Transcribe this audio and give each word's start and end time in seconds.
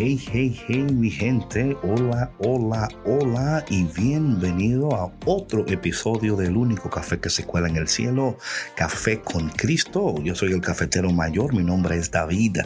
Hey, 0.00 0.16
hey, 0.30 0.56
hey, 0.68 0.86
mi 0.92 1.10
gente. 1.10 1.76
Hola, 1.82 2.30
hola, 2.38 2.88
hola 3.04 3.64
y 3.68 3.82
bienvenido 3.82 4.94
a 4.94 5.12
otro 5.26 5.66
episodio 5.66 6.36
del 6.36 6.56
único 6.56 6.88
café 6.88 7.18
que 7.18 7.28
se 7.28 7.44
cuela 7.44 7.66
en 7.68 7.74
el 7.74 7.88
cielo, 7.88 8.38
Café 8.76 9.20
con 9.20 9.48
Cristo. 9.48 10.14
Yo 10.22 10.36
soy 10.36 10.52
el 10.52 10.60
cafetero 10.60 11.10
mayor, 11.10 11.52
mi 11.52 11.64
nombre 11.64 11.96
es 11.96 12.12
David 12.12 12.58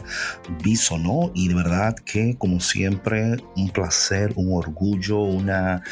Bisonó 0.63 1.33
y 1.35 1.49
de 1.49 1.55
verdad 1.55 1.95
que 2.05 2.37
como 2.37 2.61
siempre 2.61 3.39
un 3.57 3.71
placer, 3.71 4.35
un 4.37 4.55
orgullo, 4.55 5.23
una 5.23 5.83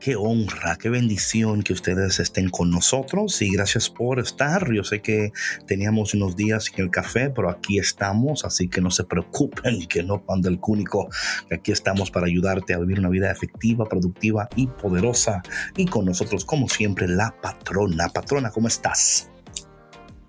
Qué 0.00 0.14
honra, 0.14 0.76
qué 0.80 0.90
bendición 0.90 1.64
que 1.64 1.72
ustedes 1.72 2.20
estén 2.20 2.50
con 2.50 2.70
nosotros 2.70 3.42
y 3.42 3.50
gracias 3.50 3.90
por 3.90 4.20
estar. 4.20 4.72
Yo 4.72 4.84
sé 4.84 5.02
que 5.02 5.32
teníamos 5.66 6.14
unos 6.14 6.36
días 6.36 6.66
sin 6.66 6.84
el 6.84 6.90
café, 6.90 7.30
pero 7.30 7.50
aquí 7.50 7.80
estamos, 7.80 8.44
así 8.44 8.68
que 8.68 8.80
no 8.80 8.92
se 8.92 9.02
preocupen 9.02 9.86
que 9.88 10.04
no 10.04 10.22
pan 10.22 10.40
del 10.40 10.60
cúnico. 10.60 11.08
Aquí 11.50 11.72
estamos 11.72 12.12
para 12.12 12.26
ayudarte 12.26 12.74
a 12.74 12.78
vivir 12.78 13.00
una 13.00 13.08
vida 13.08 13.28
efectiva, 13.32 13.86
productiva 13.86 14.48
y 14.54 14.68
poderosa. 14.68 15.42
Y 15.76 15.86
con 15.86 16.04
nosotros, 16.04 16.44
como 16.44 16.68
siempre, 16.68 17.08
la 17.08 17.34
patrona. 17.42 18.08
Patrona, 18.08 18.50
¿cómo 18.50 18.68
estás? 18.68 19.30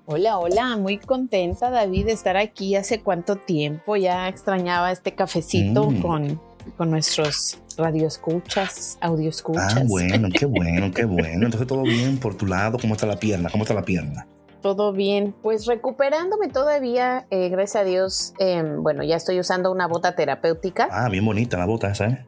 Hola, 0.07 0.39
hola, 0.39 0.77
muy 0.77 0.97
contenta 0.97 1.69
David 1.69 2.07
de 2.07 2.13
estar 2.13 2.37
aquí. 2.37 2.75
Hace 2.75 3.01
cuánto 3.03 3.35
tiempo 3.35 3.95
ya 3.95 4.27
extrañaba 4.27 4.91
este 4.91 5.13
cafecito 5.13 5.91
mm. 5.91 6.01
con, 6.01 6.41
con 6.77 6.91
nuestros 6.91 7.59
radioescuchas, 7.77 8.97
escuchas. 9.19 9.75
Ah, 9.77 9.83
bueno, 9.85 10.29
qué 10.37 10.45
bueno, 10.45 10.91
qué 10.93 11.05
bueno. 11.05 11.45
Entonces 11.45 11.67
todo 11.67 11.83
bien 11.83 12.17
por 12.17 12.35
tu 12.35 12.45
lado. 12.45 12.77
¿Cómo 12.79 12.93
está 12.93 13.05
la 13.05 13.17
pierna? 13.17 13.49
¿Cómo 13.49 13.63
está 13.63 13.73
la 13.73 13.83
pierna? 13.83 14.27
Todo 14.61 14.91
bien, 14.91 15.33
pues 15.41 15.65
recuperándome 15.67 16.49
todavía, 16.49 17.25
eh, 17.29 17.47
gracias 17.47 17.81
a 17.81 17.85
Dios. 17.85 18.33
Em, 18.39 18.83
bueno, 18.83 19.03
ya 19.03 19.15
estoy 19.15 19.39
usando 19.39 19.71
una 19.71 19.87
bota 19.87 20.15
terapéutica. 20.15 20.89
Ah, 20.91 21.07
bien 21.07 21.25
bonita 21.25 21.57
la 21.57 21.65
bota 21.65 21.89
esa, 21.91 22.07
¿eh? 22.07 22.25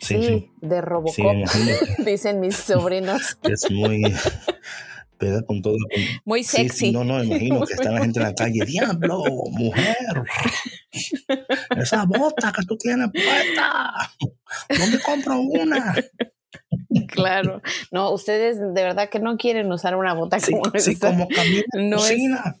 Sí, 0.00 0.50
de 0.60 0.80
Robocop, 0.80 1.14
dicen 2.04 2.40
mis 2.40 2.56
sobrinos. 2.56 3.38
Es 3.44 3.70
muy, 3.70 4.12
con 5.46 5.62
todo. 5.62 5.76
Muy 6.24 6.44
sexy. 6.44 6.92
no, 6.92 7.04
no, 7.04 7.22
imagino 7.22 7.64
que 7.64 7.74
está 7.74 7.90
la 7.90 8.00
gente 8.00 8.20
en 8.20 8.26
la 8.26 8.34
calle. 8.34 8.64
Diablo, 8.66 9.22
mujer. 9.50 10.24
Esa 11.76 12.04
bota 12.04 12.52
que 12.52 12.64
tú 12.66 12.76
tienes 12.76 13.08
puesta. 13.12 13.92
¿Dónde 14.78 14.98
compro 15.00 15.40
una? 15.40 15.94
Claro. 17.08 17.62
No, 17.90 18.10
ustedes 18.12 18.58
de 18.58 18.82
verdad 18.82 19.08
que 19.08 19.20
no 19.20 19.36
quieren 19.36 19.70
usar 19.72 19.96
una 19.96 20.14
bota 20.14 20.38
como 20.40 20.62
sí, 20.78 20.98
como 20.98 21.28
camina 21.28 21.62
no 21.74 21.96
cocina. 21.96 22.56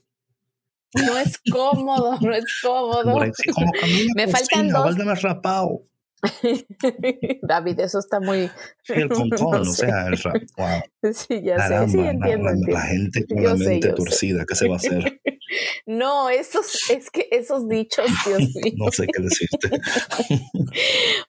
Es, 0.94 1.02
no 1.06 1.18
es 1.18 1.38
cómodo, 1.50 2.18
no 2.20 2.34
es 2.34 2.44
cómodo. 2.62 3.12
como 3.54 3.72
camina 3.72 4.12
Me 4.14 4.28
faltan 4.28 4.68
dos. 4.68 5.22
rapado. 5.22 5.82
David, 7.42 7.80
eso 7.80 7.98
está 7.98 8.20
muy. 8.20 8.50
el 8.88 9.08
pontón, 9.08 9.62
o 9.62 9.64
sea, 9.64 10.06
el 10.06 10.18
rap. 10.18 10.42
Wow. 10.56 11.12
Sí, 11.12 11.42
ya 11.42 11.66
sé, 11.66 11.88
sí, 11.88 11.98
entiendo, 11.98 12.50
la, 12.50 12.72
la, 12.72 12.80
gente 12.82 13.26
con 13.26 13.42
la 13.42 13.54
mente 13.54 13.92
torcida, 13.92 14.44
¿qué 14.46 14.54
se 14.54 14.68
va 14.68 14.74
a 14.74 14.76
hacer? 14.76 15.20
No, 15.84 16.30
esos, 16.30 16.88
es 16.88 17.10
que 17.10 17.28
esos 17.30 17.68
dichos, 17.68 18.06
Dios 18.24 18.38
mío. 18.38 18.72
no 18.76 18.90
sé 18.90 19.06
qué 19.06 19.22
decirte. 19.22 19.68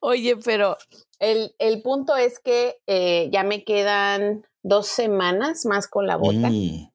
Oye, 0.00 0.38
pero 0.38 0.78
el, 1.18 1.54
el 1.58 1.82
punto 1.82 2.16
es 2.16 2.38
que 2.38 2.76
eh, 2.86 3.28
ya 3.30 3.44
me 3.44 3.64
quedan 3.64 4.46
dos 4.62 4.86
semanas 4.86 5.66
más 5.66 5.88
con 5.88 6.06
la 6.06 6.16
bota. 6.16 6.48
Mm. 6.48 6.90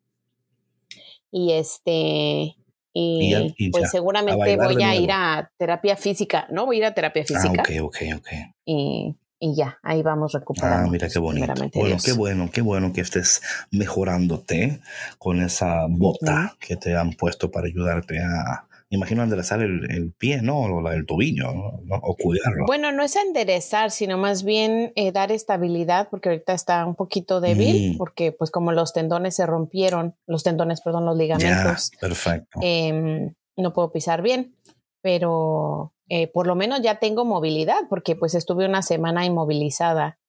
Y 1.31 1.53
este, 1.53 2.55
y, 3.01 3.69
pues 3.71 3.91
seguramente 3.91 4.55
voy 4.57 4.83
a 4.83 4.95
ir 4.95 5.11
a 5.11 5.51
terapia 5.57 5.95
física, 5.95 6.47
¿no? 6.49 6.65
Voy 6.65 6.77
a 6.77 6.79
ir 6.79 6.85
a 6.85 6.93
terapia 6.93 7.23
ah, 7.23 7.25
física. 7.25 7.63
Ah, 7.65 7.83
ok, 7.83 7.85
ok, 7.85 7.97
ok. 8.17 8.27
Y, 8.65 9.15
y 9.39 9.55
ya, 9.55 9.79
ahí 9.83 10.01
vamos 10.01 10.33
recuperando. 10.33 10.87
Ah, 10.87 10.91
mira 10.91 11.07
qué 11.07 11.19
bonito. 11.19 11.53
Bueno, 11.73 11.97
qué 12.03 12.11
bueno, 12.11 12.49
qué 12.51 12.61
bueno 12.61 12.93
que 12.93 13.01
estés 13.01 13.41
mejorándote 13.71 14.81
con 15.17 15.41
esa 15.41 15.85
bota 15.89 16.55
que 16.59 16.75
te 16.75 16.95
han 16.95 17.13
puesto 17.13 17.49
para 17.49 17.67
ayudarte 17.67 18.19
a, 18.19 18.68
imagino 18.89 19.23
enderezar 19.23 19.61
el, 19.61 19.89
el 19.91 20.11
pie, 20.13 20.41
¿no? 20.41 20.59
O 20.61 20.91
el 20.91 21.05
tobillo, 21.05 21.49
o 21.51 22.15
cuidarlo. 22.15 22.65
Bueno, 22.65 22.91
no 22.91 23.03
es 23.03 23.15
enderezar, 23.15 23.91
sino 23.91 24.17
más 24.17 24.43
bien 24.43 24.91
eh, 24.95 25.11
dar 25.11 25.31
estabilidad, 25.31 26.09
porque 26.09 26.29
ahorita 26.29 26.53
está 26.53 26.85
un 26.85 26.95
poquito 26.95 27.39
débil, 27.39 27.93
mm. 27.93 27.97
porque 27.97 28.31
pues 28.31 28.49
como 28.49 28.71
los 28.71 28.91
tendones 28.93 29.35
se 29.35 29.45
rompieron, 29.45 30.15
los 30.25 30.43
tendones, 30.43 30.81
perdón, 30.81 31.05
los 31.05 31.17
ligamentos. 31.17 31.91
perfecto. 32.01 32.59
Em, 32.63 33.35
no 33.55 33.73
puedo 33.73 33.91
pisar 33.91 34.23
bien, 34.23 34.55
pero 35.01 35.93
eh, 36.07 36.27
por 36.27 36.47
lo 36.47 36.55
menos 36.55 36.81
ya 36.81 36.95
tengo 36.95 37.25
movilidad, 37.25 37.81
porque 37.89 38.15
pues 38.15 38.33
estuve 38.33 38.65
una 38.65 38.81
semana 38.81 39.23
inmovilizada 39.25 40.19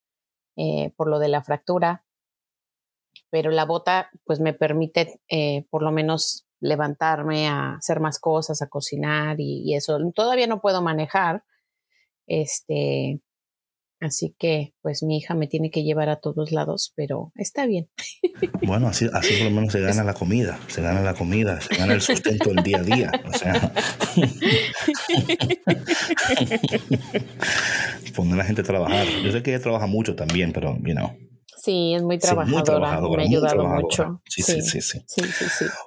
eh, 0.56 0.92
por 0.96 1.08
lo 1.08 1.18
de 1.18 1.28
la 1.28 1.42
fractura, 1.42 2.04
pero 3.30 3.50
la 3.50 3.64
bota 3.64 4.10
pues 4.24 4.40
me 4.40 4.52
permite 4.52 5.20
por 5.70 5.82
lo 5.82 5.92
menos 5.92 6.49
levantarme 6.60 7.48
a 7.48 7.76
hacer 7.76 8.00
más 8.00 8.18
cosas, 8.18 8.62
a 8.62 8.68
cocinar 8.68 9.36
y, 9.38 9.74
eso. 9.74 9.98
Todavía 10.14 10.46
no 10.46 10.60
puedo 10.60 10.82
manejar, 10.82 11.42
este, 12.26 13.20
así 14.00 14.34
que 14.38 14.74
pues 14.82 15.02
mi 15.02 15.18
hija 15.18 15.34
me 15.34 15.46
tiene 15.46 15.70
que 15.70 15.82
llevar 15.82 16.08
a 16.08 16.20
todos 16.20 16.52
lados, 16.52 16.92
pero 16.96 17.32
está 17.34 17.66
bien. 17.66 17.90
Bueno, 18.62 18.88
así, 18.88 19.08
así 19.12 19.36
por 19.36 19.46
lo 19.46 19.52
menos 19.52 19.72
se 19.72 19.80
gana 19.80 20.04
la 20.04 20.14
comida, 20.14 20.58
se 20.68 20.82
gana 20.82 21.00
la 21.00 21.14
comida, 21.14 21.60
se 21.60 21.76
gana 21.76 21.94
el 21.94 22.00
sustento 22.00 22.50
del 22.50 22.62
día 22.62 22.78
a 22.78 22.82
día, 22.82 23.10
o 23.26 23.32
sea. 23.32 23.54
Poner 28.14 28.34
a 28.34 28.36
la 28.36 28.44
gente 28.44 28.60
a 28.60 28.64
trabajar. 28.64 29.06
Yo 29.24 29.32
sé 29.32 29.42
que 29.42 29.52
ella 29.52 29.62
trabaja 29.62 29.86
mucho 29.86 30.14
también, 30.14 30.52
pero, 30.52 30.76
you 30.78 30.94
know. 30.94 31.29
Sí, 31.62 31.94
es 31.94 32.02
muy 32.02 32.18
trabajadora. 32.18 33.02
me 33.16 33.22
ha 33.22 33.26
ayudado 33.26 33.66
mucho. 33.66 34.22
Sí 34.26 34.42
sí 34.42 34.62
sí, 34.62 34.80
sí 34.80 34.98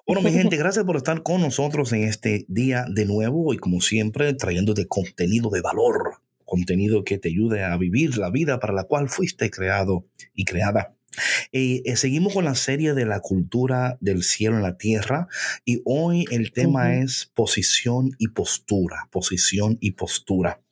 Bueno, 0.06 0.22
mi 0.22 0.32
gente, 0.32 0.56
gracias 0.58 0.86
por 0.86 0.98
estar 0.98 1.24
con 1.24 1.42
nosotros 1.42 1.92
en 1.94 2.04
este 2.04 2.46
día 2.48 2.86
de 2.90 3.06
nuevo 3.06 3.54
y 3.54 3.58
como 3.58 3.82
siempre 3.82 4.34
trayéndote 4.34 4.88
contenido 4.88 5.50
de 5.50 5.62
valor, 5.62 6.22
contenido 6.46 7.04
que 7.04 7.18
te 7.18 7.30
ayude 7.30 7.64
a 7.64 7.76
vivir 7.78 8.18
la 8.18 8.30
vida 8.30 8.60
para 8.60 8.74
la 8.74 8.84
cual 8.84 9.10
fuiste 9.10 9.50
creado 9.50 10.06
y 10.36 10.46
creada. 10.46 10.96
Eh, 11.52 11.82
eh, 11.86 11.96
seguimos 11.96 12.34
con 12.34 12.46
la 12.46 12.56
serie 12.56 12.94
de 12.94 13.06
la 13.06 13.20
cultura 13.20 13.98
del 14.00 14.24
cielo 14.24 14.58
en 14.58 14.64
la 14.64 14.78
tierra 14.78 15.28
y 15.66 15.82
hoy 15.86 16.26
el 16.32 16.52
tema 16.52 16.96
es 16.96 17.32
posición 17.34 18.12
y 18.18 18.30
postura, 18.30 19.10
posición 19.12 19.78
y 19.80 19.92
postura. 19.92 20.63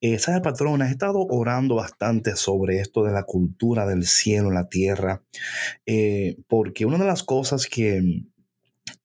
Eh, 0.00 0.18
¿Sabe, 0.18 0.40
patrona? 0.40 0.88
He 0.88 0.90
estado 0.90 1.26
orando 1.28 1.76
bastante 1.76 2.36
sobre 2.36 2.80
esto 2.80 3.04
de 3.04 3.12
la 3.12 3.24
cultura 3.24 3.86
del 3.86 4.04
cielo 4.04 4.48
en 4.48 4.54
la 4.54 4.68
tierra, 4.68 5.22
eh, 5.86 6.36
porque 6.48 6.86
una 6.86 6.98
de 6.98 7.06
las 7.06 7.22
cosas 7.22 7.66
que 7.66 8.22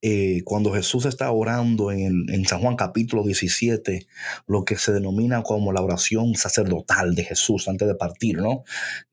eh, 0.03 0.41
cuando 0.45 0.73
Jesús 0.73 1.05
está 1.05 1.31
orando 1.31 1.91
en, 1.91 2.25
en, 2.29 2.45
San 2.45 2.59
Juan 2.59 2.75
capítulo 2.75 3.23
17, 3.23 4.07
lo 4.47 4.65
que 4.65 4.75
se 4.75 4.91
denomina 4.91 5.43
como 5.43 5.71
la 5.71 5.81
oración 5.81 6.33
sacerdotal 6.35 7.13
de 7.13 7.23
Jesús 7.23 7.67
antes 7.67 7.87
de 7.87 7.93
partir, 7.93 8.37
¿no? 8.37 8.63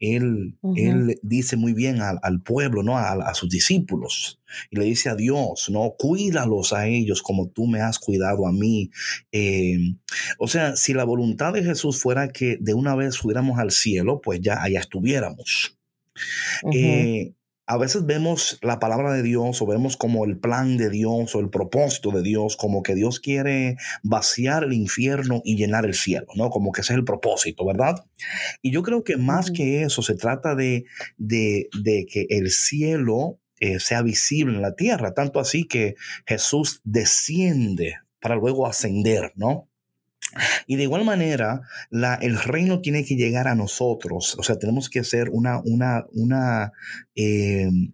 Él, 0.00 0.56
él 0.76 1.18
dice 1.22 1.56
muy 1.56 1.74
bien 1.74 2.00
al, 2.00 2.18
al 2.22 2.40
pueblo, 2.40 2.82
¿no? 2.82 2.96
A, 2.96 3.12
a, 3.12 3.34
sus 3.34 3.50
discípulos. 3.50 4.40
Y 4.70 4.76
le 4.76 4.86
dice 4.86 5.10
a 5.10 5.14
Dios, 5.14 5.68
¿no? 5.68 5.94
Cuídalos 5.98 6.72
a 6.72 6.86
ellos 6.86 7.22
como 7.22 7.48
tú 7.48 7.66
me 7.66 7.82
has 7.82 7.98
cuidado 7.98 8.46
a 8.46 8.52
mí. 8.52 8.90
Eh, 9.30 9.78
o 10.38 10.48
sea, 10.48 10.74
si 10.76 10.94
la 10.94 11.04
voluntad 11.04 11.52
de 11.52 11.64
Jesús 11.64 12.00
fuera 12.00 12.28
que 12.28 12.56
de 12.60 12.72
una 12.72 12.94
vez 12.94 13.14
subiéramos 13.14 13.58
al 13.58 13.72
cielo, 13.72 14.22
pues 14.22 14.40
ya 14.40 14.62
allá 14.62 14.80
estuviéramos. 14.80 15.78
A 17.68 17.76
veces 17.76 18.06
vemos 18.06 18.58
la 18.62 18.78
palabra 18.78 19.12
de 19.12 19.22
Dios 19.22 19.60
o 19.60 19.66
vemos 19.66 19.98
como 19.98 20.24
el 20.24 20.38
plan 20.38 20.78
de 20.78 20.88
Dios 20.88 21.34
o 21.34 21.40
el 21.40 21.50
propósito 21.50 22.10
de 22.10 22.22
Dios, 22.22 22.56
como 22.56 22.82
que 22.82 22.94
Dios 22.94 23.20
quiere 23.20 23.76
vaciar 24.02 24.64
el 24.64 24.72
infierno 24.72 25.42
y 25.44 25.56
llenar 25.56 25.84
el 25.84 25.92
cielo, 25.92 26.28
¿no? 26.34 26.48
Como 26.48 26.72
que 26.72 26.80
ese 26.80 26.94
es 26.94 26.98
el 26.98 27.04
propósito, 27.04 27.66
¿verdad? 27.66 28.06
Y 28.62 28.72
yo 28.72 28.82
creo 28.82 29.04
que 29.04 29.18
más 29.18 29.50
que 29.50 29.82
eso 29.82 30.00
se 30.00 30.14
trata 30.14 30.54
de, 30.54 30.86
de, 31.18 31.68
que 32.10 32.26
el 32.30 32.50
cielo 32.50 33.38
eh, 33.60 33.80
sea 33.80 34.00
visible 34.00 34.56
en 34.56 34.62
la 34.62 34.74
tierra, 34.74 35.12
tanto 35.12 35.38
así 35.38 35.64
que 35.64 35.94
Jesús 36.26 36.80
desciende 36.84 37.96
para 38.18 38.36
luego 38.36 38.66
ascender, 38.66 39.32
¿no? 39.36 39.67
Y 40.66 40.76
de 40.76 40.82
igual 40.82 41.04
manera, 41.04 41.62
la, 41.90 42.14
el 42.16 42.38
reino 42.38 42.80
tiene 42.80 43.04
que 43.04 43.16
llegar 43.16 43.48
a 43.48 43.54
nosotros. 43.54 44.36
O 44.38 44.42
sea, 44.42 44.58
tenemos 44.58 44.90
que 44.90 45.04
ser 45.04 45.30
una, 45.30 45.60
una, 45.64 46.04
una, 46.12 46.72
em, 47.14 47.92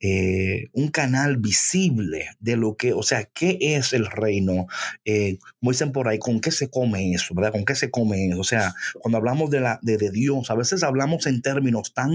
eh, 0.00 0.68
un 0.72 0.88
canal 0.88 1.38
visible 1.38 2.28
de 2.38 2.56
lo 2.56 2.76
que, 2.76 2.92
o 2.92 3.02
sea, 3.02 3.24
qué 3.24 3.56
es 3.60 3.94
el 3.94 4.06
reino. 4.06 4.66
Eh, 5.04 5.38
como 5.58 5.72
dicen 5.72 5.92
por 5.92 6.08
ahí, 6.08 6.18
¿con 6.18 6.40
qué 6.40 6.50
se 6.50 6.68
come 6.68 7.14
eso? 7.14 7.34
¿Verdad? 7.34 7.52
¿Con 7.52 7.64
qué 7.64 7.74
se 7.74 7.90
come 7.90 8.28
eso? 8.28 8.40
O 8.40 8.44
sea, 8.44 8.74
cuando 9.00 9.16
hablamos 9.16 9.50
de, 9.50 9.60
la, 9.60 9.78
de, 9.82 9.96
Dios, 10.10 10.50
a 10.50 10.56
veces 10.56 10.82
hablamos 10.82 11.26
en 11.26 11.40
términos 11.40 11.94
tan, 11.94 12.12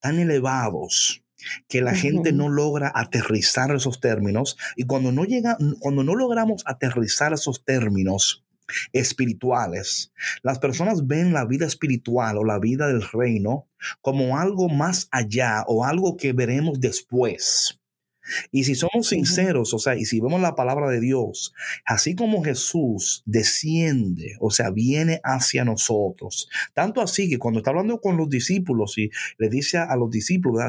tan 0.00 0.18
elevados 0.18 1.22
que 1.68 1.82
la 1.82 1.94
gente 1.94 2.32
no 2.32 2.48
logra 2.48 2.90
aterrizar 2.92 3.72
esos 3.74 4.00
términos 4.00 4.56
y 4.74 4.82
cuando 4.82 5.12
no 5.12 5.24
llega, 5.24 5.56
cuando 5.78 6.02
no 6.02 6.16
logramos 6.16 6.64
aterrizar 6.66 7.32
esos 7.32 7.64
términos, 7.64 8.44
espirituales. 8.92 10.12
Las 10.42 10.58
personas 10.58 11.06
ven 11.06 11.32
la 11.32 11.44
vida 11.46 11.66
espiritual 11.66 12.38
o 12.38 12.44
la 12.44 12.58
vida 12.58 12.86
del 12.88 13.02
reino 13.02 13.66
como 14.00 14.38
algo 14.38 14.68
más 14.68 15.08
allá 15.10 15.64
o 15.66 15.84
algo 15.84 16.16
que 16.16 16.32
veremos 16.32 16.80
después. 16.80 17.78
Y 18.50 18.64
si 18.64 18.74
somos 18.74 19.08
sinceros, 19.08 19.72
o 19.74 19.78
sea, 19.78 19.96
y 19.96 20.04
si 20.04 20.20
vemos 20.20 20.40
la 20.40 20.54
palabra 20.54 20.88
de 20.88 21.00
Dios, 21.00 21.54
así 21.84 22.14
como 22.14 22.42
Jesús 22.42 23.22
desciende, 23.26 24.36
o 24.40 24.50
sea, 24.50 24.70
viene 24.70 25.20
hacia 25.24 25.64
nosotros, 25.64 26.48
tanto 26.74 27.00
así 27.00 27.28
que 27.28 27.38
cuando 27.38 27.60
está 27.60 27.70
hablando 27.70 28.00
con 28.00 28.16
los 28.16 28.28
discípulos 28.28 28.98
y 28.98 29.10
le 29.38 29.48
dice 29.48 29.78
a 29.78 29.96
los 29.96 30.10
discípulos, 30.10 30.62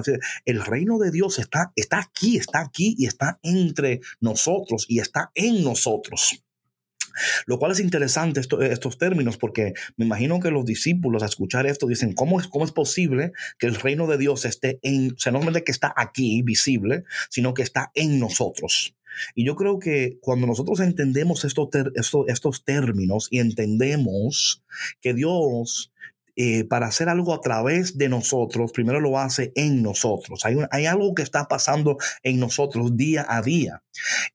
el 0.45 0.65
reino 0.65 0.97
de 0.99 1.11
Dios 1.11 1.39
está, 1.39 1.71
está 1.75 1.99
aquí, 1.99 2.37
está 2.37 2.61
aquí 2.61 2.95
y 2.97 3.05
está 3.05 3.39
entre 3.43 4.01
nosotros 4.19 4.85
y 4.87 4.99
está 4.99 5.31
en 5.35 5.63
nosotros. 5.63 6.43
Lo 7.45 7.59
cual 7.59 7.71
es 7.71 7.79
interesante 7.79 8.39
estos 8.39 8.97
términos 8.97 9.37
porque 9.37 9.73
me 9.97 10.05
imagino 10.05 10.39
que 10.39 10.51
los 10.51 10.65
discípulos 10.65 11.23
a 11.23 11.27
escuchar 11.27 11.65
esto 11.67 11.87
dicen, 11.87 12.13
¿cómo 12.13 12.39
es, 12.39 12.47
¿cómo 12.47 12.65
es 12.65 12.71
posible 12.71 13.31
que 13.57 13.67
el 13.67 13.75
reino 13.75 14.07
de 14.07 14.17
Dios 14.17 14.45
esté 14.45 14.79
en, 14.81 15.13
o 15.13 15.19
sea, 15.19 15.31
no 15.31 15.39
solamente 15.39 15.63
que 15.63 15.71
está 15.71 15.93
aquí 15.95 16.41
visible, 16.41 17.03
sino 17.29 17.53
que 17.53 17.63
está 17.63 17.91
en 17.95 18.19
nosotros? 18.19 18.95
Y 19.35 19.45
yo 19.45 19.55
creo 19.55 19.79
que 19.79 20.17
cuando 20.21 20.47
nosotros 20.47 20.79
entendemos 20.79 21.43
estos, 21.45 21.69
estos, 22.27 22.63
términos 22.63 23.27
y 23.31 23.39
entendemos 23.39 24.63
que 25.01 25.13
Dios 25.13 25.91
eh, 26.35 26.63
para 26.63 26.87
hacer 26.87 27.09
algo 27.09 27.33
a 27.33 27.41
través 27.41 27.97
de 27.97 28.07
nosotros, 28.07 28.71
primero 28.71 28.99
lo 29.01 29.19
hace 29.19 29.51
en 29.55 29.83
nosotros. 29.83 30.45
Hay, 30.45 30.55
hay 30.71 30.85
algo 30.85 31.13
que 31.13 31.21
está 31.21 31.47
pasando 31.47 31.97
en 32.23 32.39
nosotros 32.39 32.95
día 32.95 33.25
a 33.27 33.41
día. 33.41 33.83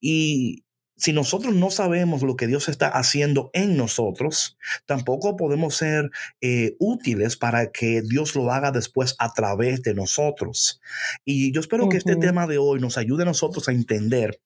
Y 0.00 0.64
si 0.96 1.12
nosotros 1.12 1.54
no 1.54 1.70
sabemos 1.70 2.22
lo 2.22 2.36
que 2.36 2.46
Dios 2.46 2.68
está 2.68 2.88
haciendo 2.88 3.50
en 3.52 3.76
nosotros, 3.76 4.56
tampoco 4.86 5.36
podemos 5.36 5.76
ser 5.76 6.10
eh, 6.40 6.76
útiles 6.78 7.36
para 7.36 7.72
que 7.72 8.02
Dios 8.02 8.34
lo 8.36 8.52
haga 8.52 8.70
después 8.70 9.16
a 9.18 9.32
través 9.32 9.82
de 9.82 9.94
nosotros. 9.94 10.80
Y 11.24 11.52
yo 11.52 11.60
espero 11.60 11.88
que 11.88 11.96
este 11.96 12.16
tema 12.16 12.46
de 12.46 12.58
hoy 12.58 12.80
nos 12.80 12.98
ayude 12.98 13.22
a 13.22 13.26
nosotros 13.26 13.68
a 13.68 13.72
entender 13.72 14.40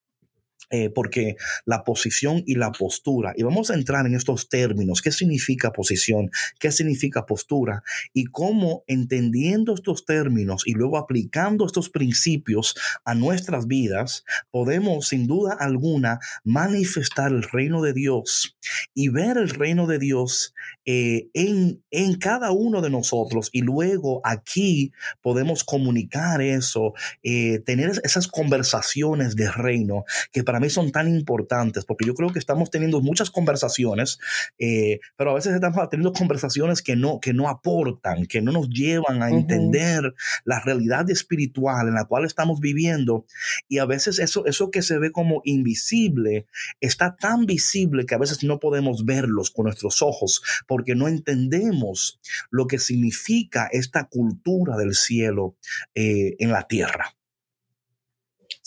eh, 0.70 0.90
porque 0.90 1.36
la 1.64 1.82
posición 1.82 2.42
y 2.46 2.54
la 2.56 2.72
postura, 2.72 3.32
y 3.36 3.42
vamos 3.42 3.70
a 3.70 3.74
entrar 3.74 4.06
en 4.06 4.14
estos 4.14 4.48
términos, 4.48 5.00
qué 5.00 5.12
significa 5.12 5.72
posición, 5.72 6.30
qué 6.58 6.72
significa 6.72 7.26
postura, 7.26 7.82
y 8.12 8.26
cómo 8.26 8.84
entendiendo 8.86 9.74
estos 9.74 10.04
términos 10.04 10.62
y 10.66 10.72
luego 10.72 10.98
aplicando 10.98 11.66
estos 11.66 11.88
principios 11.88 12.74
a 13.04 13.14
nuestras 13.14 13.66
vidas, 13.66 14.24
podemos 14.50 15.08
sin 15.08 15.26
duda 15.26 15.56
alguna 15.58 16.18
manifestar 16.44 17.32
el 17.32 17.42
reino 17.42 17.82
de 17.82 17.92
Dios 17.92 18.56
y 18.94 19.08
ver 19.08 19.38
el 19.38 19.50
reino 19.50 19.86
de 19.86 19.98
Dios 19.98 20.54
eh, 20.84 21.28
en, 21.34 21.82
en 21.90 22.14
cada 22.18 22.50
uno 22.50 22.80
de 22.80 22.90
nosotros, 22.90 23.50
y 23.52 23.62
luego 23.62 24.20
aquí 24.24 24.92
podemos 25.22 25.64
comunicar 25.64 26.42
eso, 26.42 26.92
eh, 27.22 27.60
tener 27.64 27.92
esas 28.02 28.28
conversaciones 28.28 29.36
de 29.36 29.50
reino 29.50 30.04
que 30.32 30.44
para 30.48 30.60
mí 30.60 30.70
son 30.70 30.92
tan 30.92 31.08
importantes, 31.08 31.84
porque 31.84 32.06
yo 32.06 32.14
creo 32.14 32.32
que 32.32 32.38
estamos 32.38 32.70
teniendo 32.70 33.02
muchas 33.02 33.30
conversaciones, 33.30 34.18
eh, 34.58 34.98
pero 35.14 35.32
a 35.32 35.34
veces 35.34 35.52
estamos 35.52 35.86
teniendo 35.90 36.14
conversaciones 36.14 36.80
que 36.80 36.96
no, 36.96 37.20
que 37.20 37.34
no 37.34 37.50
aportan, 37.50 38.24
que 38.24 38.40
no 38.40 38.52
nos 38.52 38.70
llevan 38.70 39.22
a 39.22 39.28
entender 39.28 40.14
la 40.46 40.58
realidad 40.60 41.10
espiritual 41.10 41.88
en 41.88 41.92
la 41.92 42.06
cual 42.06 42.24
estamos 42.24 42.60
viviendo. 42.60 43.26
Y 43.68 43.76
a 43.76 43.84
veces 43.84 44.18
eso, 44.20 44.46
eso 44.46 44.70
que 44.70 44.80
se 44.80 44.98
ve 44.98 45.12
como 45.12 45.42
invisible 45.44 46.46
está 46.80 47.14
tan 47.16 47.44
visible 47.44 48.06
que 48.06 48.14
a 48.14 48.18
veces 48.18 48.42
no 48.42 48.58
podemos 48.58 49.04
verlos 49.04 49.50
con 49.50 49.66
nuestros 49.66 50.00
ojos, 50.00 50.40
porque 50.66 50.94
no 50.94 51.08
entendemos 51.08 52.20
lo 52.50 52.66
que 52.66 52.78
significa 52.78 53.68
esta 53.70 54.04
cultura 54.04 54.78
del 54.78 54.94
cielo 54.94 55.58
eh, 55.94 56.36
en 56.38 56.52
la 56.52 56.66
tierra. 56.66 57.17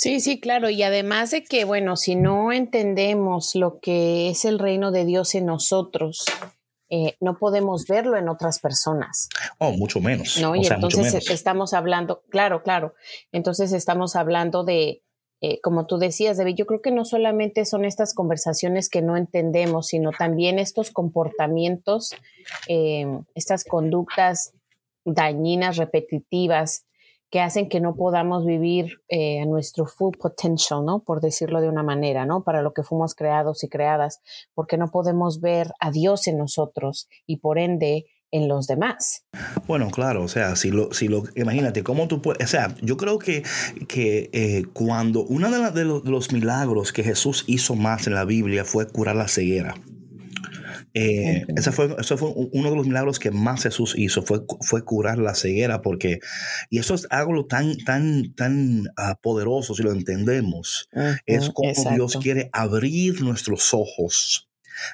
Sí, 0.01 0.19
sí, 0.19 0.39
claro. 0.39 0.71
Y 0.71 0.81
además 0.81 1.29
de 1.29 1.43
que, 1.43 1.63
bueno, 1.63 1.95
si 1.95 2.15
no 2.15 2.51
entendemos 2.51 3.53
lo 3.53 3.79
que 3.79 4.31
es 4.31 4.45
el 4.45 4.57
reino 4.57 4.89
de 4.89 5.05
Dios 5.05 5.35
en 5.35 5.45
nosotros, 5.45 6.25
eh, 6.89 7.17
no 7.19 7.37
podemos 7.37 7.85
verlo 7.85 8.17
en 8.17 8.27
otras 8.27 8.57
personas. 8.57 9.29
Oh, 9.59 9.73
mucho 9.73 9.99
menos. 9.99 10.39
¿no? 10.41 10.55
Y 10.55 10.65
entonces 10.65 11.29
estamos 11.29 11.75
hablando, 11.75 12.23
claro, 12.31 12.63
claro. 12.63 12.95
Entonces 13.31 13.73
estamos 13.73 14.15
hablando 14.15 14.63
de, 14.63 15.03
eh, 15.39 15.61
como 15.61 15.85
tú 15.85 15.99
decías, 15.99 16.37
David, 16.37 16.55
yo 16.55 16.65
creo 16.65 16.81
que 16.81 16.89
no 16.89 17.05
solamente 17.05 17.63
son 17.65 17.85
estas 17.85 18.15
conversaciones 18.15 18.89
que 18.89 19.03
no 19.03 19.17
entendemos, 19.17 19.85
sino 19.85 20.09
también 20.17 20.57
estos 20.57 20.89
comportamientos, 20.89 22.15
eh, 22.67 23.05
estas 23.35 23.65
conductas 23.65 24.55
dañinas, 25.05 25.77
repetitivas, 25.77 26.87
que 27.31 27.39
hacen 27.39 27.69
que 27.69 27.79
no 27.79 27.95
podamos 27.95 28.45
vivir 28.45 29.01
eh, 29.07 29.41
a 29.41 29.45
nuestro 29.45 29.85
full 29.85 30.15
potential, 30.19 30.85
¿no? 30.85 31.01
Por 31.03 31.21
decirlo 31.21 31.61
de 31.61 31.69
una 31.69 31.81
manera, 31.81 32.25
¿no? 32.25 32.43
Para 32.43 32.61
lo 32.61 32.73
que 32.73 32.83
fuimos 32.83 33.15
creados 33.15 33.63
y 33.63 33.69
creadas, 33.69 34.19
porque 34.53 34.77
no 34.77 34.91
podemos 34.91 35.39
ver 35.39 35.71
a 35.79 35.91
Dios 35.91 36.27
en 36.27 36.37
nosotros 36.37 37.07
y 37.25 37.37
por 37.37 37.57
ende 37.57 38.05
en 38.31 38.47
los 38.47 38.67
demás. 38.67 39.25
Bueno, 39.67 39.89
claro, 39.89 40.23
o 40.23 40.27
sea, 40.27 40.55
si 40.55 40.71
lo, 40.71 40.93
si 40.93 41.07
lo, 41.07 41.23
imagínate 41.35 41.83
cómo 41.83 42.07
tú 42.07 42.21
puedes, 42.21 42.43
o 42.43 42.47
sea, 42.47 42.75
yo 42.81 42.97
creo 42.97 43.19
que, 43.19 43.43
que 43.87 44.29
eh, 44.33 44.65
cuando 44.73 45.23
uno 45.23 45.49
de, 45.51 45.71
de, 45.71 45.85
los, 45.85 46.31
milagros 46.31 46.91
que 46.93 47.03
Jesús 47.03 47.43
hizo 47.47 47.75
más 47.75 48.07
en 48.07 48.13
la 48.13 48.25
Biblia 48.25 48.65
fue 48.65 48.87
curar 48.87 49.15
la 49.15 49.27
ceguera. 49.27 49.75
Eh, 50.93 51.45
ese 51.55 51.71
fue, 51.71 51.95
eso 51.99 52.17
fue 52.17 52.31
uno 52.35 52.69
de 52.69 52.75
los 52.75 52.87
milagros 52.87 53.19
que 53.19 53.31
más 53.31 53.63
Jesús 53.63 53.93
hizo, 53.97 54.23
fue, 54.23 54.41
fue 54.61 54.83
curar 54.83 55.17
la 55.17 55.35
ceguera, 55.35 55.81
porque, 55.81 56.19
y 56.69 56.79
eso 56.79 56.95
es 56.95 57.07
algo 57.09 57.45
tan, 57.45 57.77
tan, 57.77 58.33
tan 58.33 58.83
ah, 58.97 59.17
poderoso 59.21 59.73
si 59.73 59.83
lo 59.83 59.91
entendemos, 59.91 60.89
es 61.25 61.49
como 61.49 61.73
Dios 61.95 62.17
quiere 62.21 62.49
abrir 62.53 63.21
nuestros 63.21 63.73
ojos 63.73 64.49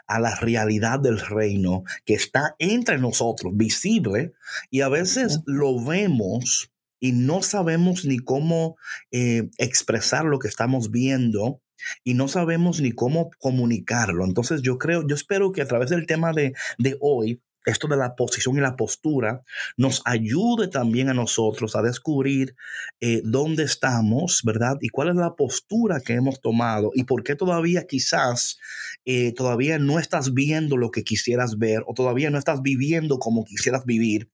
a 0.05 0.19
la 0.19 0.35
realidad 0.35 0.99
del 0.99 1.19
reino 1.19 1.83
que 2.05 2.13
está 2.13 2.55
entre 2.59 2.97
nosotros, 2.97 3.53
visible, 3.55 4.33
y 4.69 4.81
a 4.81 4.89
veces 4.89 5.39
lo 5.45 5.83
vemos 5.83 6.71
y 6.99 7.11
no 7.11 7.41
sabemos 7.43 8.05
ni 8.05 8.19
cómo 8.19 8.75
eh, 9.11 9.49
expresar 9.57 10.25
lo 10.25 10.39
que 10.39 10.47
estamos 10.47 10.91
viendo 10.91 11.61
y 12.03 12.13
no 12.13 12.27
sabemos 12.27 12.81
ni 12.81 12.91
cómo 12.91 13.29
comunicarlo. 13.39 14.25
Entonces 14.25 14.61
yo 14.61 14.77
creo, 14.77 15.05
yo 15.07 15.15
espero 15.15 15.51
que 15.51 15.61
a 15.61 15.67
través 15.67 15.89
del 15.89 16.05
tema 16.05 16.31
de, 16.33 16.53
hoy, 16.99 17.41
esto 17.65 17.87
de 17.87 17.97
la 17.97 18.15
posición 18.15 18.57
y 18.57 18.61
la 18.61 18.77
postura 18.77 19.43
nos 19.75 20.01
ayude 20.05 20.69
también 20.69 21.09
a 21.09 21.13
nosotros 21.13 21.75
a 21.75 21.81
descubrir 21.81 22.55
eh, 23.01 23.21
dónde 23.25 23.63
estamos, 23.63 24.41
¿verdad? 24.45 24.77
Y 24.79 24.87
cuál 24.87 25.09
es 25.09 25.15
la 25.15 25.35
postura 25.35 25.99
que 25.99 26.13
hemos 26.13 26.39
tomado 26.39 26.91
y 26.93 27.03
por 27.03 27.23
qué 27.23 27.35
todavía 27.35 27.85
quizás 27.85 28.57
eh, 29.03 29.33
todavía 29.33 29.79
no 29.79 29.99
estás 29.99 30.33
viendo 30.33 30.77
lo 30.77 30.91
que 30.91 31.03
quisieras 31.03 31.57
ver 31.57 31.83
o 31.87 31.93
todavía 31.93 32.29
no 32.29 32.37
estás 32.37 32.61
viviendo 32.61 33.19
como 33.19 33.43
quisieras 33.43 33.85
vivir. 33.85 34.31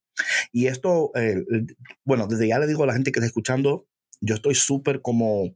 Y 0.52 0.68
esto, 0.68 1.12
eh, 1.16 1.44
bueno, 2.06 2.28
desde 2.28 2.48
ya 2.48 2.60
le 2.60 2.68
digo 2.68 2.84
a 2.84 2.88
la 2.88 2.94
gente 2.94 3.12
que 3.12 3.20
está 3.20 3.26
escuchando, 3.26 3.88
yo 4.22 4.36
estoy 4.36 4.56
súper 4.56 5.02
como 5.02 5.56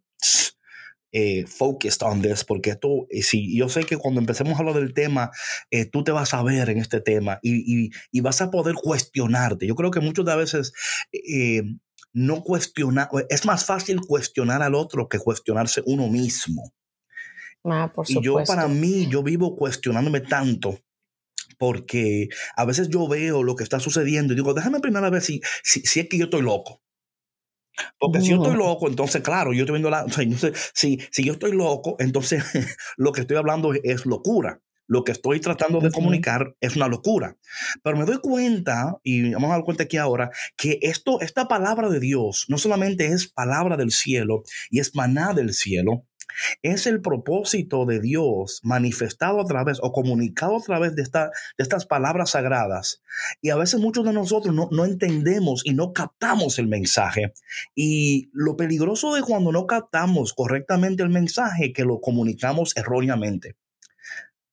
eh, 1.12 1.46
focused 1.48 2.04
on 2.04 2.22
this, 2.22 2.44
porque 2.44 2.72
esto, 2.72 3.08
eh, 3.10 3.24
si 3.24 3.58
yo 3.58 3.70
sé 3.70 3.86
que 3.86 3.98
cuando 3.98 4.20
empecemos 4.20 4.56
a 4.56 4.60
hablar 4.60 4.76
del 4.76 4.94
tema, 4.94 5.32
eh, 5.72 5.86
tú 5.86 6.04
te 6.04 6.12
vas 6.12 6.34
a 6.34 6.44
ver 6.44 6.70
en 6.70 6.80
este 6.80 7.00
tema 7.00 7.40
y, 7.42 7.90
y, 8.12 8.22
vas 8.22 8.42
a 8.42 8.52
poder 8.52 8.76
cuestionarte. 8.76 9.66
Yo 9.66 9.76
creo 9.76 9.90
que 9.90 10.02
muchas 10.02 10.26
de 10.26 10.36
veces 10.36 10.74
no 12.12 12.44
cuestionar, 12.44 13.10
es 13.30 13.46
más 13.46 13.64
fácil 13.64 14.02
cuestionar 14.02 14.62
al 14.62 14.76
otro 14.76 15.08
que 15.08 15.20
cuestionarse 15.20 15.82
uno 15.86 16.10
mismo. 16.10 16.74
Ah, 17.64 17.92
por 17.94 18.10
y 18.10 18.22
yo 18.22 18.44
para 18.46 18.68
mí, 18.68 19.08
yo 19.08 19.24
vivo 19.24 19.56
cuestionándome 19.56 20.22
tanto 20.22 20.80
porque 21.58 22.30
a 22.56 22.66
veces 22.66 22.90
yo 22.90 23.08
veo 23.08 23.44
lo 23.44 23.56
que 23.56 23.64
está 23.64 23.80
sucediendo 23.80 24.34
y 24.34 24.36
digo, 24.36 24.54
déjame 24.54 24.80
primero 24.80 25.10
ver 25.10 25.22
si, 25.22 25.42
si, 25.64 25.82
si 25.82 26.02
es 26.02 26.10
que 26.10 26.18
yo 26.18 26.26
estoy 26.26 26.42
loco. 26.42 26.82
Porque 28.00 28.22
si 28.22 28.30
yo 28.30 28.38
estoy 28.38 28.56
loco, 28.56 28.88
entonces, 28.88 29.22
claro, 29.22 29.54
yo 29.54 29.62
estoy 29.62 29.74
viendo 29.74 29.90
la. 29.90 30.06
O 30.06 30.10
sea, 30.10 30.26
si, 30.74 31.00
si 31.12 31.24
yo 31.24 31.34
estoy 31.34 31.54
loco, 31.54 31.96
entonces 32.00 32.44
lo 32.98 33.12
que 33.12 33.22
estoy 33.22 33.38
hablando 33.38 33.74
es, 33.74 34.06
locura. 34.06 34.62
Lo 34.90 35.04
que 35.04 35.12
estoy 35.12 35.42
tratando 35.42 35.82
de 35.82 35.92
comunicar 35.92 36.56
es 36.62 36.78
una 36.78 36.88
locura. 36.88 37.36
Pero 37.84 37.98
me 37.98 38.06
doy 38.06 38.20
cuenta, 38.20 38.98
y 39.04 39.34
vamos 39.34 39.52
a 39.52 39.56
dar 39.56 39.64
cuenta 39.64 39.84
aquí 39.84 39.98
ahora, 39.98 40.32
que 40.56 40.80
esto, 40.82 41.20
esta 41.20 41.50
palabra 41.50 41.90
de 41.90 42.00
Dios 42.00 42.46
no 42.48 42.58
solamente 42.58 43.08
es 43.08 43.28
palabra 43.28 43.76
del 43.76 43.92
cielo 43.92 44.44
y 44.70 44.80
es 44.80 44.96
maná 44.96 45.34
del 45.34 45.54
cielo, 45.54 46.07
es 46.62 46.88
el 46.88 47.02
propósito 47.02 47.86
de 47.86 48.00
Dios 48.00 48.60
manifestado 48.64 49.42
a 49.42 49.46
través 49.46 49.80
o 49.82 49.92
comunicado 49.92 50.58
a 50.58 50.62
través 50.62 50.96
de, 50.96 51.02
esta, 51.02 51.32
de 51.58 51.64
estas 51.64 51.86
palabras 51.86 52.32
sagradas. 52.32 53.02
Y 53.42 53.50
a 53.50 53.56
veces 53.56 53.80
muchos 53.80 54.06
de 54.06 54.14
nosotros 54.14 54.54
no, 54.54 54.70
no 54.72 54.86
entendemos 54.86 55.62
y 55.66 55.74
no 55.74 55.94
captamos 55.94 56.60
el 56.60 56.68
mensaje. 56.68 57.34
Y 57.76 58.30
lo 58.34 58.56
peligroso 58.56 59.16
de 59.16 59.22
cuando 59.22 59.52
no 59.52 59.66
captamos 59.68 60.34
correctamente 60.34 61.04
el 61.04 61.10
mensaje, 61.10 61.74
que 61.74 61.86
lo 61.86 62.00
comunicamos 62.00 62.76
erróneamente. 62.76 63.56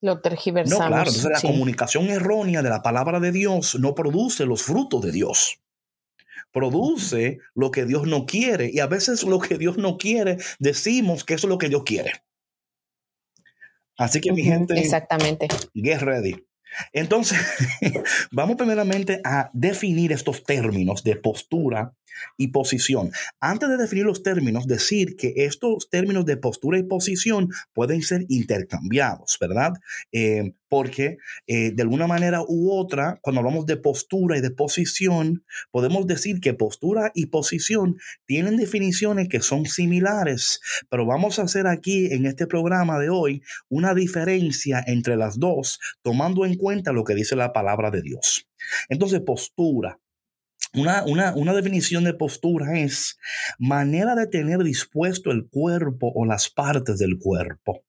Lo 0.01 0.21
tergiversamos. 0.21 0.81
No, 0.81 0.89
claro, 0.89 1.11
entonces 1.11 1.31
la 1.31 1.41
comunicación 1.41 2.11
errónea 2.11 2.63
de 2.63 2.69
la 2.69 2.83
palabra 2.83 3.21
de 3.21 3.33
Dios 3.33 3.77
no 3.81 3.95
produce 3.95 4.45
los 4.45 4.63
frutos 4.63 5.01
de 5.03 5.13
Dios 5.13 5.61
produce 6.55 7.41
lo 7.55 7.71
que 7.71 7.85
Dios 7.85 8.07
no 8.07 8.25
quiere. 8.25 8.71
Y 8.73 8.79
a 8.79 8.87
veces 8.87 9.25
lo 9.25 9.41
que 9.41 9.59
Dios 9.59 9.77
no 9.77 9.99
quiere, 9.99 10.39
decimos 10.59 11.25
que 11.25 11.35
eso 11.35 11.49
es 11.49 11.51
lo 11.51 11.59
que 11.59 11.69
Dios 11.69 11.83
quiere. 11.85 12.13
Así 13.99 14.21
que 14.21 14.33
mi 14.33 14.43
gente, 14.45 14.79
exactamente. 14.79 15.49
Get 15.75 16.01
ready. 16.01 16.47
Entonces, 16.93 17.39
vamos 18.31 18.57
primeramente 18.57 19.21
a 19.25 19.51
definir 19.53 20.13
estos 20.13 20.45
términos 20.45 21.05
de 21.05 21.17
postura 21.17 21.93
y 22.37 22.49
posición. 22.49 23.11
Antes 23.41 23.69
de 23.69 23.77
definir 23.77 24.05
los 24.05 24.23
términos, 24.23 24.67
decir 24.67 25.17
que 25.17 25.33
estos 25.37 25.89
términos 25.91 26.25
de 26.25 26.37
postura 26.37 26.79
y 26.79 26.83
posición 26.83 27.51
pueden 27.73 28.03
ser 28.03 28.25
intercambiados, 28.29 29.37
¿verdad? 29.41 29.73
Eh, 30.13 30.53
porque 30.75 31.19
eh, 31.47 31.71
de 31.71 31.83
alguna 31.83 32.09
manera 32.09 32.43
u 32.47 32.73
otra, 32.73 33.21
cuando 33.23 33.41
hablamos 33.41 33.65
de 33.65 33.77
postura 33.77 34.37
y 34.37 34.41
de 34.41 34.51
posición, 34.51 35.45
podemos 35.71 36.05
decir 36.09 36.41
que 36.41 36.53
postura 36.53 37.13
y 37.15 37.27
posición 37.27 37.97
tienen 38.27 38.57
definiciones 38.57 39.29
que 39.29 39.41
son 39.41 39.67
similares, 39.67 40.61
pero 40.91 41.07
vamos 41.07 41.39
a 41.39 41.43
hacer 41.43 41.69
aquí 41.69 42.13
en 42.13 42.27
este 42.27 42.49
programa 42.49 42.99
de 42.99 43.09
hoy 43.09 43.43
una 43.69 43.95
diferencia 43.95 44.83
entre 44.85 45.17
las 45.17 45.39
dos, 45.39 45.79
tomando 46.03 46.45
en 46.45 46.57
cuenta 46.57 46.93
lo 46.93 47.05
que 47.05 47.15
dice 47.15 47.37
la 47.37 47.53
palabra 47.53 47.93
de 47.93 48.03
Dios. 48.03 48.49
Entonces, 48.89 49.21
postura 49.21 50.01
una, 50.75 51.35
una, 51.35 51.55
definición 51.55 52.05
de 52.05 52.15
postura 52.15 52.79
es 52.79 53.19
manera 53.59 54.15
de 54.15 54.27
tener 54.27 54.59
dispuesto 54.63 55.31
el 55.31 55.49
cuerpo 55.49 56.13
o 56.15 56.25
las 56.25 56.51
partes 56.51 56.99
del 56.99 57.19
cuerpo. 57.19 57.85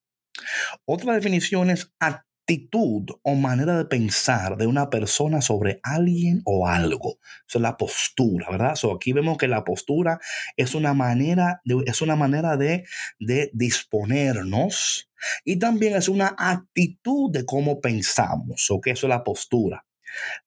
Otra 0.84 1.14
definición 1.14 1.70
es 1.70 1.92
actitud 1.98 3.06
o 3.22 3.34
manera 3.34 3.76
de 3.76 3.86
pensar 3.86 4.56
de 4.56 4.68
una 4.68 4.88
persona 4.88 5.40
sobre 5.40 5.80
alguien 5.82 6.42
o 6.44 6.68
algo. 6.68 7.18
Eso 7.48 7.58
es 7.58 7.62
la 7.62 7.76
postura, 7.76 8.46
¿verdad? 8.50 8.76
So 8.76 8.94
aquí 8.94 9.12
vemos 9.12 9.36
que 9.36 9.48
la 9.48 9.64
postura 9.64 10.20
es 10.56 10.74
una 10.74 10.94
manera 10.94 11.60
de, 11.64 11.82
es 11.86 12.02
una 12.02 12.14
manera 12.14 12.56
de, 12.56 12.84
de 13.18 13.50
disponernos 13.52 15.10
y 15.44 15.58
también 15.58 15.96
es 15.96 16.08
una 16.08 16.36
actitud 16.38 17.32
de 17.32 17.44
cómo 17.44 17.80
pensamos. 17.80 18.70
O 18.70 18.80
que 18.80 18.90
eso 18.90 19.06
es 19.06 19.10
la 19.10 19.24
postura. 19.24 19.84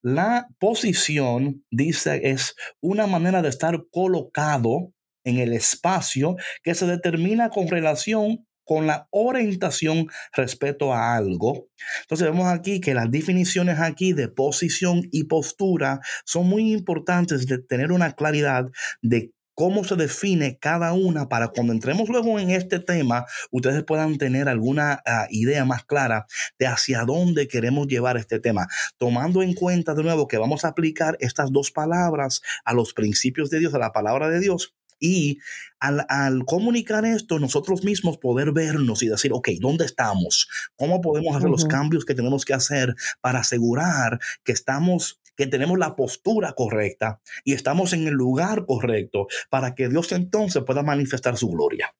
La 0.02 0.48
posición, 0.58 1.64
dice, 1.70 2.20
es 2.30 2.54
una 2.80 3.06
manera 3.06 3.42
de 3.42 3.48
estar 3.48 3.84
colocado 3.90 4.92
en 5.24 5.38
el 5.38 5.52
espacio 5.52 6.36
que 6.62 6.74
se 6.74 6.86
determina 6.86 7.50
con 7.50 7.68
relación 7.68 8.46
con 8.64 8.86
la 8.86 9.08
orientación 9.10 10.06
respecto 10.32 10.94
a 10.94 11.16
algo. 11.16 11.66
Entonces 12.02 12.28
vemos 12.28 12.46
aquí 12.46 12.80
que 12.80 12.94
las 12.94 13.10
definiciones 13.10 13.80
aquí 13.80 14.12
de 14.12 14.28
posición 14.28 15.08
y 15.10 15.24
postura 15.24 15.98
son 16.24 16.48
muy 16.48 16.72
importantes 16.72 17.46
de 17.46 17.58
tener 17.58 17.90
una 17.90 18.12
claridad 18.12 18.66
de 19.02 19.32
cómo 19.60 19.84
se 19.84 19.94
define 19.94 20.56
cada 20.58 20.94
una 20.94 21.28
para 21.28 21.48
cuando 21.48 21.74
entremos 21.74 22.08
luego 22.08 22.38
en 22.38 22.48
este 22.48 22.78
tema, 22.78 23.26
ustedes 23.50 23.84
puedan 23.84 24.16
tener 24.16 24.48
alguna 24.48 25.02
ah, 25.04 25.26
idea 25.28 25.66
más 25.66 25.84
clara 25.84 26.24
de 26.58 26.66
hacia 26.66 27.04
dónde 27.04 27.46
queremos 27.46 27.86
llevar 27.86 28.16
este 28.16 28.40
tema, 28.40 28.68
tomando 28.96 29.42
en 29.42 29.52
cuenta 29.52 29.92
de 29.92 30.02
nuevo 30.02 30.28
que 30.28 30.38
vamos 30.38 30.64
a 30.64 30.68
aplicar 30.68 31.18
estas 31.20 31.52
dos 31.52 31.72
palabras 31.72 32.40
a 32.64 32.72
los 32.72 32.94
principios 32.94 33.50
de 33.50 33.58
Dios, 33.58 33.74
a 33.74 33.78
la 33.78 33.92
palabra 33.92 34.30
de 34.30 34.40
Dios. 34.40 34.74
Y 34.98 35.40
al, 35.78 36.44
comunicar 36.46 37.04
esto, 37.04 37.38
nosotros 37.38 37.84
mismos 37.84 38.16
poder 38.16 38.52
vernos 38.52 39.02
y 39.02 39.08
decir, 39.08 39.32
ok, 39.34 39.50
¿dónde 39.60 39.84
estamos? 39.84 40.48
¿Cómo 40.76 41.02
podemos 41.02 41.36
hacer 41.36 41.50
los 41.50 41.66
cambios 41.66 42.06
que 42.06 42.14
tenemos 42.14 42.46
que 42.46 42.54
hacer 42.54 42.94
para 43.20 43.40
asegurar 43.40 44.20
que 44.42 44.52
estamos 44.52 45.19
que 45.40 45.46
tenemos 45.46 45.78
la 45.78 45.96
postura 45.96 46.52
correcta 46.52 47.22
y 47.44 47.54
estamos 47.54 47.94
en 47.94 48.06
el 48.06 48.12
lugar 48.12 48.66
correcto 48.66 49.26
para 49.48 49.74
que 49.74 49.88
Dios 49.88 50.12
entonces 50.12 50.62
pueda 50.64 50.82
manifestar 50.82 51.38
su 51.38 51.48
gloria. 51.48 51.94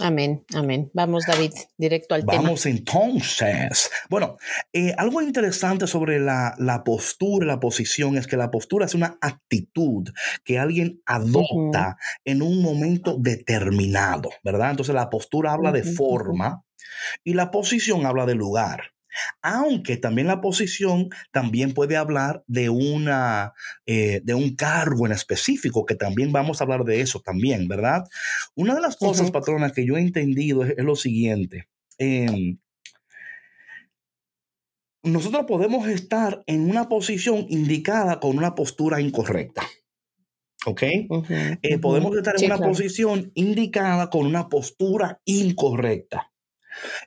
Amén, 0.00 0.44
amén. 0.54 0.92
Vamos, 0.94 1.24
David, 1.26 1.50
directo 1.76 2.14
al 2.14 2.24
tema. 2.24 2.40
Vamos 2.40 2.66
entonces. 2.66 3.90
Bueno, 4.08 4.36
eh, 4.72 4.94
algo 4.96 5.20
interesante 5.22 5.88
sobre 5.88 6.20
la, 6.20 6.54
la, 6.58 6.84
postura, 6.84 7.44
la 7.44 7.58
posición, 7.58 8.16
es 8.16 8.28
que 8.28 8.36
la 8.36 8.52
postura 8.52 8.86
es 8.86 8.94
una 8.94 9.18
actitud 9.20 10.08
que 10.44 10.60
alguien 10.60 11.02
adopta 11.04 11.96
en 12.24 12.42
un 12.42 12.62
momento 12.62 13.16
determinado, 13.18 14.30
¿verdad? 14.44 14.70
Entonces 14.70 14.94
la 14.94 15.10
postura 15.10 15.52
habla 15.52 15.72
de 15.72 15.82
forma 15.82 16.62
y 17.24 17.34
la 17.34 17.50
posición 17.50 18.06
habla 18.06 18.24
de 18.24 18.36
lugar. 18.36 18.92
Aunque 19.42 19.96
también 19.96 20.26
la 20.26 20.40
posición 20.40 21.08
también 21.32 21.74
puede 21.74 21.96
hablar 21.96 22.42
de, 22.46 22.70
una, 22.70 23.52
eh, 23.86 24.20
de 24.24 24.34
un 24.34 24.56
cargo 24.56 25.06
en 25.06 25.12
específico, 25.12 25.86
que 25.86 25.94
también 25.94 26.32
vamos 26.32 26.60
a 26.60 26.64
hablar 26.64 26.84
de 26.84 27.00
eso 27.00 27.20
también, 27.20 27.68
¿verdad? 27.68 28.04
Una 28.54 28.74
de 28.74 28.80
las 28.80 28.96
cosas, 28.96 29.30
patrona, 29.30 29.70
que 29.70 29.86
yo 29.86 29.96
he 29.96 30.00
entendido 30.00 30.64
es, 30.64 30.74
lo 30.78 30.96
siguiente. 30.96 31.68
Em, 31.98 32.58
nosotros 35.02 35.44
podemos 35.46 35.88
estar 35.88 36.42
en 36.46 36.68
una 36.68 36.88
posición 36.88 37.46
indicada 37.48 38.20
con 38.20 38.36
una 38.36 38.54
postura 38.54 39.00
incorrecta. 39.00 39.62
¿Ok? 40.66 40.82
Eh, 40.82 41.78
podemos 41.80 42.16
estar 42.16 42.34
en 42.38 42.46
una 42.52 42.58
posición 42.58 43.30
indicada 43.34 44.10
con 44.10 44.26
una 44.26 44.48
postura 44.48 45.20
incorrecta. 45.24 46.32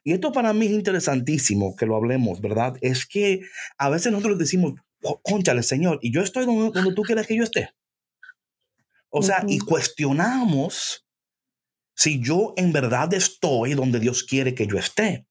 Y 0.04 0.14
esto 0.14 0.32
para 0.32 0.54
mí 0.54 0.66
es 0.66 0.72
interesantísimo 0.72 1.76
que 1.76 1.86
lo 1.86 1.96
hablemos, 1.96 2.42
¿verdad? 2.42 2.76
Es 2.82 3.06
que 3.06 3.42
a 3.78 3.90
veces 3.90 4.12
nosotros 4.12 4.38
decimos, 4.38 4.74
conchale, 5.24 5.64
Señor, 5.64 6.00
y 6.02 6.14
yo 6.14 6.22
estoy 6.22 6.46
donde, 6.46 6.94
tú 6.94 7.02
quieres 7.04 7.28
que 7.28 7.36
yo 7.36 7.44
esté. 7.44 7.70
O 9.10 9.22
sea, 9.22 9.44
y 9.48 9.60
cuestionamos 9.60 11.06
si 11.96 12.22
yo 12.22 12.54
en 12.56 12.72
verdad 12.72 13.14
estoy 13.14 13.74
donde 13.74 14.00
Dios 14.00 14.24
quiere 14.24 14.56
que 14.56 14.68
yo 14.68 14.78
esté. 14.78 15.28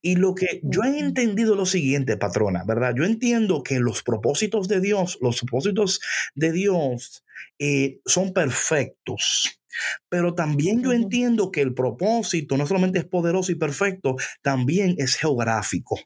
Y 0.00 0.16
lo 0.16 0.34
que 0.34 0.60
yo 0.64 0.82
he 0.82 0.98
entendido 0.98 1.52
es 1.52 1.58
lo 1.58 1.66
siguiente, 1.66 2.16
patrona, 2.16 2.64
¿verdad? 2.66 2.94
Yo 2.96 3.04
entiendo 3.04 3.62
que 3.62 3.78
los 3.78 4.02
propósitos 4.02 4.68
de 4.68 4.80
Dios, 4.80 5.18
los 5.20 5.40
propósitos 5.40 6.00
de 6.34 6.52
Dios 6.52 7.24
eh, 7.58 8.00
son 8.04 8.32
perfectos. 8.32 9.61
Pero 10.08 10.34
también 10.34 10.82
yo 10.82 10.92
entiendo 10.92 11.50
que 11.50 11.60
el 11.60 11.74
propósito 11.74 12.56
no 12.56 12.66
solamente 12.66 12.98
es 12.98 13.04
poderoso 13.04 13.52
y 13.52 13.56
perfecto, 13.56 14.16
también 14.42 14.94
es 14.98 15.16
geográfico. 15.16 15.98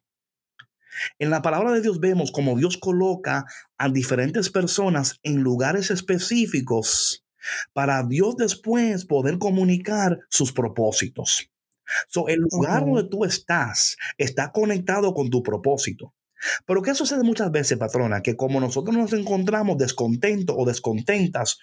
En 1.18 1.30
la 1.30 1.42
palabra 1.42 1.72
de 1.72 1.82
Dios 1.82 2.00
vemos 2.00 2.32
como 2.32 2.56
Dios 2.56 2.78
coloca 2.78 3.44
a 3.76 3.88
diferentes 3.88 4.50
personas 4.50 5.18
en 5.22 5.42
lugares 5.42 5.90
específicos 5.90 7.24
para 7.72 8.02
Dios 8.02 8.36
después 8.36 9.04
poder 9.04 9.38
comunicar 9.38 10.18
sus 10.30 10.52
propósitos. 10.52 11.50
So, 12.08 12.28
el 12.28 12.40
lugar 12.50 12.84
donde 12.84 13.08
tú 13.08 13.24
estás 13.24 13.96
está 14.18 14.50
conectado 14.50 15.14
con 15.14 15.30
tu 15.30 15.42
propósito. 15.42 16.14
Pero 16.64 16.82
¿qué 16.82 16.94
sucede 16.94 17.22
muchas 17.22 17.50
veces, 17.50 17.78
patrona? 17.78 18.22
Que 18.22 18.36
como 18.36 18.60
nosotros 18.60 18.96
nos 18.96 19.12
encontramos 19.12 19.78
descontentos 19.78 20.56
o 20.58 20.64
descontentas 20.64 21.58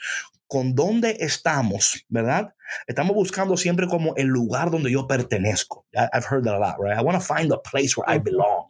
con 0.48 0.75
dónde 0.75 1.18
estamos, 1.20 2.06
¿verdad? 2.10 2.54
Estamos 2.88 3.16
buscando 3.16 3.58
siempre 3.58 3.88
como 3.88 4.16
el 4.16 4.28
lugar 4.28 4.72
donde 4.72 4.92
yo 4.92 5.08
pertenezco. 5.08 5.86
I've 5.94 6.25
heard 6.30 6.44
that 6.46 6.56
a 6.56 6.60
lot, 6.60 6.75
right? 6.80 6.98
I 6.98 7.02
want 7.02 7.20
to 7.20 7.25
find 7.25 7.50
the 7.50 7.58
place 7.58 7.96
where 7.98 8.06
I 8.08 8.20
belong. 8.20 8.70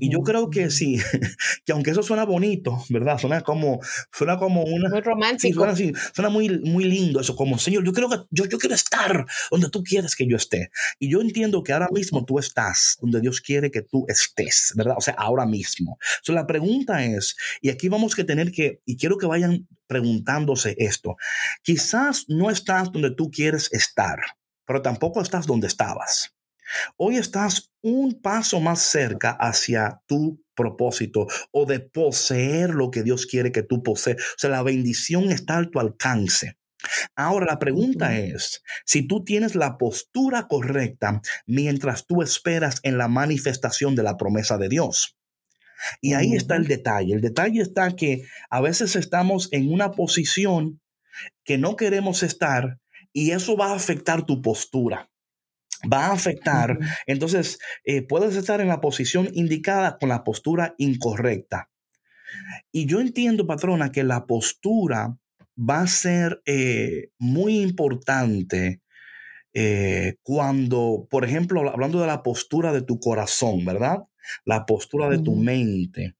Y 0.00 0.10
yo 0.10 0.20
creo 0.20 0.50
que 0.50 0.70
sí, 0.70 0.98
que 1.64 1.72
aunque 1.72 1.90
eso 1.90 2.02
suena 2.02 2.24
bonito, 2.24 2.84
¿verdad? 2.88 3.18
Suena 3.18 3.42
como, 3.42 3.80
suena 4.12 4.38
como 4.38 4.62
una... 4.62 4.88
Muy 4.88 5.00
romántico. 5.00 5.66
suena, 6.14 6.30
muy, 6.30 6.48
muy 6.60 6.84
lindo 6.84 7.20
eso, 7.20 7.36
como, 7.36 7.58
Señor, 7.58 7.84
yo 7.84 7.92
quiero, 7.92 8.08
que, 8.08 8.16
yo, 8.30 8.46
yo 8.46 8.58
quiero 8.58 8.74
estar 8.74 9.26
donde 9.50 9.70
tú 9.70 9.82
quieres 9.82 10.16
que 10.16 10.26
yo 10.26 10.36
esté. 10.36 10.70
Y 10.98 11.10
yo 11.10 11.20
entiendo 11.20 11.62
que 11.62 11.72
ahora 11.72 11.88
mismo 11.90 12.24
tú 12.24 12.38
estás 12.38 12.96
donde 13.00 13.20
Dios 13.20 13.40
quiere 13.40 13.70
que 13.70 13.82
tú 13.82 14.04
estés, 14.08 14.72
¿verdad? 14.76 14.96
O 14.98 15.00
sea, 15.00 15.14
ahora 15.14 15.46
mismo. 15.46 15.98
Entonces 16.18 16.34
la 16.34 16.46
pregunta 16.46 17.04
es, 17.04 17.36
y 17.60 17.70
aquí 17.70 17.88
vamos 17.88 18.18
a 18.18 18.24
tener 18.24 18.52
que, 18.52 18.80
y 18.84 18.96
quiero 18.96 19.18
que 19.18 19.26
vayan 19.26 19.68
preguntándose 19.86 20.74
esto, 20.78 21.16
quizás 21.62 22.24
no 22.28 22.50
estás 22.50 22.90
donde 22.92 23.10
tú 23.10 23.30
quieres 23.30 23.72
estar, 23.72 24.18
pero 24.66 24.82
tampoco 24.82 25.20
estás 25.20 25.46
donde 25.46 25.66
estabas. 25.66 26.34
Hoy 26.96 27.16
estás 27.16 27.72
un 27.82 28.20
paso 28.20 28.60
más 28.60 28.80
cerca 28.80 29.30
hacia 29.30 30.02
tu 30.06 30.42
propósito 30.54 31.26
o 31.52 31.66
de 31.66 31.80
poseer 31.80 32.70
lo 32.70 32.90
que 32.90 33.02
Dios 33.02 33.26
quiere 33.26 33.52
que 33.52 33.62
tú 33.62 33.82
poseas. 33.82 34.16
O 34.16 34.38
sea, 34.38 34.50
la 34.50 34.62
bendición 34.62 35.30
está 35.30 35.58
a 35.58 35.70
tu 35.70 35.80
alcance. 35.80 36.58
Ahora 37.16 37.46
la 37.46 37.58
pregunta 37.58 38.18
es, 38.18 38.62
si 38.84 39.06
tú 39.06 39.24
tienes 39.24 39.54
la 39.54 39.78
postura 39.78 40.46
correcta 40.48 41.20
mientras 41.46 42.06
tú 42.06 42.22
esperas 42.22 42.80
en 42.82 42.98
la 42.98 43.08
manifestación 43.08 43.94
de 43.94 44.04
la 44.04 44.16
promesa 44.16 44.58
de 44.58 44.68
Dios. 44.68 45.16
Y 46.00 46.14
ahí 46.14 46.34
está 46.34 46.56
el 46.56 46.66
detalle. 46.66 47.14
El 47.14 47.20
detalle 47.20 47.60
está 47.60 47.94
que 47.94 48.22
a 48.50 48.60
veces 48.60 48.96
estamos 48.96 49.48
en 49.52 49.72
una 49.72 49.92
posición 49.92 50.80
que 51.44 51.58
no 51.58 51.76
queremos 51.76 52.22
estar 52.22 52.78
y 53.12 53.30
eso 53.30 53.56
va 53.56 53.72
a 53.72 53.76
afectar 53.76 54.24
tu 54.24 54.42
postura 54.42 55.08
va 55.90 56.06
a 56.06 56.12
afectar. 56.12 56.78
Entonces, 57.06 57.58
eh, 57.84 58.02
puedes 58.02 58.36
estar 58.36 58.60
en 58.60 58.68
la 58.68 58.80
posición 58.80 59.28
indicada 59.32 59.98
con 59.98 60.08
la 60.08 60.24
postura 60.24 60.74
incorrecta. 60.78 61.70
Y 62.72 62.86
yo 62.86 63.00
entiendo, 63.00 63.46
patrona, 63.46 63.92
que 63.92 64.04
la 64.04 64.26
postura 64.26 65.16
va 65.58 65.80
a 65.80 65.86
ser 65.86 66.40
eh, 66.46 67.10
muy 67.18 67.60
importante 67.60 68.80
eh, 69.54 70.16
cuando, 70.22 71.06
por 71.10 71.24
ejemplo, 71.24 71.68
hablando 71.68 72.00
de 72.00 72.06
la 72.06 72.22
postura 72.22 72.72
de 72.72 72.82
tu 72.82 73.00
corazón, 73.00 73.64
¿verdad? 73.64 74.04
La 74.44 74.66
postura 74.66 75.08
de 75.08 75.18
tu 75.18 75.34
mente. 75.34 76.14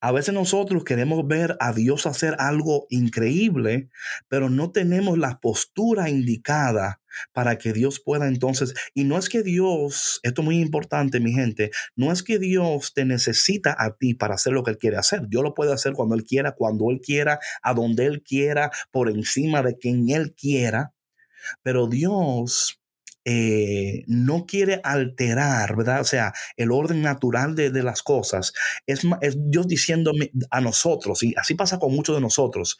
A 0.00 0.12
veces 0.12 0.34
nosotros 0.34 0.84
queremos 0.84 1.26
ver 1.26 1.56
a 1.60 1.72
Dios 1.72 2.06
hacer 2.06 2.36
algo 2.38 2.86
increíble, 2.90 3.88
pero 4.28 4.50
no 4.50 4.70
tenemos 4.70 5.18
la 5.18 5.40
postura 5.40 6.10
indicada 6.10 7.00
para 7.32 7.58
que 7.58 7.72
Dios 7.72 8.00
pueda 8.00 8.28
entonces, 8.28 8.74
y 8.94 9.04
no 9.04 9.18
es 9.18 9.28
que 9.28 9.42
Dios, 9.42 10.20
esto 10.22 10.42
es 10.42 10.44
muy 10.44 10.60
importante 10.60 11.20
mi 11.20 11.32
gente, 11.32 11.70
no 11.96 12.12
es 12.12 12.22
que 12.22 12.38
Dios 12.38 12.92
te 12.94 13.04
necesita 13.04 13.74
a 13.78 13.96
ti 13.96 14.14
para 14.14 14.34
hacer 14.34 14.52
lo 14.52 14.62
que 14.62 14.72
Él 14.72 14.78
quiere 14.78 14.96
hacer. 14.98 15.28
Dios 15.28 15.42
lo 15.42 15.54
puede 15.54 15.72
hacer 15.72 15.94
cuando 15.94 16.14
Él 16.14 16.24
quiera, 16.24 16.52
cuando 16.52 16.90
Él 16.90 17.00
quiera, 17.00 17.40
a 17.62 17.74
donde 17.74 18.06
Él 18.06 18.22
quiera, 18.22 18.70
por 18.90 19.10
encima 19.10 19.62
de 19.62 19.76
quien 19.76 20.08
Él 20.10 20.34
quiera. 20.34 20.92
Pero 21.62 21.86
Dios 21.86 22.80
eh, 23.30 24.04
no 24.06 24.46
quiere 24.46 24.80
alterar, 24.82 25.76
¿verdad? 25.76 26.00
O 26.00 26.04
sea, 26.04 26.32
el 26.56 26.72
orden 26.72 27.02
natural 27.02 27.54
de, 27.54 27.70
las 27.82 28.02
cosas. 28.02 28.54
Es, 28.86 29.02
es, 29.20 29.36
Dios 29.38 29.68
diciéndome 29.68 30.30
a 30.50 30.62
nosotros, 30.62 31.22
y 31.22 31.34
así 31.36 31.54
pasa 31.54 31.78
con 31.78 31.94
muchos 31.94 32.16
de 32.16 32.22
nosotros. 32.22 32.78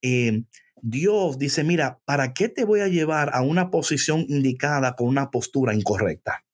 Eh, 0.00 0.44
Dios 0.80 1.38
dice, 1.38 1.64
mira, 1.64 2.00
¿para 2.06 2.32
qué 2.32 2.48
te 2.48 2.64
voy 2.64 2.80
a 2.80 2.88
llevar 2.88 3.30
a 3.34 3.42
una 3.42 3.70
posición 3.70 4.24
indicada 4.26 4.96
con 4.96 5.06
una 5.06 5.30
postura 5.30 5.74
incorrecta? 5.74 6.44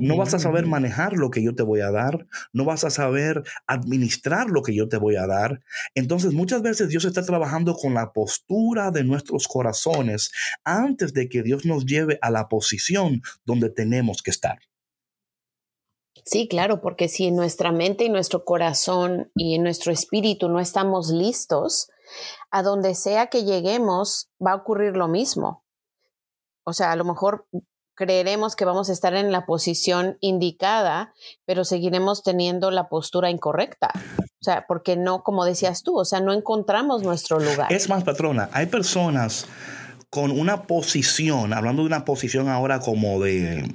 No 0.00 0.16
vas 0.16 0.34
a 0.34 0.38
saber 0.38 0.66
manejar 0.66 1.14
lo 1.14 1.30
que 1.30 1.42
yo 1.42 1.54
te 1.54 1.62
voy 1.62 1.80
a 1.80 1.90
dar, 1.90 2.26
no 2.52 2.64
vas 2.64 2.84
a 2.84 2.90
saber 2.90 3.42
administrar 3.66 4.48
lo 4.48 4.62
que 4.62 4.74
yo 4.74 4.88
te 4.88 4.96
voy 4.96 5.16
a 5.16 5.26
dar. 5.26 5.62
Entonces 5.94 6.32
muchas 6.32 6.62
veces 6.62 6.88
Dios 6.88 7.04
está 7.04 7.24
trabajando 7.24 7.74
con 7.74 7.94
la 7.94 8.12
postura 8.12 8.90
de 8.90 9.04
nuestros 9.04 9.48
corazones 9.48 10.30
antes 10.64 11.12
de 11.12 11.28
que 11.28 11.42
Dios 11.42 11.64
nos 11.64 11.86
lleve 11.86 12.18
a 12.22 12.30
la 12.30 12.48
posición 12.48 13.22
donde 13.44 13.70
tenemos 13.70 14.22
que 14.22 14.30
estar. 14.30 14.58
Sí, 16.24 16.48
claro, 16.48 16.80
porque 16.80 17.08
si 17.08 17.26
en 17.26 17.36
nuestra 17.36 17.70
mente 17.70 18.04
y 18.04 18.08
nuestro 18.08 18.44
corazón 18.44 19.30
y 19.34 19.56
en 19.56 19.62
nuestro 19.62 19.92
espíritu 19.92 20.48
no 20.48 20.58
estamos 20.58 21.10
listos, 21.10 21.90
a 22.50 22.62
donde 22.62 22.94
sea 22.94 23.26
que 23.26 23.44
lleguemos 23.44 24.30
va 24.44 24.52
a 24.52 24.56
ocurrir 24.56 24.96
lo 24.96 25.08
mismo. 25.08 25.64
O 26.64 26.72
sea, 26.72 26.92
a 26.92 26.96
lo 26.96 27.04
mejor 27.04 27.46
creeremos 27.94 28.56
que 28.56 28.64
vamos 28.64 28.90
a 28.90 28.92
estar 28.92 29.14
en 29.14 29.32
la 29.32 29.46
posición 29.46 30.18
indicada, 30.20 31.12
pero 31.44 31.64
seguiremos 31.64 32.22
teniendo 32.22 32.70
la 32.70 32.88
postura 32.88 33.30
incorrecta. 33.30 33.90
O 34.18 34.44
sea, 34.44 34.66
porque 34.68 34.96
no, 34.96 35.22
como 35.22 35.44
decías 35.44 35.82
tú, 35.82 35.98
o 35.98 36.04
sea, 36.04 36.20
no 36.20 36.32
encontramos 36.32 37.02
nuestro 37.02 37.40
lugar. 37.40 37.72
Es 37.72 37.88
más, 37.88 38.04
patrona, 38.04 38.50
hay 38.52 38.66
personas 38.66 39.46
con 40.10 40.30
una 40.30 40.62
posición, 40.62 41.52
hablando 41.52 41.82
de 41.82 41.86
una 41.86 42.04
posición 42.04 42.48
ahora 42.48 42.78
como 42.78 43.20
de, 43.20 43.68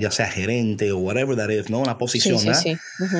ya 0.00 0.10
sea 0.10 0.26
gerente 0.26 0.90
o 0.90 0.98
whatever 0.98 1.36
that 1.36 1.50
is, 1.50 1.70
¿no? 1.70 1.78
Una 1.78 1.98
posición, 1.98 2.38
sí, 2.38 2.54
sí, 2.54 2.76
sí. 2.98 3.16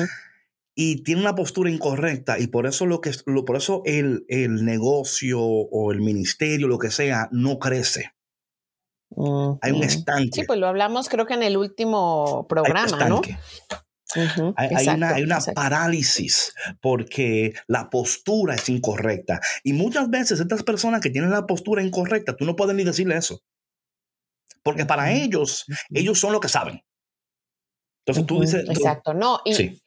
Y 0.77 1.03
tiene 1.03 1.21
una 1.21 1.35
postura 1.35 1.69
incorrecta 1.69 2.37
y 2.37 2.47
por 2.47 2.67
eso 2.67 2.85
lo 2.85 2.99
que 2.99 3.11
por 3.23 3.55
eso 3.55 3.81
el, 3.85 4.25
el 4.27 4.65
negocio 4.65 5.39
o 5.41 5.93
el 5.93 6.01
ministerio, 6.01 6.67
lo 6.67 6.77
que 6.77 6.91
sea, 6.91 7.29
no 7.31 7.59
crece. 7.59 8.14
Hay 9.61 9.71
un 9.71 9.83
estanque. 9.83 10.29
Sí, 10.33 10.43
pues 10.45 10.59
lo 10.59 10.67
hablamos 10.67 11.09
creo 11.09 11.25
que 11.25 11.33
en 11.33 11.43
el 11.43 11.57
último 11.57 12.45
programa, 12.47 13.07
¿no? 13.07 13.21
hay, 14.55 14.87
una, 14.87 15.09
hay, 15.09 15.23
una, 15.23 15.39
parálisis 15.53 16.53
porque 16.81 17.53
la 17.67 17.89
postura 17.89 18.55
es 18.55 18.69
incorrecta. 18.69 19.39
Y 19.63 19.73
muchas 19.73 20.09
veces 20.09 20.39
estas 20.39 20.63
personas 20.63 21.01
que 21.01 21.09
tienen 21.09 21.31
la 21.31 21.45
postura 21.45 21.83
incorrecta, 21.83 22.35
tú 22.35 22.45
no 22.45 22.55
puedes 22.55 22.75
ni 22.75 22.83
decirle 22.83 23.17
eso. 23.17 23.41
Porque 24.63 24.85
para 24.85 25.11
ellos, 25.11 25.65
ellos 25.91 26.19
son 26.19 26.33
lo 26.33 26.39
que 26.39 26.49
saben. 26.49 26.81
Entonces 28.05 28.25
tú 28.25 28.41
dices... 28.41 28.65
Exacto, 28.69 29.13
no. 29.13 29.39
Y, 29.45 29.81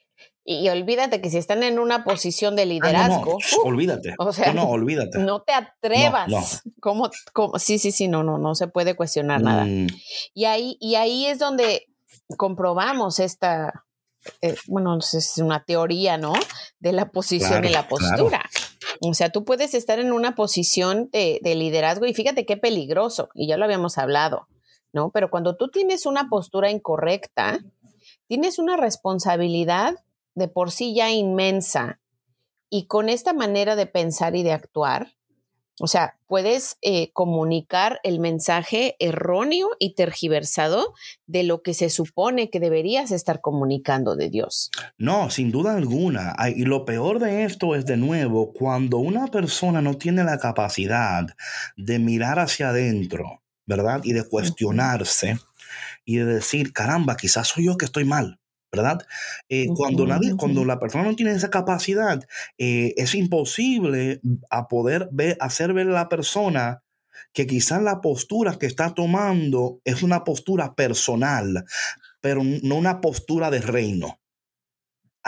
y 0.50 0.66
olvídate 0.70 1.20
que 1.20 1.28
si 1.28 1.37
están 1.37 1.62
en 1.62 1.78
una 1.78 2.04
posición 2.04 2.56
de 2.56 2.62
ah, 2.62 2.64
liderazgo. 2.64 3.37
olvídate. 3.64 4.14
O 4.18 4.32
sea, 4.32 4.54
no, 4.54 4.66
olvídate. 4.70 5.18
No 5.28 5.42
te 5.42 5.52
atrevas. 5.52 6.62
¿Cómo, 6.80 7.11
sí, 7.58 7.78
sí, 7.78 7.92
sí, 7.92 8.08
no, 8.08 8.22
no, 8.22 8.38
no 8.38 8.54
se 8.54 8.66
puede 8.66 8.96
cuestionar 8.96 9.42
nada. 9.42 9.66
Mm. 9.66 9.88
Y, 10.32 10.46
ahí, 10.46 10.78
y 10.80 10.94
ahí 10.94 11.26
es 11.26 11.38
donde 11.38 11.88
comprobamos 12.38 13.20
esta, 13.20 13.84
eh, 14.40 14.54
bueno, 14.68 14.96
es 14.98 15.34
una 15.37 15.64
teoría, 15.64 16.16
¿no? 16.16 16.32
De 16.78 16.92
la 16.92 17.11
posición 17.11 17.66
y 17.66 17.68
la 17.68 17.87
postura. 17.87 18.48
O 19.02 19.12
sea, 19.12 19.28
tú 19.28 19.44
puedes 19.44 19.74
estar 19.74 19.98
en 19.98 20.12
una 20.12 20.34
posición 20.34 21.11
de, 21.12 21.40
de 21.42 21.54
liderazgo 21.56 22.06
y 22.06 22.14
fíjate 22.14 22.46
qué 22.46 22.56
peligroso, 22.56 23.28
y 23.34 23.48
ya 23.48 23.58
lo 23.58 23.66
habíamos 23.66 23.98
hablado, 23.98 24.48
¿no? 24.94 25.11
Pero 25.11 25.28
cuando 25.28 25.56
tú 25.56 25.68
tienes 25.68 26.06
una 26.06 26.30
postura 26.30 26.70
incorrecta, 26.70 27.58
tienes 28.28 28.58
una 28.58 28.78
responsabilidad 28.78 29.96
de 30.38 30.48
por 30.48 30.70
sí 30.70 30.94
ya 30.94 31.11
inmensa 31.11 32.01
y 32.70 32.87
con 32.87 33.09
esta 33.09 33.33
manera 33.33 33.77
de 33.77 33.87
pensar 33.87 34.37
y 34.37 34.42
de 34.42 34.53
actuar, 34.53 35.12
o 35.81 35.87
sea, 35.87 36.16
puedes 36.27 36.77
eh, 36.83 37.12
comunicar 37.12 38.01
el 38.03 38.18
mensaje 38.18 38.96
erróneo 38.98 39.68
y 39.79 39.94
tergiversado 39.94 40.92
de 41.27 41.44
lo 41.44 41.62
que 41.62 41.72
se 41.72 41.88
supone 41.88 42.51
que 42.51 42.59
deberías 42.59 43.12
estar 43.12 43.40
comunicando 43.40 44.16
de 44.16 44.29
Dios. 44.29 44.70
No, 44.96 45.31
sin 45.31 45.53
duda 45.53 45.77
alguna. 45.77 46.35
Y 46.55 46.64
lo 46.64 46.85
peor 46.85 47.20
de 47.20 47.44
esto 47.44 47.77
es, 47.77 47.87
de 47.87 47.96
nuevo, 47.96 48.53
cuando 48.53 48.98
una 48.98 49.29
persona 49.29 49.81
no 49.81 49.96
tiene 49.96 50.24
la 50.24 50.38
capacidad 50.38 51.27
de 51.77 51.98
mirar 52.01 52.40
hacia 52.40 52.70
adentro, 52.70 53.42
¿verdad? 53.64 54.01
Y 54.03 54.14
de 54.14 54.24
cuestionarse 54.24 55.38
y 56.05 56.16
de 56.16 56.24
decir, 56.24 56.72
caramba, 56.72 57.16
quizás 57.16 57.48
soy 57.48 57.66
yo 57.66 57.77
que 57.77 57.85
estoy 57.85 58.05
mal. 58.05 58.40
¿Verdad? 58.70 59.07
Eh, 59.48 59.68
cuando, 59.74 60.07
nadie, 60.07 60.37
cuando 60.37 60.64
la 60.64 60.78
persona 60.78 61.04
no 61.04 61.16
tiene 61.16 61.33
esa 61.33 61.50
capacidad, 61.50 62.22
eh, 62.59 62.94
es 62.96 63.14
imposible 63.14 64.20
a 64.50 64.68
poder 64.68 65.09
ver, 65.12 65.37
hacer 65.40 65.72
ver 65.72 65.88
a 65.88 65.92
la 65.92 66.09
persona 66.09 66.83
que 67.33 67.46
quizás 67.46 67.83
la 67.83 68.00
postura 68.00 68.59
que 68.59 68.66
está 68.66 68.94
tomando 68.94 69.81
es 69.85 70.02
una 70.02 70.24
postura 70.24 70.74
personal, 70.74 71.64
pero 72.20 72.42
no 72.44 72.76
una 72.76 73.00
postura 73.00 73.50
de 73.50 73.61
reino. 73.61 74.18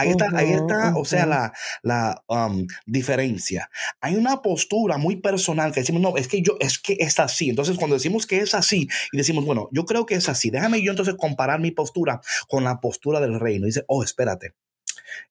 Ahí 0.00 0.10
está, 0.10 0.30
ahí 0.34 0.52
está 0.52 0.94
o 0.96 1.04
sea, 1.04 1.26
la, 1.26 1.52
la 1.82 2.24
um, 2.26 2.66
diferencia. 2.86 3.70
Hay 4.00 4.16
una 4.16 4.42
postura 4.42 4.96
muy 4.98 5.16
personal 5.16 5.72
que 5.72 5.80
decimos, 5.80 6.00
no, 6.02 6.16
es 6.16 6.28
que 6.28 6.42
yo, 6.42 6.56
es 6.60 6.78
que 6.78 6.96
es 7.00 7.18
así. 7.18 7.50
Entonces, 7.50 7.76
cuando 7.76 7.96
decimos 7.96 8.26
que 8.26 8.38
es 8.38 8.54
así 8.54 8.88
y 9.12 9.16
decimos, 9.16 9.44
bueno, 9.44 9.68
yo 9.72 9.84
creo 9.84 10.06
que 10.06 10.14
es 10.14 10.28
así, 10.28 10.50
déjame 10.50 10.82
yo 10.82 10.90
entonces 10.90 11.14
comparar 11.16 11.60
mi 11.60 11.70
postura 11.70 12.20
con 12.48 12.64
la 12.64 12.80
postura 12.80 13.20
del 13.20 13.38
reino. 13.38 13.66
dice, 13.66 13.84
oh, 13.88 14.02
espérate, 14.02 14.54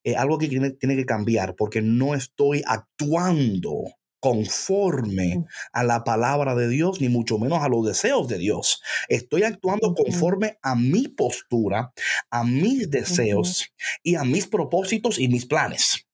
eh, 0.03 0.15
algo 0.15 0.38
que 0.38 0.47
tiene, 0.47 0.71
tiene 0.71 0.95
que 0.95 1.05
cambiar 1.05 1.55
porque 1.55 1.82
no 1.82 2.13
estoy 2.15 2.63
actuando 2.65 3.99
conforme 4.19 5.45
a 5.71 5.84
la 5.84 6.03
palabra 6.03 6.55
de 6.55 6.67
Dios, 6.67 7.01
ni 7.01 7.10
mucho 7.10 7.38
menos 7.38 7.62
a 7.62 7.69
los 7.69 7.86
deseos 7.86 8.27
de 8.27 8.38
Dios. 8.38 8.82
Estoy 9.08 9.43
actuando 9.43 9.93
conforme 9.93 10.58
a 10.62 10.75
mi 10.75 11.08
postura, 11.08 11.93
a 12.29 12.43
mis 12.43 12.89
deseos 12.89 13.73
y 14.03 14.15
a 14.15 14.23
mis 14.23 14.47
propósitos 14.47 15.19
y 15.19 15.27
mis 15.27 15.45
planes. 15.45 16.05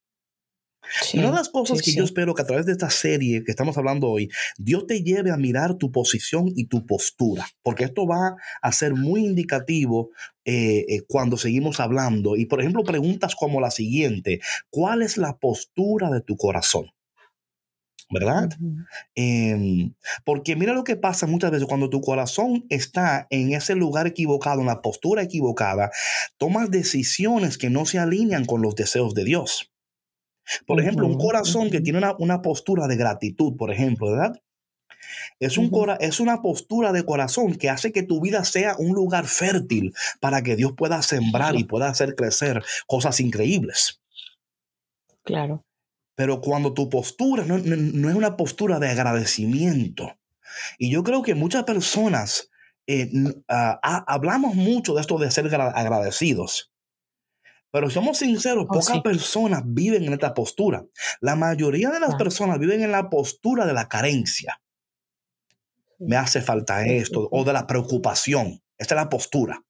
una 1.16 1.32
de 1.32 1.38
las 1.38 1.50
cosas 1.50 1.82
que 1.82 1.94
yo 1.94 2.04
espero 2.04 2.36
que 2.36 2.44
a 2.44 2.46
través 2.46 2.68
de 2.68 2.74
esta 2.74 2.92
serie 2.92 3.44
que 3.44 3.52
estamos 3.52 3.78
hablando 3.78 4.08
hoy, 4.08 4.30
Dios 4.58 4.86
te 4.86 5.02
lleve 5.02 5.32
a 5.32 5.38
mirar 5.38 5.76
tu 5.76 5.92
posición 5.92 6.52
y 6.56 6.68
tu 6.68 6.86
postura, 6.86 7.48
porque 7.64 7.86
esto 7.86 8.06
va 8.06 8.36
a 8.62 8.72
ser 8.72 8.94
muy 8.94 9.26
indicativo 9.26 10.12
eh, 10.46 10.86
eh, 10.88 11.02
cuando 11.08 11.38
seguimos 11.38 11.80
hablando. 11.80 12.36
Y 12.36 12.46
por 12.46 12.60
ejemplo, 12.60 12.84
preguntas 12.84 13.36
como 13.36 13.60
la 13.60 13.72
siguiente, 13.72 14.42
¿cuál 14.70 15.02
es 15.02 15.18
la 15.18 15.38
postura 15.38 16.12
de 16.12 16.22
tu 16.22 16.38
corazón? 16.38 16.95
¿Verdad? 18.10 18.50
Em, 19.16 19.94
porque 20.24 20.56
mira 20.56 20.74
lo 20.74 20.84
que 20.84 20.96
pasa 20.96 21.28
muchas 21.28 21.52
veces 21.52 21.68
cuando 21.68 21.90
tu 21.90 22.02
corazón 22.02 22.66
está 22.70 23.28
en 23.30 23.54
ese 23.54 23.76
lugar 23.76 24.08
equivocado, 24.08 24.62
en 24.62 24.68
la 24.68 24.82
postura 24.82 25.24
equivocada, 25.24 25.92
tomas 26.38 26.70
decisiones 26.70 27.58
que 27.58 27.70
no 27.70 27.86
se 27.86 28.00
alinean 28.00 28.46
con 28.46 28.62
los 28.62 28.76
deseos 28.76 29.14
de 29.16 29.24
Dios. 29.24 29.72
Por 30.68 30.80
ejemplo, 30.80 31.08
un 31.08 31.18
corazón 31.18 31.72
que 31.72 31.82
tiene 31.82 32.00
una, 32.20 32.42
postura 32.42 32.88
de 32.88 32.98
gratitud, 32.98 33.58
por 33.58 33.72
ejemplo, 33.72 34.12
¿verdad? 34.12 34.40
Es, 35.40 35.58
un 35.58 35.72
es 36.00 36.20
una 36.20 36.42
postura 36.42 36.92
de 36.92 37.04
corazón 37.04 37.56
que 37.56 37.70
hace 37.70 37.92
que 37.92 38.04
tu 38.04 38.22
vida 38.22 38.44
sea 38.44 38.76
un 38.78 38.94
lugar 38.94 39.26
fértil 39.26 39.94
para 40.20 40.44
que 40.44 40.56
Dios 40.56 40.74
pueda 40.78 41.02
sembrar 41.02 41.56
y 41.56 41.64
pueda 41.64 41.90
hacer 41.90 42.16
crecer 42.16 42.64
cosas 42.88 43.20
increíbles. 43.20 44.02
Claro. 45.24 45.64
Pero 46.16 46.42
cuando 46.42 46.74
tu 46.74 46.90
postura 46.90 47.44
no, 47.46 47.58
es 47.58 48.16
una 48.16 48.38
postura 48.38 48.80
de 48.80 48.90
agradecimiento, 48.90 50.18
y 50.78 50.90
yo 50.90 51.04
creo 51.04 51.22
que 51.22 51.36
muchas 51.36 51.64
personas 51.64 52.50
eh, 52.88 53.12
ah, 53.50 54.06
hablamos 54.08 54.56
mucho 54.56 54.94
de 54.94 55.02
esto 55.02 55.18
de 55.18 55.30
ser 55.32 55.54
agradecidos, 55.54 56.72
pero 57.76 57.90
somos 57.90 58.20
sinceros, 58.20 58.68
oh, 58.70 58.74
pocas 58.74 59.02
personas 59.02 59.64
viven 59.66 60.06
en 60.06 60.14
esta 60.14 60.34
postura. 60.34 60.86
La 61.20 61.36
mayoría 61.36 61.90
de 61.90 62.00
las 62.00 62.16
personas 62.16 62.58
viven 62.58 62.82
en 62.82 62.92
la 62.94 63.10
postura 63.10 63.66
de 63.66 63.74
la 63.74 63.90
carencia. 63.90 64.62
Me 66.00 66.16
hace 66.16 66.42
falta 66.42 66.86
esto, 66.86 67.28
o 67.30 67.44
de 67.44 67.52
la 67.52 67.68
preocupación. 67.68 68.62
Esta 68.78 68.96
es 68.96 69.02
la 69.02 69.10
postura. 69.10 69.64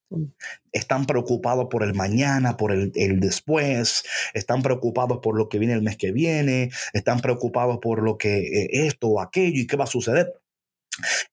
Están 0.71 1.05
preocupados 1.05 1.67
por 1.69 1.83
el 1.83 1.93
mañana, 1.93 2.57
por 2.57 2.71
el, 2.71 2.91
después, 3.19 4.03
están 4.33 4.61
preocupados 4.61 5.19
por 5.21 5.37
lo 5.37 5.47
que 5.47 5.59
viene 5.59 5.73
el 5.73 5.83
mes 5.83 5.97
que 5.97 6.11
viene, 6.11 6.71
están 6.93 7.19
preocupados 7.19 7.79
por 7.81 8.01
lo 8.01 8.17
que 8.17 8.39
eh, 8.39 8.69
esto 8.87 9.07
o 9.07 9.21
aquello 9.21 9.61
y 9.61 9.67
qué 9.67 9.77
va 9.77 9.83
a 9.83 9.87
suceder. 9.87 10.33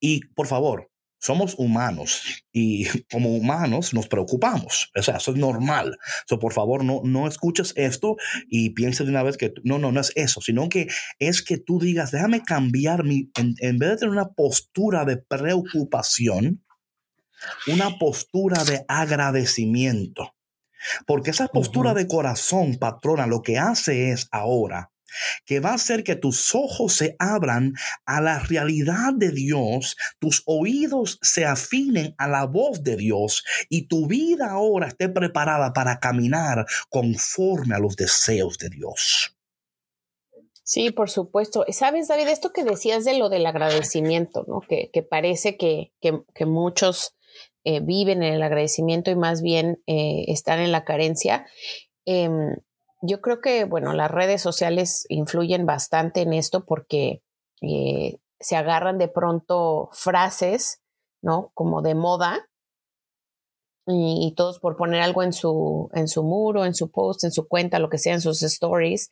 Y 0.01 0.27
por 0.35 0.47
favor, 0.47 0.91
somos 1.23 1.55
humanos 1.57 2.45
y 2.53 2.85
como 3.11 3.35
humanos 3.35 3.95
nos 3.95 4.09
preocupamos. 4.09 4.91
O 4.95 5.03
sea, 5.03 5.17
eso 5.17 5.31
es 5.31 5.39
normal. 5.39 5.97
So, 6.27 6.39
por 6.39 6.53
favor, 6.53 6.85
no, 6.85 7.01
no 7.05 7.29
escuches 7.29 7.73
esto 7.77 8.17
y 8.49 8.71
pienses 8.71 9.07
de 9.07 9.13
una 9.13 9.23
vez 9.23 9.37
que 9.37 9.55
no, 9.63 9.79
no, 9.79 9.93
no 9.93 10.01
es 10.01 10.13
eso, 10.17 10.41
sino 10.41 10.69
que 10.69 10.89
es 11.19 11.43
que 11.43 11.59
tú 11.59 11.79
digas, 11.79 12.11
déjame 12.11 12.43
cambiar 12.43 13.05
mi, 13.05 13.31
en, 13.39 13.55
en 13.59 13.79
vez 13.79 13.91
de 13.91 13.97
tener 13.99 14.13
una 14.13 14.31
postura 14.31 15.05
de 15.05 15.17
preocupación, 15.17 16.63
una 17.67 17.99
postura 17.99 18.65
de 18.65 18.85
agradecimiento. 18.89 20.35
Porque 21.07 21.31
esa 21.31 21.49
postura 21.49 21.95
de 21.95 22.09
corazón, 22.09 22.77
patrona, 22.77 23.27
lo 23.27 23.43
que 23.43 23.59
hace 23.59 24.11
es 24.11 24.29
ahora 24.33 24.93
que 25.45 25.61
va 25.61 25.71
a 25.71 25.75
hacer 25.75 26.05
que 26.05 26.17
tus 26.17 26.55
ojos 26.55 26.95
se 26.95 27.17
abran 27.19 27.75
a 28.07 28.21
la 28.21 28.39
realidad 28.39 29.13
de 29.15 29.31
Dios, 29.31 29.97
tus 30.19 30.43
oídos 30.47 31.19
se 31.23 31.45
afinen 31.45 32.15
a 32.19 32.29
la 32.29 32.47
voz 32.47 32.83
de 32.83 32.97
Dios 32.97 33.45
y 33.69 33.89
tu 33.89 34.07
vida 34.07 34.51
ahora 34.51 34.89
esté 34.89 35.09
preparada 35.09 35.73
para 35.73 35.99
caminar 35.99 36.67
conforme 36.89 37.75
a 37.75 37.79
los 37.79 37.97
deseos 37.97 38.59
de 38.59 38.71
Dios. 38.71 39.37
Sí, 40.65 40.91
por 40.91 41.11
supuesto. 41.11 41.65
Sabes, 41.71 42.09
David, 42.09 42.29
esto 42.29 42.53
que 42.53 42.65
decías 42.65 43.05
de 43.05 43.19
lo 43.19 43.29
del 43.29 43.45
agradecimiento, 43.45 44.45
¿no? 44.47 44.61
Que, 44.61 44.91
parece 45.03 45.57
que, 45.57 45.93
que 46.01 46.47
muchos 46.47 47.15
eh, 47.65 47.81
viven 47.81 48.23
en 48.23 48.35
el 48.35 48.43
agradecimiento 48.43 49.11
y 49.11 49.17
más 49.17 49.41
bien 49.43 49.83
eh, 49.87 50.25
están 50.29 50.61
en 50.61 50.73
la 50.73 50.85
carencia. 50.85 51.47
Em, 52.05 52.57
yo 53.03 53.21
creo 53.21 53.41
que, 53.41 53.65
bueno, 53.65 53.93
las 53.93 54.11
redes 54.11 54.43
sociales 54.43 55.07
influyen 55.09 55.67
bastante 55.67 56.23
en 56.23 56.33
esto 56.33 56.65
porque 56.65 57.23
eh, 57.61 58.19
se 58.41 58.57
agarran 58.57 58.99
de 58.99 59.09
pronto 59.09 59.91
frases, 59.93 60.83
¿no? 61.21 61.51
Como 61.55 61.83
de 61.83 61.95
moda. 61.95 62.49
Y, 63.87 64.33
todos 64.37 64.61
por 64.61 64.77
poner 64.77 65.03
algo 65.03 65.25
en 65.25 65.33
su, 65.33 65.91
en 65.93 66.07
su 66.07 66.23
muro, 66.23 66.65
en 66.65 66.75
su 66.75 66.93
post, 66.93 67.25
en 67.25 67.33
su 67.33 67.49
cuenta, 67.49 67.81
lo 67.81 67.91
que 67.91 67.99
sea, 67.99 68.15
en 68.15 68.21
sus 68.21 68.41
stories, 68.45 69.11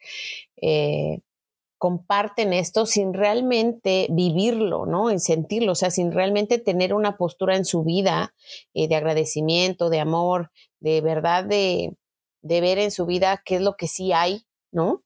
comparten 1.81 2.53
esto 2.53 2.85
sin 2.85 3.15
realmente 3.15 4.07
vivirlo, 4.11 4.85
¿no? 4.85 5.11
En 5.11 5.19
sentirlo, 5.19 5.73
o 5.73 5.75
sea, 5.75 5.91
sin 5.91 6.13
realmente 6.13 6.59
tener 6.59 6.93
una 6.93 7.17
postura 7.17 7.57
en 7.57 7.65
su 7.65 7.85
vida 7.85 8.35
eh, 8.75 8.87
de 8.87 8.97
agradecimiento, 8.97 9.89
de 9.89 9.99
amor, 9.99 10.51
de 10.79 11.01
verdad, 11.01 11.43
de, 11.43 11.97
de, 12.43 12.61
ver 12.61 12.79
en 12.79 12.91
su 12.91 13.07
vida 13.07 13.41
qué 13.47 13.57
es 13.57 13.63
lo 13.63 13.77
que 13.77 13.89
sí 13.89 14.13
hay, 14.13 14.47
¿no? 14.71 15.03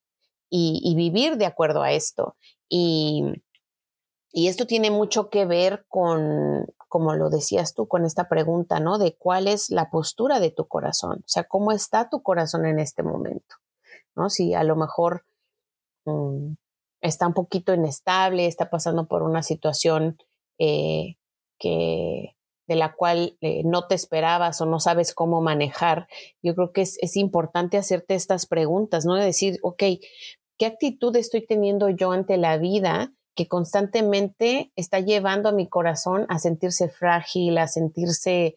Y, 0.51 0.95
vivir 0.97 1.37
de 1.37 1.47
acuerdo 1.47 1.81
a 1.81 1.93
esto. 1.93 2.37
Y, 2.69 3.23
y 4.33 4.49
esto 4.49 4.67
tiene 4.67 4.91
mucho 4.91 5.31
que 5.31 5.47
ver 5.47 5.87
con, 5.89 6.67
como 6.89 7.15
lo 7.15 7.31
decías 7.31 7.75
tú, 7.75 7.87
con 7.87 8.05
esta 8.05 8.29
pregunta, 8.29 8.81
¿no? 8.81 8.99
De 8.99 9.15
cuál 9.17 9.47
es 9.47 9.71
la 9.71 9.91
postura 9.91 10.41
de 10.41 10.51
tu 10.51 10.67
corazón, 10.67 11.19
o 11.21 11.29
sea, 11.29 11.45
cómo 11.45 11.71
está 11.71 12.09
tu 12.11 12.21
corazón 12.21 12.67
en 12.67 12.81
este 12.81 13.05
momento, 13.05 13.55
¿no? 14.17 14.29
Si 14.29 14.55
a 14.55 14.65
lo 14.65 14.75
mejor... 14.75 15.25
Mm, 16.05 16.55
está 17.05 17.27
un 17.27 17.35
poquito 17.35 17.75
inestable, 17.75 18.47
está 18.47 18.71
pasando 18.71 19.07
por 19.07 19.23
una 19.23 19.43
situación 19.43 20.17
eh, 20.59 21.17
que, 21.59 22.35
de 22.67 22.77
la 22.77 22.95
cual 22.95 23.37
eh, 23.43 23.63
no 23.65 23.87
te 23.87 23.95
esperabas 23.95 24.61
o 24.61 24.67
no 24.67 24.81
sabes 24.81 25.15
cómo 25.15 25.43
manejar, 25.43 26.09
yo 26.43 26.55
creo 26.55 26.73
que 26.73 26.81
es, 26.81 26.97
es, 27.01 27.17
importante 27.17 27.77
hacerte 27.77 28.15
estas 28.15 28.47
preguntas, 28.47 29.05
¿no? 29.05 29.17
De 29.17 29.25
decir, 29.25 29.59
ok, 29.63 29.83
¿qué 30.59 30.67
actitud 30.67 31.15
estoy 31.17 31.47
teniendo 31.47 31.91
yo 31.91 32.13
ante 32.13 32.39
la 32.39 32.57
vida 32.57 33.13
que 33.37 33.49
constantemente 33.49 34.73
está 34.75 35.01
llevando 35.01 35.51
a 35.51 35.53
mi 35.53 35.69
corazón 35.69 36.25
a 36.31 36.39
sentirse 36.39 36.89
frágil, 36.89 37.59
a 37.59 37.69
sentirse 37.69 38.57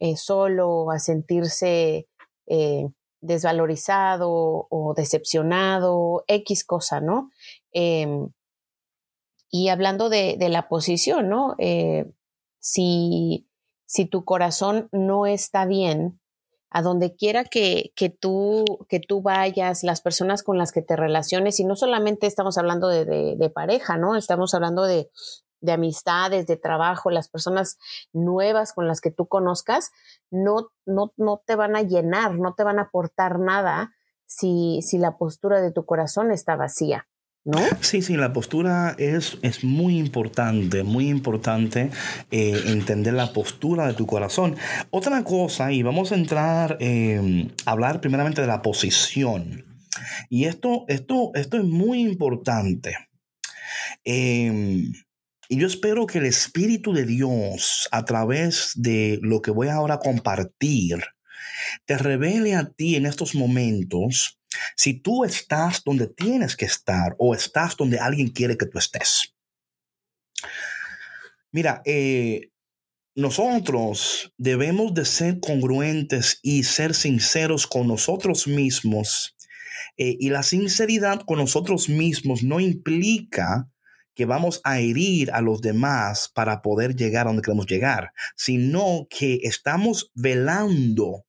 eh, 0.00 0.16
solo, 0.16 0.90
a 0.90 0.98
sentirse 0.98 2.08
desvalorizado 3.20 4.66
o 4.70 4.94
decepcionado, 4.96 6.24
X 6.26 6.64
cosa, 6.64 7.00
¿no? 7.00 7.30
Em, 7.72 8.30
y 9.50 9.68
hablando 9.68 10.08
de, 10.08 10.36
la 10.48 10.68
posición, 10.68 11.28
¿no? 11.28 11.54
Eh, 11.58 12.10
si, 12.60 13.48
si 13.84 14.06
tu 14.06 14.24
corazón 14.24 14.88
no 14.92 15.26
está 15.26 15.66
bien, 15.66 16.20
a 16.70 16.82
donde 16.82 17.16
quiera 17.16 17.44
que, 17.44 17.92
que, 17.96 18.10
tú, 18.10 18.64
que 18.88 19.00
tú 19.00 19.22
vayas, 19.22 19.82
las 19.82 20.00
personas 20.00 20.44
con 20.44 20.56
las 20.56 20.70
que 20.70 20.82
te 20.82 20.94
relaciones, 20.94 21.58
y 21.58 21.64
no 21.64 21.74
solamente 21.74 22.28
estamos 22.28 22.58
hablando 22.58 22.86
de, 22.88 23.04
de, 23.04 23.50
pareja, 23.50 23.96
¿no? 23.96 24.14
Estamos 24.14 24.54
hablando 24.54 24.84
de, 24.84 25.10
de, 25.60 25.72
amistades, 25.72 26.46
de 26.46 26.56
trabajo, 26.56 27.10
las 27.10 27.28
personas 27.28 27.76
nuevas 28.12 28.72
con 28.72 28.86
las 28.86 29.00
que 29.00 29.10
tú 29.10 29.26
conozcas, 29.26 29.90
no, 30.30 30.70
no, 30.86 31.12
no 31.16 31.42
te 31.44 31.56
van 31.56 31.74
a 31.74 31.82
llenar, 31.82 32.38
no 32.38 32.54
te 32.54 32.62
van 32.62 32.78
a 32.78 32.82
aportar 32.82 33.40
nada 33.40 33.90
si, 34.26 34.80
si 34.82 34.98
la 34.98 35.18
postura 35.18 35.60
de 35.60 35.72
tu 35.72 35.84
corazón 35.84 36.30
está 36.30 36.54
vacía. 36.54 37.08
¿No? 37.42 37.58
Sí, 37.80 38.02
sí, 38.02 38.16
la 38.16 38.34
postura 38.34 38.94
es, 38.98 39.38
es 39.40 39.64
muy 39.64 39.98
importante, 39.98 40.82
muy 40.82 41.08
importante 41.08 41.90
eh, 42.30 42.62
entender 42.66 43.14
la 43.14 43.32
postura 43.32 43.86
de 43.86 43.94
tu 43.94 44.06
corazón. 44.06 44.56
Otra 44.90 45.24
cosa, 45.24 45.72
y 45.72 45.82
vamos 45.82 46.12
a 46.12 46.16
entrar 46.16 46.76
eh, 46.80 47.48
a 47.64 47.70
hablar 47.70 48.02
primeramente 48.02 48.42
de 48.42 48.46
la 48.46 48.60
posición. 48.60 49.64
Y 50.28 50.44
esto, 50.44 50.84
esto, 50.88 51.30
esto 51.34 51.56
es 51.56 51.64
muy 51.64 52.00
importante. 52.00 52.96
Em, 54.04 54.92
y 55.48 55.58
yo 55.58 55.66
espero 55.66 56.06
que 56.06 56.18
el 56.18 56.26
Espíritu 56.26 56.92
de 56.92 57.06
Dios, 57.06 57.88
a 57.90 58.04
través 58.04 58.72
de 58.76 59.18
lo 59.22 59.40
que 59.40 59.50
voy 59.50 59.68
ahora 59.68 59.94
a 59.94 60.00
compartir, 60.00 61.02
te 61.86 61.96
revele 61.96 62.54
a 62.54 62.70
ti 62.70 62.96
en 62.96 63.06
estos 63.06 63.34
momentos 63.34 64.39
si 64.76 64.94
tú 64.94 65.24
estás 65.24 65.82
donde 65.84 66.06
tienes 66.06 66.56
que 66.56 66.66
estar 66.66 67.14
o 67.18 67.34
estás 67.34 67.76
donde 67.76 67.98
alguien 67.98 68.28
quiere 68.28 68.56
que 68.56 68.66
tú 68.66 68.78
estés. 68.78 69.34
Mira, 71.52 71.82
eh, 71.84 72.50
nosotros 73.14 74.32
debemos 74.38 74.94
de 74.94 75.04
ser 75.04 75.40
congruentes 75.40 76.38
y 76.42 76.62
ser 76.62 76.94
sinceros 76.94 77.66
con 77.66 77.88
nosotros 77.88 78.46
mismos 78.46 79.34
Eh, 79.96 80.16
y 80.18 80.30
la 80.30 80.42
sinceridad 80.42 81.20
con 81.26 81.38
nosotros 81.38 81.88
mismos 81.88 82.42
no 82.42 82.58
implica 82.58 83.68
que 84.14 84.24
vamos 84.24 84.60
a 84.64 84.80
herir 84.80 85.30
a 85.32 85.42
los 85.42 85.60
demás 85.60 86.30
para 86.34 86.62
poder 86.62 86.96
llegar 86.96 87.26
a 87.26 87.30
donde 87.30 87.42
queremos 87.42 87.66
llegar, 87.66 88.12
sino 88.36 89.06
que 89.10 89.40
estamos 89.42 90.10
velando 90.14 91.26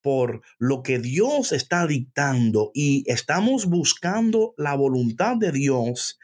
por 0.00 0.42
lo 0.58 0.82
que 0.82 0.98
Dios 0.98 1.52
está 1.52 1.86
dictando 1.86 2.70
y 2.74 3.04
estamos 3.06 3.66
buscando 3.66 4.54
la 4.56 4.74
voluntad 4.74 5.36
de 5.36 5.52
Dios 5.52 6.18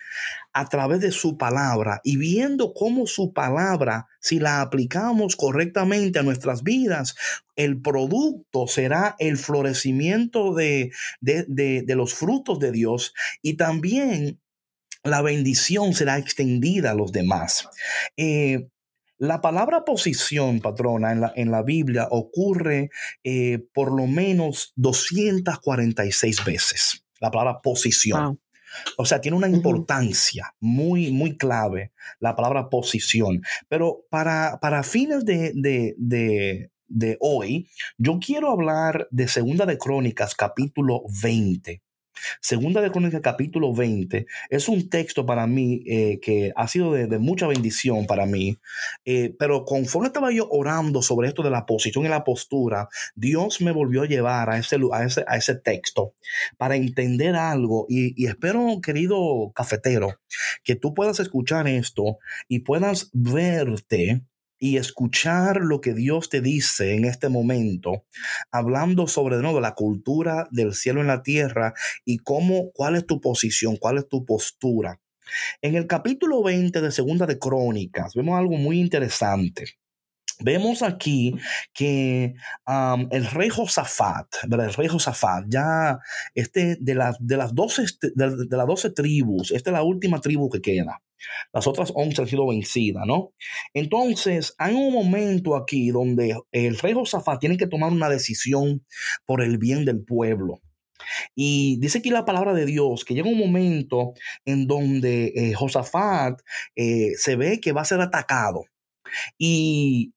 a 0.53 0.69
través 0.69 1.01
de 1.01 1.13
su 1.13 1.39
palabra 1.39 2.01
y 2.03 2.17
viendo 2.17 2.73
cómo 2.75 3.07
su 3.07 3.33
palabra, 3.33 4.09
si 4.21 4.39
la 4.39 4.61
aplicamos 4.61 5.37
correctamente 5.37 6.19
a 6.19 6.23
nuestras 6.23 6.63
vidas, 6.63 7.15
el 7.57 7.81
producto 7.81 8.67
será 8.67 9.17
el 9.19 9.37
florecimiento 9.37 10.55
de, 10.55 10.91
de, 11.21 11.85
los 11.95 12.15
frutos 12.15 12.59
de 12.59 12.73
Dios 12.73 13.15
y 13.43 13.55
también 13.55 14.41
la 15.05 15.23
bendición 15.23 15.95
será 15.95 16.19
extendida 16.19 16.91
a 16.91 16.95
los 16.95 17.13
demás. 17.13 17.69
Eh, 18.17 18.69
la 19.21 19.43
palabra 19.43 19.85
posición, 19.85 20.61
patrona, 20.61 21.13
en 21.13 21.21
la, 21.21 21.33
en 21.37 21.51
la 21.51 21.63
Biblia 21.63 22.09
ocurre 22.11 22.89
eh, 23.23 23.59
por 23.75 23.95
lo 23.95 24.07
menos 24.07 24.73
246 24.77 26.43
veces. 26.47 27.05
La 27.21 27.31
palabra 27.31 27.61
posición. 27.61 28.41
O 28.97 29.05
sea, 29.05 29.21
tiene 29.21 29.37
una 29.37 29.49
importancia 29.49 30.55
muy, 30.59 31.13
muy 31.13 31.37
clave 31.37 31.93
la 32.19 32.35
palabra 32.35 32.71
posición. 32.71 33.43
Pero 33.69 34.07
para, 34.09 34.59
para 34.59 34.83
fines 34.83 35.27
de, 35.27 35.53
de, 35.55 36.71
de 36.89 37.17
hoy, 37.21 37.69
yo 37.99 38.19
quiero 38.25 38.51
hablar 38.51 39.07
de 39.11 39.29
Segunda 39.29 39.67
de 39.67 39.77
Crónicas, 39.77 40.35
capítulo 40.35 41.03
20. 41.23 41.83
Segunda 42.41 42.81
de 42.81 42.91
Crónicas 42.91 43.21
capítulo 43.21 43.75
20 43.75 44.27
es 44.49 44.69
un 44.69 44.89
texto 44.89 45.27
para 45.27 45.47
mí 45.47 45.83
eh, 45.87 46.19
que 46.21 46.53
ha 46.57 46.69
sido 46.69 46.93
de, 46.93 47.19
mucha 47.19 47.47
bendición 47.47 48.07
para 48.07 48.27
mí, 48.27 48.59
eh, 49.05 49.35
pero 49.39 49.65
conforme 49.65 50.09
estaba 50.09 50.33
yo 50.33 50.49
orando 50.51 51.03
sobre 51.03 51.29
esto 51.29 51.43
de 51.43 51.51
la 51.51 51.67
posición 51.67 52.05
y 52.05 52.09
la 52.09 52.25
postura, 52.25 52.89
Dios 53.15 53.61
me 53.61 53.73
volvió 53.73 54.03
a 54.03 54.07
llevar 54.07 54.51
a 54.51 54.59
ese, 54.59 54.77
a 54.93 55.05
ese, 55.05 55.25
a 55.27 55.37
ese 55.37 55.55
texto 55.55 56.15
para 56.57 56.77
entender 56.77 57.37
algo. 57.37 57.87
Y, 57.89 58.21
y 58.23 58.27
espero, 58.27 58.81
querido 58.83 59.53
cafetero, 59.55 60.21
que 60.65 60.77
tú 60.77 60.95
puedas 60.95 61.21
escuchar 61.21 61.69
esto 61.69 62.19
y 62.49 62.61
puedas 62.61 63.11
verte 63.13 64.23
y 64.61 64.77
escuchar 64.77 65.57
lo 65.63 65.81
que 65.81 65.95
Dios 65.95 66.29
te 66.29 66.41
dice 66.41 66.95
en 66.95 67.07
este 67.07 67.29
momento, 67.29 68.05
hablando 68.53 69.09
sobre 69.09 69.39
de 69.39 69.61
la 69.61 69.75
cultura 69.75 70.47
del 70.53 70.75
cielo 70.75 71.01
en 71.01 71.07
la 71.09 71.23
tierra 71.23 71.73
y 72.05 72.19
cómo, 72.19 72.71
cuál 72.73 72.95
es 72.95 73.07
tu 73.07 73.21
posición, 73.21 73.77
cuál 73.77 73.99
es 73.99 74.09
tu 74.09 74.25
postura. 74.25 75.01
En 75.63 75.75
el 75.77 75.87
capítulo 75.87 76.43
20 76.43 76.81
de 76.81 76.93
Segunda 76.93 77.27
de 77.27 77.39
Crónicas 77.39 78.15
vemos 78.15 78.39
algo 78.39 78.57
muy 78.57 78.79
interesante. 78.79 79.80
Vemos 80.43 80.83
aquí 80.83 81.35
que 81.73 82.35
el 83.11 83.27
rey 83.27 83.49
Josafat, 83.49 84.27
¿verdad? 84.49 84.67
El 84.67 84.75
rey 84.75 84.89
Josafat, 84.89 85.45
ya 85.49 85.99
este 86.35 86.77
de 86.81 86.95
las, 86.95 87.17
de 87.21 87.37
las 87.37 87.55
12, 87.55 87.85
de, 88.15 88.47
de 88.47 88.57
las 88.57 88.67
12 88.67 88.91
tribus, 88.91 89.51
esta 89.51 89.71
es 89.71 89.75
la 89.75 89.83
última 89.83 90.21
tribu 90.21 90.49
que 90.49 90.61
queda. 90.61 91.03
Las 91.53 91.67
otras 91.67 91.93
11 91.95 92.23
han 92.23 92.29
sido 92.29 92.47
vencidas, 92.47 93.05
¿no? 93.07 93.33
Entonces, 93.75 94.55
hay 94.59 94.75
un 94.75 94.93
momento 94.93 95.57
aquí 95.57 95.91
donde 95.91 96.37
el 96.53 96.79
rey 96.79 96.95
Josafat 96.95 97.41
tiene 97.41 97.57
que 97.57 97.67
tomar 97.67 97.93
una 97.93 98.09
decisión 98.09 98.85
por 99.27 99.43
el 99.43 99.59
bien 99.59 99.85
del 99.85 100.03
pueblo. 100.03 100.61
Y 101.35 101.79
dice 101.81 101.99
aquí 101.99 102.11
la 102.11 102.25
palabra 102.25 102.53
de 102.55 102.67
Dios 102.67 103.05
que 103.05 103.15
llega 103.15 103.29
un 103.29 103.39
momento 103.39 104.13
en 104.45 104.67
donde 104.67 105.33
eh, 105.35 105.55
Josafat 105.55 106.41
eh, 106.77 107.13
se 107.17 107.37
ve 107.37 107.61
que 107.61 107.73
va 107.73 107.83
a 107.83 107.87
ser 107.87 108.01
atacado. 108.01 108.65
Y 109.39 110.13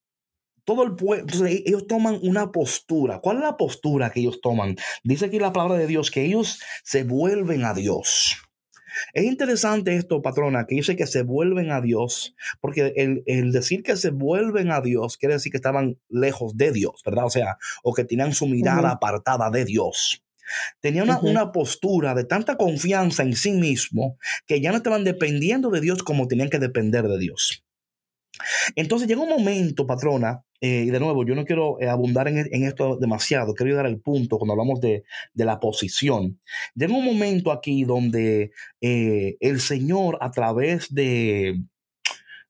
todo 0.66 0.84
el 0.84 0.96
pueblo, 0.96 1.26
entonces 1.26 1.50
e, 1.50 1.64
ellos 1.66 1.88
toman 1.88 2.20
una 2.22 2.52
postura. 2.52 3.20
¿Cuál 3.20 3.38
es 3.38 3.44
la 3.44 3.58
postura 3.58 4.10
que 4.10 4.22
ellos 4.22 4.42
toman? 4.42 4.76
Dice 5.04 5.26
aquí 5.26 5.40
la 5.40 5.54
palabra 5.54 5.78
de 5.78 5.88
Dios 5.88 6.12
que 6.12 6.26
ellos 6.26 6.60
se 6.84 7.04
vuelven 7.04 7.66
a 7.66 7.74
Dios. 7.74 8.38
Es 9.14 9.24
interesante 9.24 9.96
esto, 9.96 10.22
patrona, 10.22 10.66
que 10.68 10.76
dice 10.76 10.96
que 10.96 11.08
se 11.08 11.24
vuelven 11.24 11.72
a 11.72 11.82
Dios, 11.82 12.36
porque 12.62 12.94
el, 12.96 13.52
decir 13.52 13.84
que 13.84 13.96
se 13.96 14.12
vuelven 14.12 14.72
a 14.72 14.82
Dios 14.82 15.18
quiere 15.18 15.36
decir 15.36 15.52
que 15.52 15.58
estaban 15.58 16.00
lejos 16.10 16.56
de 16.56 16.72
Dios, 16.72 17.02
¿verdad? 17.06 17.26
O 17.26 17.30
sea, 17.30 17.58
o 17.84 17.94
que 17.94 18.04
tenían 18.04 18.34
su 18.34 18.48
mirada 18.48 18.92
apartada 18.92 19.50
de 19.50 19.66
Dios. 19.66 20.24
Tenían 20.82 21.06
una, 21.06 21.20
una, 21.22 21.52
postura 21.52 22.14
de 22.14 22.26
tanta 22.26 22.58
confianza 22.58 23.24
en 23.24 23.36
sí 23.36 23.54
mismo 23.54 24.18
que 24.46 24.62
ya 24.62 24.72
no 24.72 24.78
estaban 24.78 25.04
dependiendo 25.04 25.70
de 25.70 25.82
Dios 25.82 26.04
como 26.04 26.28
tenían 26.28 26.50
que 26.50 26.60
depender 26.60 27.08
de 27.08 27.18
Dios. 27.18 27.64
Entonces 28.76 29.08
llega 29.08 29.22
un 29.22 29.30
momento, 29.30 29.88
patrona, 29.88 30.44
eh, 30.64 30.86
y 30.88 30.92
de 30.92 31.00
nuevo, 31.02 31.26
yo 31.26 31.36
no 31.36 31.44
quiero 31.44 31.78
eh, 31.82 31.90
abundar 31.90 32.30
en, 32.30 32.64
esto 32.64 32.96
demasiado, 32.96 33.54
quiero 33.54 33.72
llegar 33.72 33.86
al 33.86 34.00
punto 34.00 34.38
cuando 34.38 34.54
hablamos 34.54 34.80
de, 34.80 35.04
la 35.34 35.60
posición. 35.60 36.40
Llega 36.74 36.96
un 36.96 37.04
momento 37.04 37.52
aquí 37.52 37.84
donde 37.84 38.52
eh, 38.80 39.36
el 39.42 39.60
Señor 39.60 40.18
a 40.22 40.32
través 40.32 40.88
de, 40.94 41.60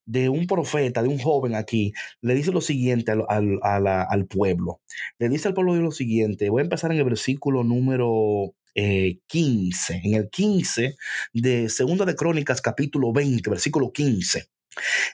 de 0.05 0.29
un 0.29 0.45
profeta, 0.45 1.01
de 1.01 1.07
un 1.07 1.17
joven 1.17 1.55
aquí, 1.55 1.91
le 2.21 2.35
dice 2.35 2.51
lo 2.51 2.61
siguiente 2.61 3.11
al, 3.11 3.25
al, 3.63 4.27
pueblo. 4.27 4.81
Le 5.17 5.27
dice 5.27 5.47
al 5.47 5.55
pueblo 5.55 5.73
lo 5.73 5.89
siguiente, 5.89 6.51
voy 6.51 6.61
a 6.61 6.65
empezar 6.65 6.91
en 6.91 6.99
el 6.99 7.05
versículo 7.05 7.63
número 7.63 8.53
15, 8.75 10.01
en 10.03 10.13
el 10.13 10.29
15 10.29 10.95
de 11.33 11.67
Segunda 11.67 12.05
de 12.05 12.15
Crónicas 12.15 12.61
capítulo 12.61 13.11
20, 13.11 13.49
versículo 13.49 13.91
15. 13.91 14.49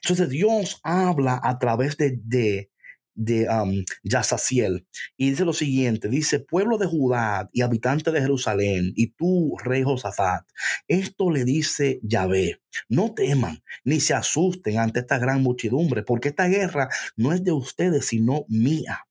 Entonces 0.04 0.28
Dios 0.28 0.82
habla 0.84 1.40
a 1.42 1.58
través 1.60 1.96
de, 1.96 2.20
de 2.22 2.70
um, 3.20 3.84
Yasaciel. 4.04 4.88
Y 5.18 5.32
dice 5.32 5.46
lo 5.46 5.54
siguiente, 5.54 6.08
dice, 6.10 6.40
pueblo 6.40 6.78
de 6.78 6.88
Judá 6.88 7.50
y 7.52 7.62
habitante 7.62 8.12
de 8.12 8.22
Jerusalén, 8.22 8.94
y 8.96 9.08
tú, 9.08 9.56
rey 9.64 9.84
Josafat, 9.84 10.46
esto 10.88 11.32
le 11.32 11.46
dice 11.46 12.00
Yahvé, 12.04 12.62
no 12.88 13.14
teman 13.14 13.62
ni 13.84 14.00
se 14.00 14.14
asusten 14.14 14.80
ante 14.80 15.02
esta 15.02 15.20
gran 15.20 15.42
muchedumbre, 15.44 16.04
porque 16.04 16.30
esta 16.30 16.48
guerra 16.48 16.90
no 17.16 17.34
es 17.34 17.44
de 17.44 17.52
ustedes, 17.52 18.06
sino 18.08 18.46
mía. 18.48 19.06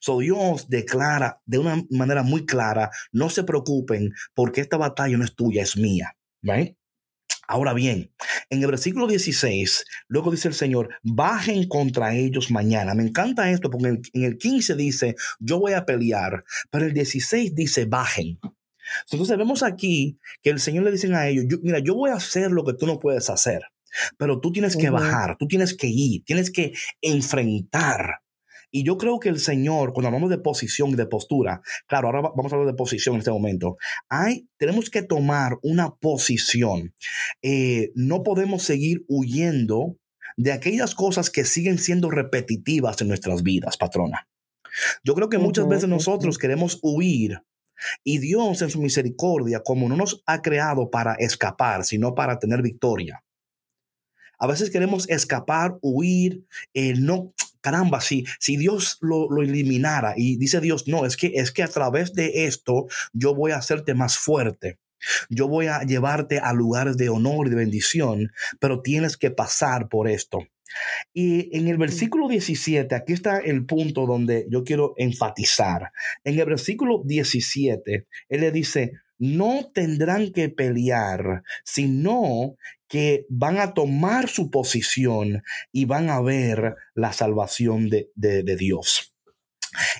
So 0.00 0.20
Dios 0.20 0.68
declara 0.68 1.40
de 1.44 1.58
una 1.58 1.82
manera 1.90 2.22
muy 2.22 2.46
clara, 2.46 2.90
no 3.10 3.30
se 3.30 3.44
preocupen, 3.44 4.12
porque 4.34 4.60
esta 4.60 4.76
batalla 4.76 5.16
no 5.16 5.24
es 5.24 5.34
tuya, 5.34 5.62
es 5.62 5.76
mía. 5.76 6.16
Ahora 7.48 7.74
bien, 7.74 8.10
en 8.50 8.62
el 8.62 8.68
versículo 8.68 9.06
16, 9.06 9.84
luego 10.08 10.30
dice 10.30 10.48
el 10.48 10.54
Señor, 10.54 10.88
bajen 11.02 11.68
contra 11.68 12.14
ellos 12.14 12.50
mañana. 12.50 12.94
Me 12.94 13.02
encanta 13.02 13.50
esto 13.50 13.70
porque 13.70 14.00
en 14.12 14.24
el, 14.24 14.38
15 14.38 14.74
dice, 14.74 15.16
yo 15.38 15.58
voy 15.58 15.72
a 15.72 15.84
pelear, 15.84 16.44
pero 16.70 16.86
el 16.86 16.94
16 16.94 17.54
dice, 17.54 17.84
bajen. 17.84 18.38
Entonces 19.10 19.36
vemos 19.36 19.62
aquí 19.62 20.18
que 20.42 20.50
el 20.50 20.60
Señor 20.60 20.84
le 20.84 20.92
dice 20.92 21.12
a 21.14 21.28
ellos, 21.28 21.44
mira, 21.62 21.78
yo 21.78 21.94
voy 21.94 22.10
a 22.10 22.14
hacer 22.14 22.50
lo 22.50 22.64
que 22.64 22.74
tú 22.74 22.86
no 22.86 22.98
puedes 22.98 23.28
hacer, 23.30 23.62
pero 24.16 24.40
tú 24.40 24.52
tienes 24.52 24.76
que 24.76 24.90
bajar, 24.90 25.36
tú 25.38 25.46
tienes 25.46 25.76
que 25.76 25.88
ir, 25.88 26.24
tienes 26.24 26.50
que 26.50 26.72
enfrentar 27.00 28.21
y 28.74 28.84
yo 28.84 28.96
creo 28.96 29.20
que 29.20 29.28
el 29.28 29.38
Señor, 29.38 29.92
cuando 29.92 30.08
hablamos 30.08 30.30
de 30.30 30.38
posición 30.38 30.90
y 30.90 30.94
de 30.94 31.06
postura, 31.06 31.60
claro, 31.86 32.08
ahora 32.08 32.22
vamos 32.34 32.50
a 32.50 32.56
hablar 32.56 32.72
de 32.72 32.76
posición 32.76 33.14
en 33.14 33.18
este 33.20 33.30
momento, 33.30 33.76
hay, 34.08 34.48
tenemos 34.56 34.88
que 34.88 35.02
tomar 35.02 35.58
una 35.62 35.94
posición. 35.94 36.94
Eh, 37.42 37.92
no 37.94 38.22
podemos 38.22 38.62
seguir 38.62 39.04
huyendo 39.08 39.98
de 40.38 40.52
aquellas 40.52 40.94
cosas 40.94 41.28
que 41.28 41.44
siguen 41.44 41.78
siendo 41.78 42.10
repetitivas 42.10 42.98
en 43.02 43.08
nuestras 43.08 43.42
vidas, 43.42 43.76
patrona. 43.76 44.26
Yo 45.04 45.14
creo 45.14 45.28
que 45.28 45.36
muchas 45.36 45.68
veces 45.68 45.88
nosotros 45.90 46.38
queremos 46.38 46.78
huir 46.82 47.42
y 48.04 48.18
Dios 48.18 48.62
en 48.62 48.70
su 48.70 48.80
misericordia, 48.80 49.62
como 49.62 49.86
no 49.86 49.96
nos 49.96 50.22
ha 50.24 50.40
creado 50.40 50.90
para 50.90 51.14
escapar, 51.14 51.84
sino 51.84 52.14
para 52.14 52.38
tener 52.38 52.62
victoria. 52.62 53.22
A 54.38 54.46
veces 54.46 54.70
queremos 54.70 55.08
escapar, 55.10 55.76
huir, 55.82 56.46
eh, 56.72 56.94
no, 56.96 57.32
caramba, 57.62 58.00
si, 58.02 58.26
si 58.38 58.58
Dios 58.58 58.98
lo, 59.00 59.30
lo, 59.30 59.42
eliminara 59.42 60.14
y 60.16 60.36
dice 60.36 60.60
Dios, 60.60 60.86
no, 60.88 61.06
es 61.06 61.16
que, 61.16 61.32
es 61.34 61.52
que 61.52 61.62
a 61.62 61.68
través 61.68 62.12
de 62.12 62.44
esto 62.44 62.86
yo 63.14 63.34
voy 63.34 63.52
a 63.52 63.56
hacerte 63.56 63.94
más 63.94 64.18
fuerte. 64.18 64.78
Yo 65.30 65.48
voy 65.48 65.66
a 65.66 65.82
llevarte 65.82 66.38
a 66.38 66.52
lugares 66.52 66.96
de 66.96 67.08
honor 67.08 67.46
y 67.46 67.50
de 67.50 67.56
bendición, 67.56 68.32
pero 68.60 68.82
tienes 68.82 69.16
que 69.16 69.30
pasar 69.30 69.88
por 69.88 70.08
esto. 70.08 70.46
Y 71.12 71.56
en 71.56 71.68
el 71.68 71.76
versículo 71.76 72.28
17, 72.28 72.94
aquí 72.94 73.12
está 73.12 73.38
el 73.38 73.66
punto 73.66 74.06
donde 74.06 74.46
yo 74.48 74.64
quiero 74.64 74.94
enfatizar. 74.96 75.92
En 76.24 76.38
el 76.38 76.46
versículo 76.46 77.02
17, 77.04 78.06
él 78.28 78.40
le 78.40 78.52
dice, 78.52 78.92
no 79.22 79.70
tendrán 79.72 80.32
que 80.32 80.48
pelear, 80.48 81.44
sino 81.64 82.56
que 82.88 83.24
van 83.28 83.60
a 83.60 83.72
tomar 83.72 84.28
su 84.28 84.50
posición 84.50 85.44
y 85.70 85.84
van 85.84 86.10
a 86.10 86.20
ver 86.20 86.74
la 86.94 87.12
salvación 87.12 87.88
de, 87.88 88.56
Dios. 88.58 89.14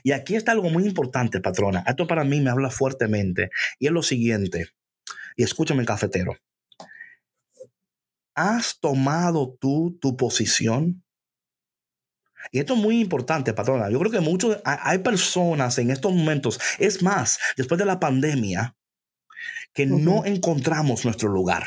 Y 0.02 0.10
aquí 0.10 0.34
está 0.34 0.50
algo 0.50 0.70
muy 0.70 0.84
importante, 0.84 1.40
patrona. 1.40 1.84
Esto 1.86 2.08
para 2.08 2.24
mí 2.24 2.40
me 2.40 2.50
habla 2.50 2.68
fuertemente. 2.68 3.50
Y 3.78 3.86
es 3.86 3.92
lo 3.92 4.02
siguiente. 4.02 4.70
Y 5.36 5.44
escúchame, 5.44 5.84
cafetero. 5.84 6.36
¿Has 8.34 8.80
tomado 8.80 9.56
tú 9.60 9.96
tu 10.00 10.16
posición? 10.16 11.04
Y 12.50 12.58
esto 12.58 12.74
es 12.74 12.80
muy 12.80 13.00
importante, 13.00 13.54
patrona. 13.54 13.88
Yo 13.88 14.00
creo 14.00 14.10
que 14.10 14.18
muchos, 14.18 14.58
hay 14.64 14.98
personas 14.98 15.78
en 15.78 15.92
estos 15.92 16.12
momentos, 16.12 16.58
es 16.80 17.04
más, 17.04 17.38
después 17.56 17.78
de 17.78 17.84
la 17.84 18.00
pandemia, 18.00 18.74
que 19.74 19.86
no 19.86 20.24
encontramos 20.24 21.04
nuestro 21.04 21.28
lugar. 21.28 21.64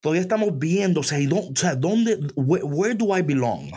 Todavía 0.00 0.22
estamos 0.22 0.58
viendo, 0.58 1.00
o 1.00 1.04
sea, 1.04 1.74
¿dónde, 1.76 2.18
where, 2.36 2.94
do 2.94 3.16
I 3.16 3.22
belong? 3.22 3.72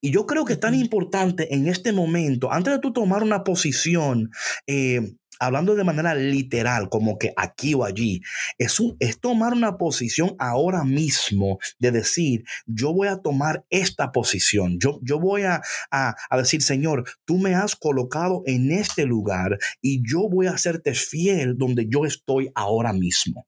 Y 0.00 0.12
yo 0.12 0.26
creo 0.26 0.44
que 0.44 0.52
es 0.52 0.60
tan 0.60 0.74
importante 0.74 1.52
en 1.54 1.66
este 1.66 1.92
momento, 1.92 2.52
antes 2.52 2.74
de 2.74 2.78
tú 2.78 2.92
tomar 2.92 3.22
una 3.22 3.42
posición, 3.42 4.30
eh, 4.66 5.16
hablando 5.38 5.74
de 5.74 5.84
manera 5.84 6.14
literal, 6.14 6.88
como 6.88 7.18
que 7.18 7.32
aquí 7.36 7.74
o 7.74 7.84
allí, 7.84 8.20
es, 8.58 8.78
es 9.00 9.20
tomar 9.20 9.52
una 9.52 9.76
posición 9.76 10.34
ahora 10.38 10.84
mismo 10.84 11.58
de 11.78 11.90
decir, 11.90 12.44
yo 12.66 12.92
voy 12.92 13.08
a 13.08 13.18
tomar 13.18 13.64
esta 13.70 14.12
posición, 14.12 14.78
yo, 14.78 15.00
yo 15.02 15.18
voy 15.18 15.42
a, 15.42 15.60
a, 15.90 16.14
a 16.30 16.36
decir, 16.36 16.62
Señor, 16.62 17.04
tú 17.24 17.38
me 17.38 17.54
has 17.54 17.74
colocado 17.76 18.42
en 18.46 18.70
este 18.70 19.04
lugar 19.04 19.58
y 19.80 20.02
yo 20.08 20.28
voy 20.28 20.46
a 20.46 20.52
hacerte 20.52 20.94
fiel 20.94 21.56
donde 21.56 21.86
yo 21.88 22.04
estoy 22.04 22.50
ahora 22.54 22.92
mismo. 22.92 23.46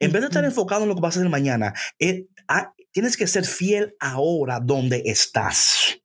En 0.00 0.12
vez 0.12 0.22
de 0.22 0.28
estar 0.28 0.44
enfocado 0.44 0.82
en 0.82 0.88
lo 0.88 0.94
que 0.94 1.02
va 1.02 1.08
a 1.08 1.12
ser 1.12 1.28
mañana, 1.28 1.74
eh, 1.98 2.26
tienes 2.92 3.16
que 3.16 3.26
ser 3.26 3.44
fiel 3.44 3.94
ahora 4.00 4.60
donde 4.60 5.02
estás. 5.06 6.00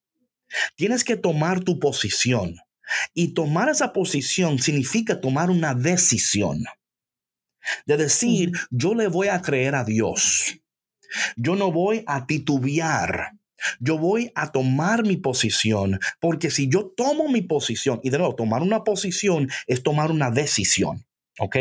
Tienes 0.76 1.04
que 1.04 1.16
tomar 1.16 1.62
tu 1.62 1.80
posición. 1.80 2.56
Y 3.14 3.34
tomar 3.34 3.70
esa 3.70 3.94
posición 3.94 4.60
significa 4.60 5.20
tomar 5.20 5.50
una 5.50 5.74
decisión. 5.74 6.64
De 7.86 7.98
decir, 7.98 8.52
yo 8.72 8.94
le 8.94 9.08
voy 9.08 9.30
a 9.30 9.42
creer 9.42 9.76
a 9.76 9.84
Dios. 9.84 10.60
Yo 11.36 11.56
no 11.56 11.72
voy 11.72 12.04
a 12.08 12.26
titubear. 12.26 13.34
Yo 13.80 13.98
voy 13.98 14.32
a 14.36 14.52
tomar 14.52 15.06
mi 15.06 15.16
posición, 15.16 16.00
porque 16.20 16.52
si 16.52 16.68
yo 16.68 16.92
tomo 16.98 17.30
mi 17.30 17.42
posición, 17.42 18.02
y 18.04 18.10
de 18.10 18.18
nuevo, 18.18 18.36
tomar 18.36 18.62
una 18.62 18.84
posición 18.84 19.50
es 19.68 19.84
tomar 19.84 20.12
una 20.12 20.32
decisión, 20.32 21.06
¿ok? 21.40 21.56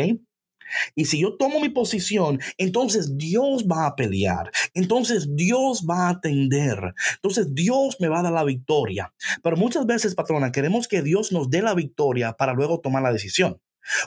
Y 0.95 1.05
si 1.05 1.19
yo 1.19 1.35
tomo 1.37 1.59
mi 1.59 1.69
posición, 1.69 2.39
entonces 2.57 3.17
Dios 3.17 3.65
va 3.65 3.85
a 3.85 3.95
pelear. 3.95 4.51
Entonces 4.73 5.35
Dios 5.35 5.85
va 5.89 6.07
a 6.07 6.09
atender. 6.09 6.93
Entonces 7.15 7.53
Dios 7.53 7.97
me 7.99 8.07
va 8.07 8.19
a 8.19 8.23
dar 8.23 8.33
la 8.33 8.43
victoria. 8.43 9.13
Pero 9.41 9.57
muchas 9.57 9.85
veces, 9.85 10.15
patrona, 10.15 10.51
queremos 10.51 10.87
que 10.87 11.01
Dios 11.01 11.31
nos 11.31 11.49
dé 11.49 11.61
la 11.61 11.73
victoria 11.73 12.33
para 12.33 12.53
luego 12.53 12.79
tomar 12.79 13.03
la 13.03 13.13
decisión. 13.13 13.61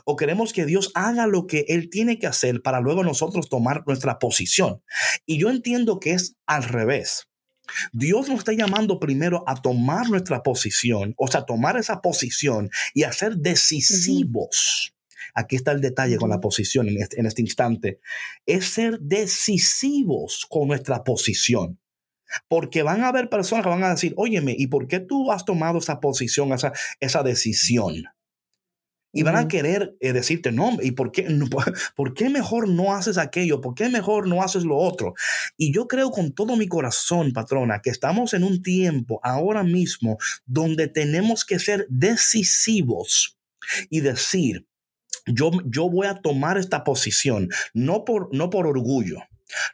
O 0.04 0.16
queremos 0.16 0.52
que 0.52 0.64
Dios 0.64 0.90
haga 0.94 1.26
lo 1.26 1.46
que 1.46 1.66
Él 1.68 1.90
tiene 1.90 2.18
que 2.18 2.26
hacer 2.26 2.62
para 2.62 2.80
luego 2.80 3.04
nosotros 3.04 3.48
tomar 3.48 3.82
nuestra 3.86 4.18
posición. 4.18 4.82
Y 5.26 5.38
yo 5.38 5.50
entiendo 5.50 6.00
que 6.00 6.12
es 6.12 6.36
al 6.46 6.64
revés. 6.64 7.28
Dios 7.92 8.28
nos 8.28 8.38
está 8.38 8.52
llamando 8.52 9.00
primero 9.00 9.44
a 9.46 9.56
tomar 9.56 10.08
nuestra 10.08 10.42
posición, 10.42 11.14
o 11.16 11.26
sea, 11.26 11.44
tomar 11.44 11.76
esa 11.76 12.00
posición 12.00 12.70
y 12.94 13.02
a 13.02 13.12
ser 13.12 13.36
decisivos. 13.36 14.95
Aquí 15.36 15.56
está 15.56 15.72
el 15.72 15.82
detalle 15.82 16.16
con 16.16 16.30
la 16.30 16.40
posición 16.40 16.88
este, 16.88 17.20
en 17.20 17.26
este, 17.26 17.42
instante. 17.42 18.00
Es 18.46 18.70
ser 18.70 18.98
decisivos 19.00 20.46
con 20.48 20.68
nuestra 20.68 21.04
posición. 21.04 21.78
Porque 22.48 22.82
van 22.82 23.04
a 23.04 23.08
haber 23.08 23.28
personas 23.28 23.62
que 23.62 23.68
van 23.68 23.84
a 23.84 23.90
decir, 23.90 24.14
óyeme, 24.16 24.56
¿y 24.58 24.66
por 24.66 24.88
qué 24.88 24.98
tú 24.98 25.30
has 25.30 25.44
tomado 25.44 25.78
esa 25.78 26.00
posición, 26.00 26.52
esa, 26.52 26.72
esa 26.98 27.22
decisión? 27.22 28.04
Y 29.12 29.22
van 29.22 29.36
a 29.36 29.48
querer 29.48 29.96
eh, 30.00 30.12
decirte, 30.12 30.52
no, 30.52 30.76
¿y 30.82 30.90
por 30.92 31.12
qué, 31.12 31.26
por 31.96 32.14
qué 32.14 32.28
mejor 32.28 32.68
no 32.68 32.94
haces 32.94 33.16
aquello? 33.18 33.60
¿Por 33.60 33.74
qué 33.74 33.88
mejor 33.88 34.26
no 34.26 34.42
haces 34.42 34.64
lo 34.64 34.76
otro? 34.76 35.14
Y 35.56 35.72
yo 35.72 35.86
creo 35.86 36.10
con 36.10 36.32
todo 36.32 36.56
mi 36.56 36.66
corazón, 36.66 37.32
patrona, 37.32 37.80
que 37.82 37.90
estamos 37.90 38.34
en 38.34 38.42
un 38.42 38.62
tiempo 38.62 39.20
ahora 39.22 39.62
mismo 39.62 40.18
donde 40.44 40.88
tenemos 40.88 41.44
que 41.44 41.58
ser 41.58 41.86
decisivos 41.88 43.38
y 43.88 44.00
decir, 44.00 44.66
yo, 45.26 45.50
yo 45.64 45.90
voy 45.90 46.06
a 46.06 46.14
tomar 46.14 46.58
esta 46.58 46.84
posición, 46.84 47.48
no 47.74 48.04
por, 48.04 48.34
no 48.34 48.50
por 48.50 48.66
orgullo, 48.66 49.18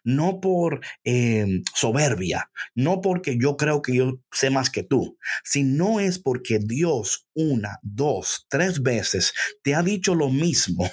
no 0.04 0.40
por 0.40 0.80
em, 1.04 1.62
soberbia, 1.74 2.50
no 2.74 3.00
porque 3.00 3.38
yo 3.38 3.56
creo 3.56 3.82
que 3.82 3.96
yo 3.96 4.20
sé 4.30 4.50
más 4.50 4.70
que 4.70 4.82
tú, 4.82 5.18
sino 5.44 6.00
es 6.00 6.18
porque 6.18 6.58
Dios 6.58 7.26
una, 7.34 7.78
dos, 7.82 8.46
tres 8.48 8.82
veces 8.82 9.32
te 9.62 9.74
ha 9.74 9.82
dicho 9.82 10.14
lo 10.14 10.28
mismo. 10.28 10.90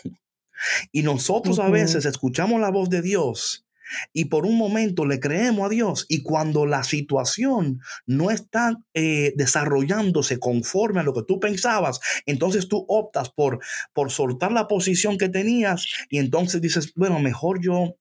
Y 0.92 1.04
nosotros 1.04 1.58
a 1.60 1.70
veces 1.70 2.06
escuchamos 2.06 2.60
la 2.60 2.70
voz 2.70 2.90
de 2.90 3.02
Dios 3.02 3.69
y 4.14 4.26
por 4.26 4.46
un 4.46 4.58
momento 4.58 5.06
le 5.06 5.20
creemos 5.20 5.66
a 5.66 5.70
Dios 5.70 6.06
y 6.10 6.24
cuando 6.24 6.66
la 6.66 6.84
situación 6.84 7.80
no 8.06 8.32
está 8.32 8.78
eh, 8.94 9.34
desarrollándose 9.36 10.40
conforme 10.40 11.00
a 11.00 11.04
lo 11.04 11.14
que 11.14 11.24
tú 11.24 11.40
pensabas, 11.40 12.00
entonces 12.26 12.68
tú 12.68 12.86
optas 12.88 13.30
por, 13.30 13.60
por 13.94 14.12
soltar 14.12 14.52
la 14.52 14.68
posición 14.68 15.18
que 15.18 15.30
tenías 15.30 15.86
y 16.10 16.20
entonces 16.20 16.62
dices, 16.62 16.94
bueno, 16.96 17.20
mejor 17.20 17.62
yo, 17.62 17.98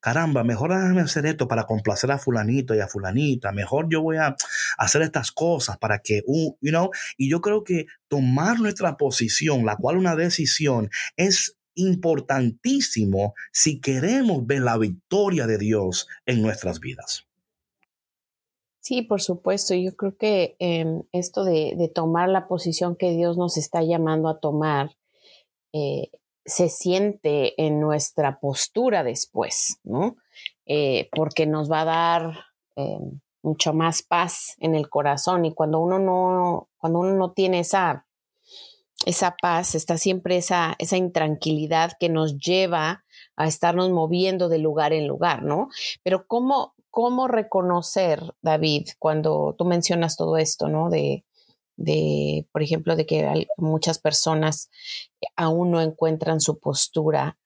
caramba, 0.00 0.44
mejor 0.44 0.70
déjame 0.70 1.02
hacer 1.02 1.26
esto 1.26 1.48
para 1.48 1.64
complacer 1.64 2.10
a 2.10 2.18
fulanito 2.18 2.74
y 2.74 2.80
a 2.80 2.88
fulanita, 2.88 3.52
mejor 3.52 3.88
yo 3.90 4.02
voy 4.02 4.16
a 4.16 4.36
hacer 4.76 5.02
estas 5.02 5.32
cosas 5.32 5.78
para 5.78 6.00
que, 6.00 6.22
uh, 6.26 6.56
you 6.60 6.70
know, 6.70 6.90
y 7.16 7.30
yo 7.30 7.40
creo 7.40 7.64
que 7.64 7.86
tomar 8.08 8.60
nuestra 8.60 8.96
posición, 8.96 9.64
la 9.64 9.76
cual 9.76 9.96
una 9.96 10.16
decisión, 10.16 10.90
es 11.16 11.57
importantísimo 11.78 13.34
si 13.52 13.80
queremos 13.80 14.46
ver 14.46 14.62
la 14.62 14.76
victoria 14.76 15.46
de 15.46 15.58
Dios 15.58 16.08
en 16.26 16.42
nuestras 16.42 16.80
vidas. 16.80 17.24
Sí, 18.80 19.02
por 19.02 19.20
supuesto. 19.20 19.74
Yo 19.74 19.94
creo 19.96 20.16
que 20.16 20.56
em, 20.58 21.02
esto 21.12 21.44
de, 21.44 21.90
tomar 21.94 22.28
la 22.28 22.48
posición 22.48 22.96
que 22.96 23.10
Dios 23.10 23.36
nos 23.36 23.56
está 23.56 23.82
llamando 23.82 24.28
a 24.28 24.40
tomar 24.40 24.96
eh, 25.72 26.10
se 26.44 26.68
siente 26.68 27.62
en 27.62 27.80
nuestra 27.80 28.40
postura 28.40 29.04
después, 29.04 29.78
¿no? 29.84 30.16
Eh, 30.66 31.08
porque 31.14 31.46
nos 31.46 31.70
va 31.70 31.82
a 31.82 31.84
dar 31.84 32.44
em, 32.76 33.20
mucho 33.42 33.72
más 33.72 34.02
paz 34.02 34.56
en 34.58 34.74
el 34.74 34.88
corazón 34.88 35.44
y 35.44 35.54
cuando 35.54 35.80
uno 35.80 35.98
no, 35.98 36.68
cuando 36.78 37.00
uno 37.00 37.14
no 37.14 37.32
tiene 37.32 37.60
esa 37.60 38.07
esa 39.06 39.36
paz, 39.40 39.74
está 39.74 39.96
siempre 39.96 40.36
esa, 40.36 40.74
esa 40.78 40.96
intranquilidad 40.96 41.92
que 41.98 42.08
nos 42.08 42.38
lleva 42.38 43.04
a 43.36 43.46
estarnos 43.46 43.90
moviendo 43.90 44.48
de 44.48 44.58
lugar 44.58 44.92
en 44.92 45.06
lugar, 45.06 45.42
¿no? 45.42 45.68
Pero 46.02 46.26
¿cómo, 46.26 46.74
cómo 46.90 47.28
reconocer, 47.28 48.34
David, 48.42 48.88
cuando 48.98 49.54
tú 49.56 49.64
mencionas 49.64 50.16
todo 50.16 50.36
esto, 50.36 50.68
¿no? 50.68 50.90
De, 50.90 51.24
de, 51.76 52.46
por 52.52 52.62
ejemplo, 52.62 52.96
de 52.96 53.06
que 53.06 53.46
muchas 53.56 53.98
personas 53.98 54.68
aún 55.36 55.70
no 55.70 55.80
encuentran 55.80 56.40
su 56.40 56.58
postura 56.58 57.38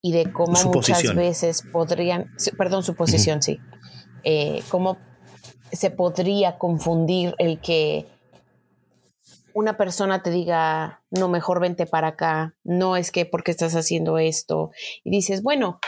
y 0.00 0.12
de 0.12 0.32
cómo 0.32 0.52
muchas 0.72 1.14
veces 1.14 1.64
podrían, 1.72 2.30
perdón, 2.56 2.84
su 2.84 2.94
posición, 2.94 3.42
sí, 3.42 3.58
eh, 4.22 4.62
cómo 4.68 4.98
se 5.72 5.90
podría 5.90 6.56
confundir 6.58 7.34
el 7.38 7.60
que 7.60 8.06
una 9.54 9.76
persona 9.76 10.22
te 10.22 10.30
diga, 10.30 11.02
no, 11.10 11.28
mejor 11.28 11.60
vente 11.60 11.86
para 11.86 12.08
acá, 12.08 12.56
no 12.64 12.96
es 12.96 13.10
que 13.10 13.24
porque 13.24 13.52
estás 13.52 13.74
haciendo 13.76 14.18
esto, 14.18 14.70
y 15.04 15.10
dices, 15.10 15.42
bueno, 15.42 15.78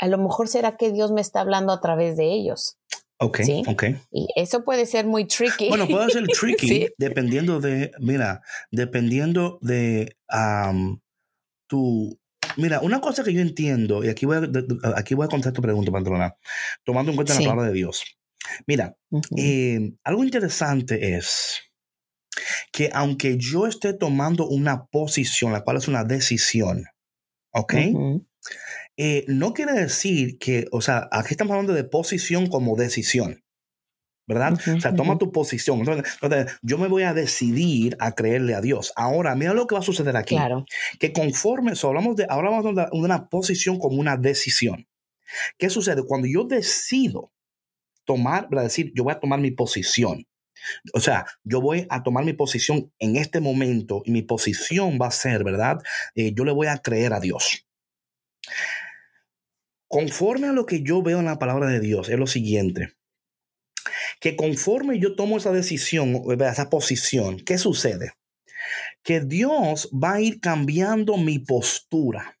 a 0.00 0.08
lo 0.08 0.18
mejor 0.18 0.48
será 0.48 0.76
que 0.76 0.92
Dios 0.92 1.12
me 1.12 1.20
está 1.20 1.40
hablando 1.40 1.72
a 1.72 1.80
través 1.80 2.16
de 2.16 2.32
ellos. 2.32 2.76
Ok, 3.18 3.40
ok. 3.68 3.84
Y 4.10 4.26
eso 4.34 4.64
puede 4.64 4.86
ser 4.86 5.06
muy 5.06 5.26
tricky. 5.26 5.68
Bueno, 5.68 5.86
puede 5.86 6.10
ser 6.10 6.26
tricky 6.40 6.88
dependiendo 6.98 7.60
de, 7.60 7.92
mira, 8.00 8.42
dependiendo 8.70 9.58
de 9.62 10.16
tu... 11.68 12.18
Mira, 12.56 12.80
una 12.80 13.00
cosa 13.00 13.24
que 13.24 13.32
yo 13.32 13.40
entiendo, 13.40 14.04
y 14.04 14.08
aquí 14.08 14.26
voy 14.26 14.36
a, 14.36 14.98
aquí 14.98 15.14
voy 15.14 15.24
a 15.24 15.28
contestar 15.28 15.52
tu 15.52 15.62
pregunta, 15.62 15.90
Patrona, 15.90 16.36
tomando 16.84 17.10
en 17.10 17.16
cuenta 17.16 17.34
la 17.34 17.40
palabra 17.40 17.66
de 17.66 17.72
Dios. 17.72 18.04
Mira, 18.66 18.96
eh, 19.36 19.92
algo 20.04 20.22
interesante 20.22 21.16
es 21.16 21.62
que 22.72 22.90
aunque 22.92 23.36
yo 23.38 23.66
esté 23.66 23.92
tomando 23.92 24.46
una 24.46 24.86
posición, 24.86 25.52
la 25.52 25.62
cual 25.62 25.76
es 25.76 25.88
una 25.88 26.04
decisión, 26.04 26.84
¿ok? 27.52 27.74
Eh, 28.96 29.24
no 29.28 29.52
quiere 29.52 29.72
decir 29.72 30.38
que, 30.38 30.66
o 30.70 30.80
sea, 30.80 31.08
aquí 31.10 31.28
estamos 31.32 31.52
hablando 31.52 31.72
de 31.72 31.84
posición 31.84 32.46
como 32.48 32.76
decisión. 32.76 33.44
¿verdad? 34.26 34.54
o 34.54 34.80
sea, 34.80 34.94
toma 34.94 35.18
tu 35.18 35.30
posición. 35.32 35.80
Entonces, 35.80 36.58
yo 36.62 36.78
me 36.78 36.88
voy 36.88 37.02
a 37.02 37.12
decidir 37.12 37.96
a 38.00 38.12
creerle 38.12 38.54
a 38.54 38.60
Dios. 38.60 38.92
Ahora, 38.96 39.34
mira 39.34 39.52
lo 39.52 39.66
que 39.66 39.74
va 39.74 39.80
a 39.80 39.84
suceder 39.84 40.16
aquí. 40.16 40.34
Claro. 40.34 40.64
Que 40.98 41.12
conforme, 41.12 41.72
hablamos 41.82 42.16
de, 42.16 42.26
hablamos 42.28 42.74
de 42.74 42.86
una 42.92 43.28
posición 43.28 43.78
como 43.78 44.00
una 44.00 44.16
decisión. 44.16 44.88
¿Qué 45.58 45.68
sucede? 45.68 46.04
Cuando 46.06 46.26
yo 46.26 46.44
decido 46.44 47.32
tomar, 48.04 48.48
para 48.48 48.62
decir, 48.62 48.92
yo 48.94 49.04
voy 49.04 49.12
a 49.12 49.20
tomar 49.20 49.40
mi 49.40 49.50
posición, 49.50 50.26
O 50.92 51.00
sea, 51.00 51.26
yo 51.42 51.60
voy 51.60 51.86
a 51.90 52.02
tomar 52.02 52.24
mi 52.24 52.32
posición 52.32 52.92
en 52.98 53.16
este 53.16 53.40
momento 53.40 54.02
y 54.04 54.10
mi 54.10 54.22
posición 54.22 54.98
va 55.00 55.08
a 55.08 55.12
ser, 55.12 55.44
¿verdad? 55.44 55.78
Eh, 56.14 56.32
yo 56.34 56.44
le 56.44 56.52
voy 56.52 56.66
a 56.66 56.78
creer 56.78 57.12
a 57.12 57.20
Dios. 57.20 57.66
Conforme 59.88 60.48
a 60.48 60.52
lo 60.52 60.66
que 60.66 60.82
yo 60.82 61.02
veo 61.02 61.20
en 61.20 61.26
la 61.26 61.38
palabra 61.38 61.68
de 61.68 61.80
Dios, 61.80 62.08
es 62.08 62.18
lo 62.18 62.26
siguiente. 62.26 62.94
Que 64.20 64.36
conforme 64.36 64.98
yo 64.98 65.14
tomo 65.14 65.36
esa 65.36 65.52
decisión, 65.52 66.22
esa 66.40 66.70
posición, 66.70 67.38
¿qué 67.40 67.58
sucede? 67.58 68.12
Que 69.02 69.20
Dios 69.20 69.90
va 69.92 70.14
a 70.14 70.20
ir 70.20 70.40
cambiando 70.40 71.16
mi 71.16 71.38
postura. 71.38 72.38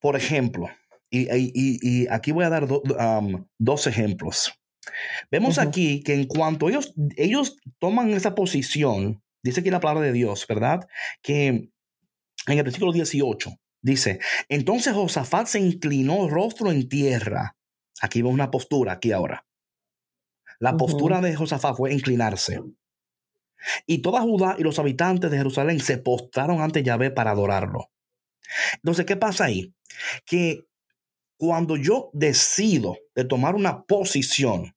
Por 0.00 0.16
ejemplo, 0.16 0.68
y, 1.10 2.06
aquí 2.08 2.32
voy 2.32 2.44
a 2.44 2.50
dar 2.50 2.66
dos 3.58 3.86
ejemplos. 3.86 4.52
Vemos 5.30 5.58
aquí 5.58 6.02
que 6.02 6.14
en 6.14 6.26
cuanto 6.26 6.68
ellos, 6.68 6.94
ellos 7.16 7.56
toman 7.78 8.10
esa 8.10 8.34
posición, 8.34 9.22
dice 9.42 9.60
aquí 9.60 9.70
la 9.70 9.80
palabra 9.80 10.06
de 10.06 10.12
Dios, 10.12 10.46
¿verdad? 10.46 10.86
Que 11.22 11.46
en 11.46 11.72
el 12.46 12.62
versículo 12.62 12.92
18 12.92 13.50
dice, 13.80 14.18
entonces 14.48 14.94
Josafat 14.94 15.46
se 15.46 15.60
inclinó 15.60 16.28
rostro 16.28 16.70
en 16.70 16.88
tierra. 16.88 17.56
Aquí 18.00 18.20
vemos 18.20 18.34
una 18.34 18.50
postura, 18.50 18.92
aquí 18.92 19.12
ahora. 19.12 19.46
La 20.58 20.76
postura 20.76 21.20
de 21.20 21.34
Josafat 21.34 21.76
fue 21.76 21.92
inclinarse. 21.92 22.60
Y 23.86 24.02
toda 24.02 24.22
Judá 24.22 24.56
y 24.58 24.62
los 24.62 24.78
habitantes 24.78 25.30
de 25.30 25.38
Jerusalén 25.38 25.80
se 25.80 25.98
postraron 25.98 26.60
ante 26.60 26.82
Yahvé 26.82 27.10
para 27.10 27.30
adorarlo. 27.30 27.90
Entonces, 28.76 29.06
¿qué 29.06 29.16
pasa 29.16 29.44
ahí? 29.44 29.74
Que 30.26 30.66
cuando 31.36 31.76
yo 31.76 32.10
decido 32.12 32.96
de 33.14 33.24
tomar 33.24 33.54
una 33.54 33.84
posición, 33.84 34.73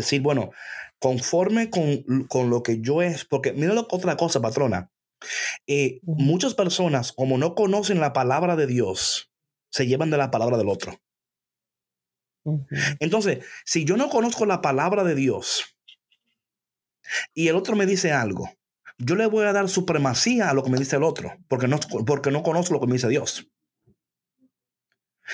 decir, 0.00 0.20
bueno, 0.22 0.50
conforme 0.98 1.70
con, 1.70 2.50
lo 2.50 2.62
que 2.62 2.80
yo 2.80 3.02
es, 3.02 3.24
porque 3.24 3.52
mira 3.52 3.74
otra 3.78 4.16
cosa, 4.16 4.40
patrona. 4.40 4.90
Eh, 5.66 6.00
muchas 6.02 6.54
personas, 6.54 7.12
como 7.12 7.38
no 7.38 7.54
conocen 7.54 8.00
la 8.00 8.12
palabra 8.12 8.56
de 8.56 8.66
Dios, 8.66 9.30
se 9.70 9.86
llevan 9.86 10.10
de 10.10 10.16
la 10.16 10.30
palabra 10.30 10.56
del 10.56 10.68
otro. 10.68 11.00
Entonces, 13.00 13.44
si 13.64 13.84
yo 13.84 13.96
no 13.96 14.08
conozco 14.08 14.46
la 14.46 14.62
palabra 14.62 15.04
de 15.04 15.14
Dios 15.14 15.76
y 17.34 17.48
el 17.48 17.56
otro 17.56 17.76
me 17.76 17.84
dice 17.84 18.12
algo, 18.12 18.50
yo 18.96 19.16
le 19.16 19.26
voy 19.26 19.44
a 19.44 19.52
dar 19.52 19.68
supremacía 19.68 20.50
a 20.50 20.54
lo 20.54 20.62
que 20.62 20.70
me 20.70 20.78
dice 20.78 20.96
el 20.96 21.02
otro, 21.02 21.36
porque 21.48 21.68
no, 21.68 21.78
porque 22.06 22.30
no 22.30 22.42
conozco 22.42 22.74
lo 22.74 22.80
que 22.80 22.86
me 22.86 22.94
dice 22.94 23.08
Dios. 23.08 23.48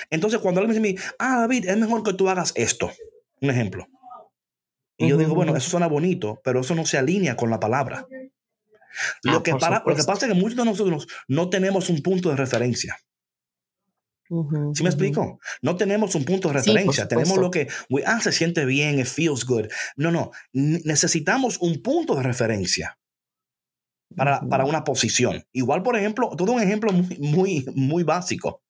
Entonces, 0.09 0.39
cuando 0.39 0.61
alguien 0.61 0.81
me 0.81 0.89
dice, 0.89 1.03
ah, 1.19 1.39
David, 1.41 1.69
es 1.69 1.77
mejor 1.77 2.03
que 2.03 2.13
tú 2.13 2.29
hagas 2.29 2.51
esto, 2.55 2.91
un 3.41 3.49
ejemplo. 3.49 3.87
Y 4.97 5.09
yo 5.09 5.17
digo, 5.17 5.35
bueno, 5.35 5.55
eso 5.55 5.69
suena 5.69 5.87
bonito, 5.87 6.41
pero 6.43 6.61
eso 6.61 6.73
no 6.75 6.85
se 6.85 6.97
alinea 6.97 7.35
con 7.35 7.49
la 7.49 7.59
palabra. 7.59 8.07
Lo, 9.23 9.37
ah, 9.37 9.43
que, 9.43 9.55
para, 9.55 9.83
lo 9.85 9.95
que 9.95 10.03
pasa 10.03 10.25
es 10.25 10.33
que 10.33 10.39
muchos 10.39 10.57
de 10.57 10.65
nosotros 10.65 11.07
no 11.27 11.49
tenemos 11.49 11.89
un 11.89 12.01
punto 12.01 12.29
de 12.29 12.37
referencia. 12.37 12.97
¿Sí 14.73 14.81
me 14.81 14.89
explico? 14.89 15.39
No 15.61 15.75
tenemos 15.75 16.15
un 16.15 16.25
punto 16.25 16.47
de 16.47 16.55
referencia. 16.55 17.07
tenemos 17.07 17.37
lo 17.37 17.51
que, 17.51 17.67
ah, 18.05 18.19
se 18.21 18.31
siente 18.31 18.65
bien, 18.65 18.99
it 18.99 19.05
feels 19.05 19.45
good. 19.45 19.67
No, 19.97 20.11
no. 20.11 20.31
necesitamos 20.53 21.59
un 21.59 21.81
punto 21.83 22.15
de 22.15 22.23
referencia 22.23 22.97
para, 24.15 24.41
para, 24.41 24.65
una 24.65 24.83
posición. 24.83 25.45
Igual, 25.51 25.83
por 25.83 25.95
ejemplo, 25.95 26.31
todo 26.35 26.53
un 26.53 26.61
ejemplo 26.61 26.91
muy, 26.91 27.17
muy, 27.19 27.65
muy 27.75 28.03
básico. 28.03 28.63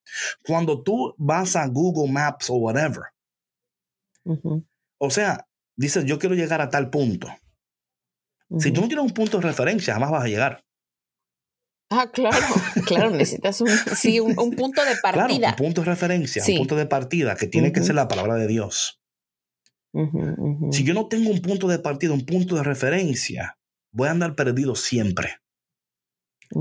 Cuando 0.43 0.83
tú 0.83 1.15
vas 1.17 1.55
a 1.55 1.67
Google 1.67 2.11
Maps 2.11 2.49
o 2.49 2.55
whatever, 2.55 3.03
o 4.97 5.09
sea, 5.09 5.47
dices, 5.75 6.05
yo 6.05 6.19
quiero 6.19 6.35
llegar 6.35 6.61
a 6.61 6.69
tal 6.69 6.89
punto. 6.89 7.27
Si 8.59 8.71
tú 8.71 8.81
no 8.81 8.87
tienes 8.87 9.05
un 9.05 9.13
punto 9.13 9.37
de 9.37 9.47
referencia, 9.47 9.93
jamás 9.93 10.11
vas 10.11 10.23
a 10.23 10.27
llegar. 10.27 10.65
Ah, 11.89 12.09
claro, 12.11 12.37
claro, 12.85 13.09
necesitas 13.11 13.61
un, 13.61 13.69
sí, 13.69 14.19
un, 14.19 14.35
punto 14.35 14.83
de 14.83 14.95
partida. 15.01 15.27
Claro, 15.37 15.51
un 15.51 15.55
punto 15.55 15.81
de 15.81 15.85
referencia, 15.85 16.43
un 16.47 16.57
punto 16.57 16.75
de 16.75 16.85
partida, 16.87 17.35
que 17.35 17.47
tiene 17.47 17.71
que 17.71 17.81
ser 17.81 17.95
la 17.95 18.07
palabra 18.07 18.35
de 18.35 18.47
Dios. 18.47 19.01
Si 20.71 20.83
yo 20.83 20.93
no 20.93 21.07
tengo 21.07 21.29
un 21.29 21.41
punto 21.41 21.67
de 21.67 21.79
partida, 21.79 22.11
un 22.11 22.25
punto 22.25 22.55
de 22.55 22.63
referencia, 22.63 23.57
voy 23.91 24.09
a 24.09 24.11
andar 24.11 24.35
perdido 24.35 24.75
siempre, 24.75 25.37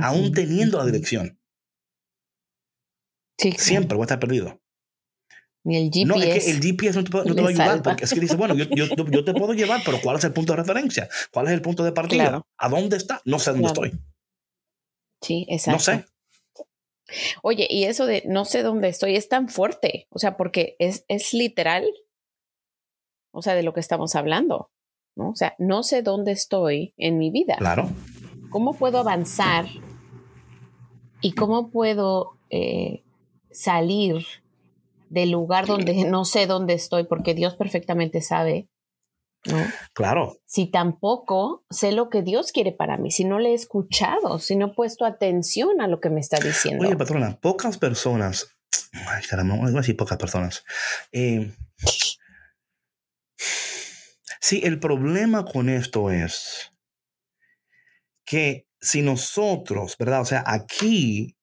aún 0.00 0.32
teniendo 0.32 0.78
la 0.78 0.86
dirección. 0.86 1.40
Siempre 3.38 3.96
voy 3.96 4.04
a 4.04 4.06
estar 4.06 4.20
perdido. 4.20 4.60
Ni 5.64 5.76
el 5.78 5.90
GPS. 5.90 6.06
No, 6.06 6.22
es 6.22 6.44
que 6.44 6.50
el 6.50 6.60
GPS 6.60 6.98
no 6.98 7.04
te, 7.04 7.28
no 7.28 7.34
te 7.34 7.40
va 7.40 7.48
a 7.48 7.50
ayudar 7.50 7.82
porque 7.82 8.04
es 8.04 8.12
que 8.12 8.20
dice, 8.20 8.36
bueno, 8.36 8.54
yo, 8.54 8.66
yo, 8.74 8.86
yo, 8.86 9.24
te 9.24 9.32
puedo 9.32 9.54
llevar, 9.54 9.80
pero 9.84 9.98
¿cuál 10.02 10.18
es 10.18 10.24
el 10.24 10.32
punto 10.32 10.52
de 10.52 10.58
referencia? 10.58 11.08
¿Cuál 11.32 11.46
es 11.46 11.52
el 11.52 11.62
punto 11.62 11.82
de 11.82 11.92
partida? 11.92 12.42
¿A 12.58 12.68
dónde 12.68 12.98
está? 12.98 13.22
No 13.24 13.38
sé 13.38 13.52
dónde 13.52 13.68
estoy. 13.68 13.92
Sí, 15.22 15.46
exacto. 15.48 15.76
No 15.76 15.78
sé. 15.78 16.04
Oye, 17.42 17.66
y 17.70 17.84
eso 17.84 18.06
de 18.06 18.22
no 18.26 18.44
sé 18.44 18.62
dónde 18.62 18.88
estoy 18.88 19.16
es 19.16 19.28
tan 19.28 19.48
fuerte, 19.48 20.06
o 20.10 20.18
sea, 20.18 20.36
porque 20.36 20.76
es, 20.78 21.04
es 21.08 21.32
literal, 21.32 21.86
o 23.30 23.40
sea, 23.40 23.54
de 23.54 23.62
lo 23.62 23.72
que 23.72 23.80
estamos 23.80 24.14
hablando, 24.16 24.70
¿no? 25.16 25.30
O 25.30 25.36
sea, 25.36 25.54
no 25.58 25.82
sé 25.82 26.02
dónde 26.02 26.32
estoy 26.32 26.94
en 26.98 27.18
mi 27.18 27.30
vida. 27.30 27.56
Claro. 27.56 27.88
¿Cómo 28.50 28.74
puedo 28.74 28.98
avanzar 28.98 29.66
y 31.20 31.32
cómo 31.32 31.70
puedo 31.70 32.38
eh, 32.50 33.02
salir 33.50 34.26
del 35.08 35.30
lugar 35.30 35.66
donde 35.66 36.04
no 36.04 36.24
sé 36.24 36.46
dónde 36.46 36.74
estoy, 36.74 37.04
porque 37.04 37.34
Dios 37.34 37.54
perfectamente 37.54 38.20
sabe. 38.20 38.68
¿no? 39.46 39.58
Claro. 39.92 40.38
Si 40.46 40.66
tampoco 40.66 41.64
sé 41.70 41.92
lo 41.92 42.08
que 42.08 42.22
Dios 42.22 42.52
quiere 42.52 42.72
para 42.72 42.96
mí, 42.96 43.10
si 43.10 43.24
no 43.24 43.38
le 43.38 43.50
he 43.50 43.54
escuchado, 43.54 44.38
si 44.38 44.56
no 44.56 44.66
he 44.66 44.74
puesto 44.74 45.04
atención 45.04 45.80
a 45.80 45.86
lo 45.86 46.00
que 46.00 46.10
me 46.10 46.20
está 46.20 46.38
diciendo. 46.38 46.86
Oye, 46.86 46.96
patrona, 46.96 47.38
pocas 47.40 47.78
personas, 47.78 48.48
ay, 48.92 49.22
caramba, 49.28 49.56
voy 49.56 49.68
a 49.68 49.72
decir 49.72 49.96
pocas 49.96 50.18
personas. 50.18 50.64
Eh, 51.12 51.52
sí, 54.40 54.60
el 54.64 54.80
problema 54.80 55.44
con 55.44 55.68
esto 55.68 56.10
es 56.10 56.70
que 58.24 58.66
si 58.80 59.02
nosotros, 59.02 59.96
¿verdad? 59.98 60.20
O 60.20 60.24
sea, 60.24 60.42
aquí 60.46 61.33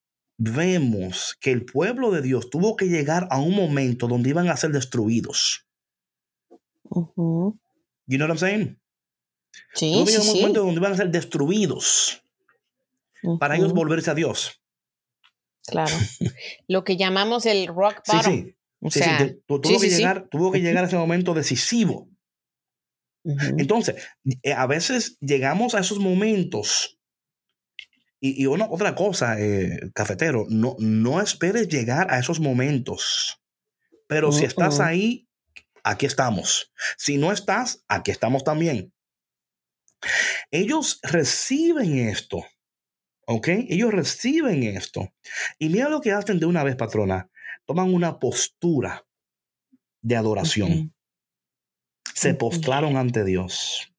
vemos 0.44 1.38
que 1.40 1.52
el 1.52 1.66
pueblo 1.66 2.10
de 2.10 2.22
Dios 2.22 2.50
tuvo 2.50 2.76
que 2.76 2.88
llegar 2.88 3.28
a 3.30 3.40
un 3.40 3.56
momento 3.56 4.08
donde 4.08 4.32
iban 4.32 4.50
a 4.50 4.58
ser 4.58 4.72
destruidos. 4.72 5.68
You 6.90 8.18
know 8.18 8.28
what 8.28 8.30
I'm 8.30 8.38
saying? 8.38 8.80
Sí, 9.76 10.04
sí, 10.08 10.18
un 10.18 10.40
momento 10.40 10.62
donde 10.62 10.80
iban 10.80 10.94
a 10.94 10.98
ser 10.98 11.12
destruidos 11.12 12.24
para 13.40 13.56
ellos 13.56 13.74
volverse 13.74 14.10
a 14.10 14.16
Dios. 14.16 14.64
Claro. 15.68 15.94
Lo 16.68 16.84
que 16.84 16.98
llamamos 16.98 17.46
el 17.46 17.68
rock 17.68 18.02
bottom. 18.08 18.52
Sí, 18.90 19.00
sí. 19.00 19.42
tuvo, 19.46 19.80
que 19.80 19.90
llegar, 19.90 20.28
tuvo 20.30 20.52
que 20.52 20.60
llegar 20.60 20.84
a 20.84 20.88
ese 20.88 20.98
momento 20.98 21.36
decisivo. 21.36 22.10
Entonces, 23.24 24.04
eh, 24.42 24.54
a 24.54 24.66
veces 24.66 25.20
llegamos 25.20 25.76
a 25.76 25.82
esos 25.82 26.00
momentos 26.00 27.00
y, 28.24 28.46
una, 28.46 28.66
otra 28.70 28.94
cosa, 28.94 29.40
eh, 29.40 29.90
cafetero, 29.96 30.46
no, 30.48 30.76
no 30.78 31.20
esperes 31.22 31.68
llegar 31.68 32.14
a 32.14 32.20
esos 32.20 32.40
momentos. 32.40 33.42
Pero 34.08 34.32
si 34.32 34.46
estás 34.46 34.80
ahí, 34.80 35.28
aquí 35.84 36.06
estamos. 36.06 36.72
Si 36.98 37.18
no 37.18 37.32
estás, 37.32 37.84
aquí 37.88 38.12
estamos 38.12 38.44
también. 38.44 38.94
Ellos 40.52 41.00
reciben 41.02 41.98
esto. 41.98 42.46
¿Ok? 43.26 43.48
Ellos 43.48 43.92
reciben 43.92 44.64
esto. 44.64 45.12
Y 45.58 45.70
mira 45.70 45.90
lo 45.90 46.00
que 46.00 46.12
hacen 46.12 46.40
de 46.40 46.46
una 46.46 46.64
vez, 46.64 46.76
patrona. 46.76 47.28
Toman 47.66 47.92
una 47.92 48.20
postura 48.20 49.04
de 50.04 50.16
adoración. 50.16 50.94
Se 52.14 52.36
postraron 52.36 52.98
ante 52.98 53.24
Dios 53.24 53.91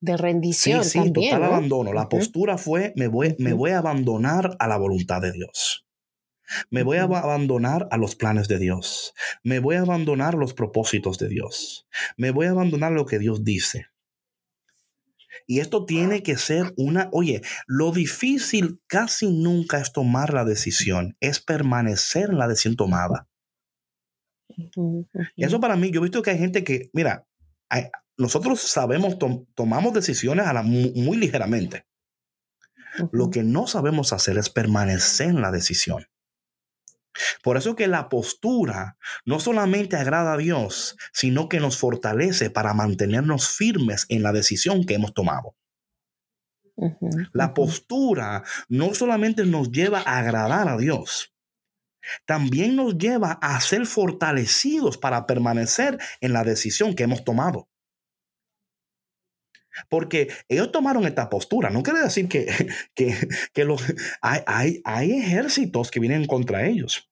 de 0.00 0.16
rendición. 0.16 0.84
Sí, 0.84 1.00
sí, 1.02 1.12
total 1.12 1.44
abandono. 1.44 1.92
La 1.92 2.08
postura 2.08 2.58
fue, 2.58 2.92
me 2.96 3.08
voy, 3.08 3.36
me 3.38 3.52
voy 3.52 3.70
a 3.70 3.78
abandonar 3.78 4.56
a 4.58 4.66
la 4.66 4.76
voluntad 4.76 5.20
de 5.20 5.32
Dios. 5.32 5.86
Me 6.68 6.82
voy 6.82 6.96
a 6.96 7.04
abandonar 7.04 7.86
a 7.92 7.96
los 7.96 8.16
planes 8.16 8.48
de 8.48 8.58
Dios. 8.58 9.14
Me 9.44 9.60
voy 9.60 9.76
a 9.76 9.82
abandonar 9.82 10.34
los 10.34 10.52
propósitos 10.52 11.18
de 11.18 11.28
Dios. 11.28 11.86
Me 12.16 12.32
voy 12.32 12.46
a 12.46 12.50
abandonar 12.50 12.92
lo 12.92 13.06
que 13.06 13.18
Dios 13.18 13.44
dice. 13.44 13.86
Y 15.46 15.60
esto 15.60 15.84
tiene 15.84 16.22
que 16.22 16.36
ser 16.36 16.72
una, 16.76 17.08
oye, 17.12 17.42
lo 17.66 17.92
difícil 17.92 18.80
casi 18.86 19.30
nunca 19.30 19.78
es 19.78 19.92
tomar 19.92 20.32
la 20.32 20.44
decisión, 20.44 21.16
es 21.20 21.40
permanecer 21.40 22.30
en 22.30 22.38
la 22.38 22.48
decisión 22.48 22.76
tomada. 22.76 23.28
Eso 25.36 25.60
para 25.60 25.76
mí, 25.76 25.90
yo 25.90 26.00
he 26.00 26.04
visto 26.04 26.22
que 26.22 26.30
hay 26.30 26.38
gente 26.38 26.64
que, 26.64 26.90
mira, 26.92 27.26
hay, 27.68 27.84
nosotros 28.20 28.60
sabemos, 28.60 29.16
tomamos 29.54 29.94
decisiones 29.94 30.46
a 30.46 30.52
la, 30.52 30.62
muy, 30.62 31.16
ligeramente. 31.16 31.86
Lo 33.12 33.30
que 33.30 33.42
no 33.42 33.66
sabemos 33.66 34.12
hacer 34.12 34.36
es 34.36 34.50
permanecer 34.50 35.28
en 35.28 35.40
la 35.40 35.50
decisión. 35.50 36.06
Por 37.42 37.56
eso 37.56 37.76
que 37.76 37.88
la 37.88 38.10
postura 38.10 38.98
no 39.24 39.40
solamente 39.40 39.96
agrada 39.96 40.34
a 40.34 40.36
Dios, 40.36 40.96
sino 41.14 41.48
que 41.48 41.60
nos 41.60 41.78
fortalece 41.78 42.50
para 42.50 42.74
mantenernos 42.74 43.48
firmes 43.48 44.04
en 44.10 44.22
la 44.22 44.32
decisión 44.32 44.84
que 44.84 44.94
hemos 44.94 45.14
tomado. 45.14 45.56
La 47.32 47.54
postura 47.54 48.42
no 48.68 48.92
solamente 48.94 49.46
nos 49.46 49.70
lleva 49.70 50.00
a 50.00 50.18
agradar 50.18 50.68
a 50.68 50.76
Dios, 50.76 51.34
también 52.26 52.76
nos 52.76 52.98
lleva 52.98 53.38
a 53.40 53.58
ser 53.62 53.86
fortalecidos 53.86 54.98
para 54.98 55.26
permanecer 55.26 55.98
en 56.20 56.34
la 56.34 56.44
decisión 56.44 56.94
que 56.94 57.04
hemos 57.04 57.24
tomado. 57.24 57.69
Porque 59.88 60.28
ellos 60.48 60.72
tomaron 60.72 61.06
esta 61.06 61.28
postura. 61.28 61.70
No 61.70 61.82
quiere 61.82 62.00
decir 62.00 62.28
que, 62.28 62.46
que, 63.54 63.64
los, 63.64 63.82
hay, 64.20 64.80
hay, 64.84 65.12
ejércitos 65.12 65.90
que 65.90 66.00
vienen 66.00 66.26
contra 66.26 66.66
ellos. 66.66 67.10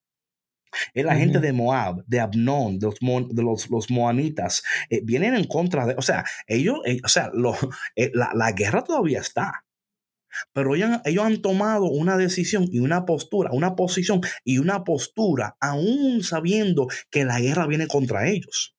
La 0.94 1.16
gente 1.16 1.40
de 1.40 1.52
Moab, 1.52 2.04
de 2.06 2.20
Abnón, 2.20 2.78
de 2.78 2.86
los, 2.86 2.98
de 3.30 3.42
los, 3.42 3.70
los 3.70 3.90
moanitas, 3.90 4.62
eh, 4.90 5.00
vienen 5.02 5.34
en 5.34 5.44
contra 5.44 5.86
de, 5.86 5.94
o 5.96 6.02
sea, 6.02 6.24
ellos, 6.46 6.80
eh, 6.84 7.00
o 7.02 7.08
sea, 7.08 7.32
eh, 7.96 8.10
la, 8.12 8.32
la, 8.34 8.52
guerra 8.52 8.84
todavía 8.84 9.20
está. 9.20 9.64
Pero 10.52 10.74
ellos, 10.76 11.00
ellos, 11.06 11.24
han 11.24 11.40
tomado 11.40 11.86
una 11.86 12.18
decisión 12.18 12.68
y 12.70 12.80
una 12.80 13.06
postura, 13.06 13.50
una 13.52 13.76
posición 13.76 14.20
y 14.44 14.58
una 14.58 14.84
postura, 14.84 15.56
aún 15.58 16.22
sabiendo 16.22 16.86
que 17.10 17.24
la 17.24 17.40
guerra 17.40 17.66
viene 17.66 17.86
contra 17.86 18.28
ellos. 18.28 18.77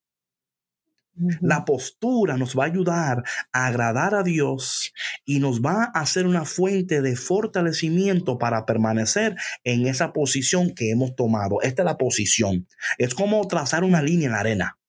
La 1.41 1.65
postura 1.65 2.38
nos 2.38 2.57
va 2.57 2.63
a 2.63 2.67
ayudar 2.67 3.24
a 3.51 3.67
agradar 3.67 4.15
a 4.15 4.24
Dios 4.24 4.93
y 5.26 5.39
nos 5.39 5.61
va 5.61 5.91
a 5.93 5.99
hacer 5.99 6.26
una 6.26 6.45
fuente 6.45 7.01
de 7.01 7.15
fortalecimiento 7.15 8.38
para 8.38 8.65
permanecer 8.65 9.36
en 9.63 9.88
esa 9.88 10.13
posición 10.13 10.74
que 10.74 10.91
hemos 10.91 11.15
tomado. 11.15 11.61
Esta 11.61 11.82
es 11.82 11.86
la 11.86 11.97
posición. 11.97 12.67
Es 12.97 13.13
como 13.13 13.45
trazar 13.47 13.84
una 13.84 14.01
línea 14.01 14.28
en 14.28 14.34
la 14.34 14.39
arena 14.39 14.80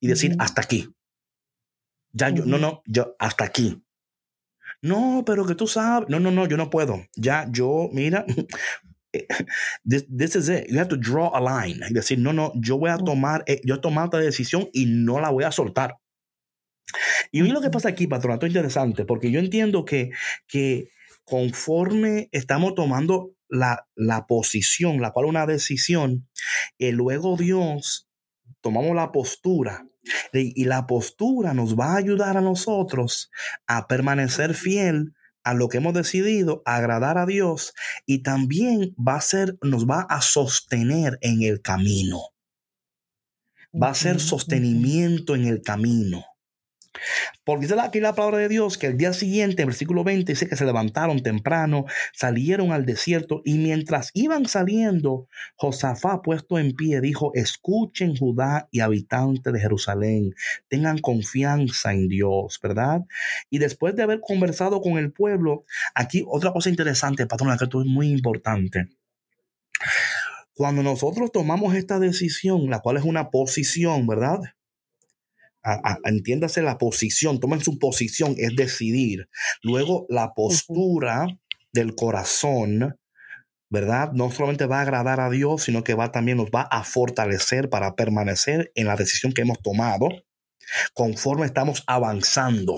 y 0.00 0.08
decir 0.08 0.36
hasta 0.38 0.62
aquí. 0.62 0.94
Ya 2.12 2.30
yo, 2.30 2.44
no, 2.44 2.58
no, 2.58 2.82
yo 2.86 3.14
hasta 3.18 3.44
aquí. 3.44 3.82
No, 4.82 5.24
pero 5.26 5.46
que 5.46 5.54
tú 5.54 5.66
sabes, 5.66 6.08
no, 6.08 6.18
no, 6.20 6.30
no, 6.30 6.46
yo 6.46 6.56
no 6.56 6.70
puedo. 6.70 7.06
Ya 7.14 7.46
yo, 7.50 7.90
mira, 7.92 8.24
this, 9.84 10.06
this 10.08 10.36
is 10.36 10.48
it. 10.48 10.68
You 10.68 10.78
have 10.78 10.88
to 10.88 10.96
draw 10.96 11.30
a 11.34 11.40
line. 11.40 11.80
Y 11.88 11.92
decir, 11.92 12.18
no, 12.18 12.32
no, 12.32 12.52
yo 12.54 12.78
voy 12.78 12.90
a 12.90 12.98
tomar, 12.98 13.44
eh, 13.46 13.60
yo 13.64 13.76
he 13.76 13.78
tomado 13.78 14.06
esta 14.06 14.18
decisión 14.18 14.68
y 14.72 14.86
no 14.86 15.20
la 15.20 15.30
voy 15.30 15.44
a 15.44 15.52
soltar. 15.52 15.96
Y 17.30 17.42
mira 17.42 17.54
lo 17.54 17.60
que 17.60 17.70
pasa 17.70 17.88
aquí, 17.88 18.06
patronato 18.06 18.46
interesante, 18.46 19.04
porque 19.04 19.30
yo 19.30 19.38
entiendo 19.38 19.84
que, 19.84 20.10
que 20.48 20.88
conforme 21.24 22.28
estamos 22.32 22.74
tomando 22.74 23.32
la, 23.48 23.86
la 23.94 24.26
posición, 24.26 25.00
la 25.00 25.12
cual 25.12 25.26
una 25.26 25.46
decisión, 25.46 26.28
y 26.78 26.90
luego 26.90 27.36
Dios 27.36 28.08
tomamos 28.60 28.94
la 28.96 29.12
postura 29.12 29.86
y 30.32 30.64
la 30.64 30.86
postura 30.86 31.54
nos 31.54 31.78
va 31.78 31.92
a 31.92 31.98
ayudar 31.98 32.36
a 32.36 32.40
nosotros 32.40 33.30
a 33.66 33.86
permanecer 33.86 34.54
fiel 34.54 35.14
a 35.44 35.54
lo 35.54 35.68
que 35.68 35.78
hemos 35.78 35.94
decidido, 35.94 36.62
agradar 36.64 37.18
a 37.18 37.26
Dios 37.26 37.72
y 38.06 38.22
también 38.22 38.94
va 38.96 39.16
a 39.16 39.20
ser, 39.20 39.58
nos 39.62 39.86
va 39.86 40.02
a 40.02 40.20
sostener 40.20 41.18
en 41.20 41.42
el 41.42 41.62
camino. 41.62 42.20
Va 43.72 43.90
a 43.90 43.94
ser 43.94 44.20
sostenimiento 44.20 45.34
en 45.34 45.44
el 45.44 45.62
camino. 45.62 46.24
Porque 47.44 47.66
dice 47.66 47.80
aquí 47.80 48.00
la 48.00 48.14
palabra 48.14 48.38
de 48.38 48.48
Dios 48.48 48.76
que 48.76 48.88
el 48.88 48.96
día 48.96 49.12
siguiente, 49.12 49.62
en 49.62 49.68
versículo 49.68 50.04
20, 50.04 50.32
dice 50.32 50.48
que 50.48 50.56
se 50.56 50.64
levantaron 50.64 51.22
temprano, 51.22 51.86
salieron 52.12 52.72
al 52.72 52.84
desierto 52.84 53.42
y 53.44 53.58
mientras 53.58 54.10
iban 54.14 54.46
saliendo, 54.46 55.28
Josafá 55.56 56.20
puesto 56.22 56.58
en 56.58 56.74
pie 56.74 57.00
dijo, 57.00 57.32
escuchen 57.34 58.16
Judá 58.16 58.68
y 58.70 58.80
habitantes 58.80 59.52
de 59.52 59.60
Jerusalén, 59.60 60.34
tengan 60.68 60.98
confianza 60.98 61.92
en 61.92 62.08
Dios, 62.08 62.58
¿verdad? 62.62 63.02
Y 63.50 63.58
después 63.58 63.94
de 63.94 64.02
haber 64.02 64.20
conversado 64.20 64.80
con 64.80 64.98
el 64.98 65.12
pueblo, 65.12 65.64
aquí 65.94 66.24
otra 66.28 66.52
cosa 66.52 66.70
interesante, 66.70 67.26
patrón, 67.26 67.56
que 67.56 67.64
esto 67.64 67.80
es 67.80 67.86
muy 67.86 68.08
importante. 68.08 68.88
Cuando 70.54 70.82
nosotros 70.82 71.32
tomamos 71.32 71.74
esta 71.74 71.98
decisión, 71.98 72.68
la 72.68 72.80
cual 72.80 72.98
es 72.98 73.04
una 73.04 73.30
posición, 73.30 74.06
¿verdad? 74.06 74.40
Entiéndase 76.04 76.62
la 76.62 76.78
posición, 76.78 77.40
tomen 77.40 77.60
su 77.60 77.78
posición, 77.78 78.34
es 78.38 78.56
decidir. 78.56 79.28
Luego 79.62 80.06
la 80.08 80.32
postura 80.34 81.26
del 81.72 81.94
corazón, 81.94 82.96
¿verdad? 83.68 84.12
No 84.12 84.30
solamente 84.30 84.66
va 84.66 84.78
a 84.78 84.82
agradar 84.82 85.20
a 85.20 85.30
Dios, 85.30 85.64
sino 85.64 85.84
que 85.84 85.94
va 85.94 86.12
también 86.12 86.38
nos 86.38 86.50
va 86.50 86.62
a 86.62 86.84
fortalecer 86.84 87.68
para 87.68 87.94
permanecer 87.94 88.72
en 88.74 88.86
la 88.86 88.96
decisión 88.96 89.32
que 89.32 89.42
hemos 89.42 89.60
tomado 89.60 90.08
conforme 90.94 91.46
estamos 91.46 91.84
avanzando. 91.86 92.76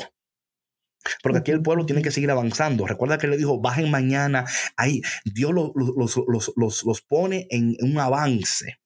Porque 1.22 1.38
aquí 1.38 1.50
el 1.50 1.62
pueblo 1.62 1.84
tiene 1.84 2.02
que 2.02 2.12
seguir 2.12 2.30
avanzando. 2.30 2.86
Recuerda 2.86 3.18
que 3.18 3.26
le 3.26 3.36
dijo, 3.36 3.60
bajen 3.60 3.90
mañana. 3.90 4.44
Ahí 4.76 5.02
Dios 5.24 5.52
los, 5.52 5.72
los, 5.74 6.84
los 6.84 7.02
pone 7.02 7.46
en 7.50 7.76
un 7.80 7.98
avance. 7.98 8.81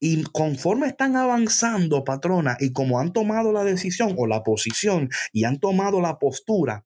Y 0.00 0.22
conforme 0.24 0.86
están 0.86 1.16
avanzando, 1.16 2.04
patrona, 2.04 2.56
y 2.60 2.72
como 2.72 3.00
han 3.00 3.12
tomado 3.12 3.52
la 3.52 3.64
decisión 3.64 4.14
o 4.16 4.26
la 4.26 4.42
posición 4.42 5.08
y 5.32 5.44
han 5.44 5.58
tomado 5.58 6.00
la 6.00 6.18
postura, 6.18 6.84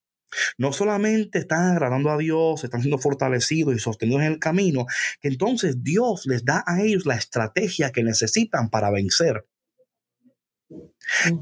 no 0.58 0.72
solamente 0.72 1.38
están 1.38 1.72
agradando 1.72 2.10
a 2.10 2.18
Dios, 2.18 2.64
están 2.64 2.80
siendo 2.80 2.98
fortalecidos 2.98 3.74
y 3.74 3.78
sostenidos 3.78 4.22
en 4.22 4.32
el 4.32 4.38
camino, 4.38 4.86
que 5.20 5.28
entonces 5.28 5.82
Dios 5.82 6.26
les 6.26 6.44
da 6.44 6.64
a 6.66 6.82
ellos 6.82 7.06
la 7.06 7.16
estrategia 7.16 7.92
que 7.92 8.02
necesitan 8.02 8.70
para 8.70 8.90
vencer. 8.90 9.46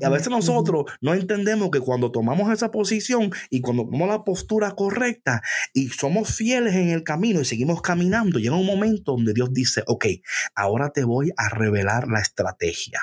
Y 0.00 0.04
a 0.04 0.08
veces 0.08 0.28
nosotros 0.30 0.86
no 1.00 1.14
entendemos 1.14 1.70
que 1.70 1.80
cuando 1.80 2.10
tomamos 2.10 2.52
esa 2.52 2.70
posición 2.70 3.30
y 3.50 3.60
cuando 3.60 3.84
tomamos 3.84 4.08
la 4.08 4.24
postura 4.24 4.72
correcta 4.72 5.42
y 5.72 5.88
somos 5.88 6.34
fieles 6.34 6.74
en 6.74 6.90
el 6.90 7.04
camino 7.04 7.40
y 7.40 7.44
seguimos 7.44 7.82
caminando, 7.82 8.38
llega 8.38 8.56
un 8.56 8.66
momento 8.66 9.12
donde 9.12 9.32
Dios 9.32 9.52
dice, 9.52 9.82
ok, 9.86 10.06
ahora 10.54 10.90
te 10.90 11.04
voy 11.04 11.30
a 11.36 11.48
revelar 11.48 12.08
la 12.08 12.20
estrategia. 12.20 13.00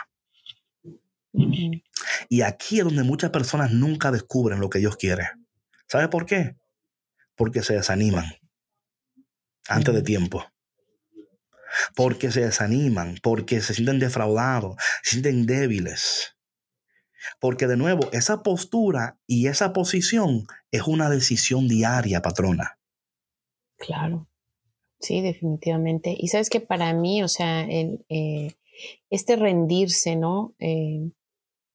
Y 2.30 2.42
aquí 2.42 2.80
es 2.80 2.86
donde 2.86 3.04
muchas 3.04 3.30
personas 3.30 3.72
nunca 3.72 4.12
descubren 4.12 4.60
lo 4.60 4.70
que 4.70 4.80
Dios 4.80 4.98
quiere. 4.98 5.30
¿Sabe 5.88 6.08
por 6.10 6.26
qué? 6.26 6.56
Porque 7.36 7.62
se 7.62 7.76
desaniman 7.76 8.26
antes 9.70 9.94
de 9.94 10.02
tiempo 10.02 10.44
porque 11.96 12.32
se 12.32 12.42
desaniman, 12.42 13.18
porque 13.22 13.62
se 13.62 13.74
sienten 13.74 14.00
defraudados, 14.00 14.76
se 15.04 15.12
sienten 15.12 15.46
débiles. 15.46 16.36
Porque 17.40 17.68
de 17.68 17.78
nuevo, 17.78 18.10
esa 18.14 18.42
postura 18.44 19.20
y 19.28 19.48
esa 19.48 19.74
posición 19.74 20.48
es 20.72 20.84
una 20.84 21.10
decisión 21.10 21.68
diaria, 21.68 22.22
patrona. 22.22 22.80
Claro, 23.78 24.28
sí, 25.00 25.22
definitivamente. 25.22 26.16
Y 26.18 26.30
sabes 26.30 26.50
que 26.50 26.62
para 26.62 26.94
mí, 26.94 27.22
o 27.24 27.28
sea, 27.28 27.64
eh, 27.64 28.56
este 29.10 29.36
rendirse, 29.36 30.16
¿no? 30.16 30.56
Eh, 30.60 31.12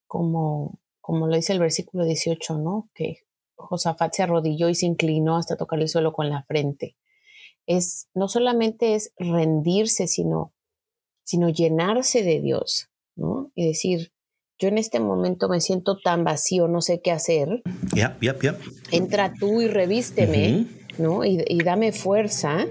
como, 0.07 0.79
como 1.01 1.27
lo 1.27 1.35
dice 1.35 1.53
el 1.53 1.59
versículo 1.59 2.05
18, 2.05 2.57
¿no? 2.57 2.89
Que 2.93 3.19
Josafat 3.55 4.13
se 4.13 4.23
arrodilló 4.23 4.69
y 4.69 4.75
se 4.75 4.85
inclinó 4.85 5.37
hasta 5.37 5.55
tocar 5.55 5.79
el 5.79 5.89
suelo 5.89 6.13
con 6.13 6.29
la 6.29 6.43
frente. 6.43 6.95
Es, 7.67 8.07
no 8.13 8.27
solamente 8.27 8.95
es 8.95 9.13
rendirse, 9.17 10.07
sino, 10.07 10.53
sino 11.23 11.49
llenarse 11.49 12.23
de 12.23 12.41
Dios, 12.41 12.89
¿no? 13.15 13.51
Y 13.55 13.67
decir, 13.67 14.11
yo 14.59 14.69
en 14.69 14.77
este 14.77 14.99
momento 14.99 15.49
me 15.49 15.61
siento 15.61 15.97
tan 15.99 16.23
vacío, 16.23 16.67
no 16.67 16.81
sé 16.81 17.01
qué 17.01 17.11
hacer. 17.11 17.61
Entra 18.91 19.33
tú 19.33 19.61
y 19.61 19.67
revísteme, 19.67 20.67
¿no? 20.97 21.25
Y, 21.25 21.37
dame 21.63 21.91
fuerza 21.91 22.65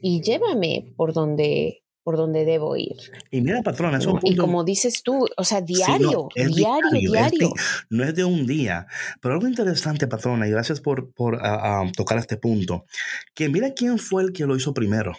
y 0.00 0.20
llévame 0.22 0.92
por 0.96 1.12
donde 1.12 1.82
por 2.08 2.16
donde 2.16 2.46
debo 2.46 2.74
ir. 2.74 2.96
Y 3.30 3.42
mira, 3.42 3.60
patrona, 3.62 3.98
eso 3.98 4.18
Y 4.22 4.34
como 4.34 4.64
dices 4.64 5.02
tú, 5.02 5.28
o 5.36 5.44
sea, 5.44 5.60
diario, 5.60 6.30
diario, 6.34 6.80
diario. 6.90 7.52
no 7.90 8.02
es 8.02 8.14
de 8.14 8.24
un 8.24 8.46
día. 8.46 8.86
Pero 9.20 9.34
algo 9.34 9.46
interesante, 9.46 10.06
patrona, 10.06 10.48
y 10.48 10.50
gracias 10.50 10.80
por, 10.80 11.12
por 11.12 11.34
ah, 11.44 11.82
ah, 11.82 11.92
tocar 11.94 12.16
este 12.16 12.38
punto, 12.38 12.86
que 13.34 13.50
mira 13.50 13.74
quién 13.74 13.98
fue 13.98 14.22
el 14.22 14.32
que 14.32 14.46
lo 14.46 14.56
hizo 14.56 14.72
primero. 14.72 15.12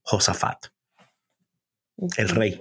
Josafat, 0.00 0.66
el 2.16 2.28
rey. 2.28 2.60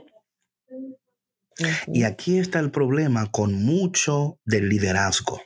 Y 1.88 2.04
aquí 2.04 2.38
está 2.38 2.60
el 2.60 2.70
problema 2.70 3.32
con 3.32 3.54
mucho 3.56 4.40
del 4.46 4.70
liderazgo. 4.70 5.42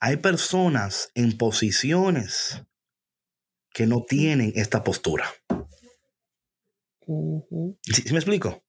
Hay 0.00 0.16
personas 0.16 1.12
en 1.14 1.38
posiciones 1.38 2.64
que 3.72 3.86
no 3.86 4.04
tienen 4.04 4.52
esta 4.56 4.82
postura. 4.82 5.26
¿Sí, 7.82 8.12
me 8.12 8.18
explico? 8.18 8.62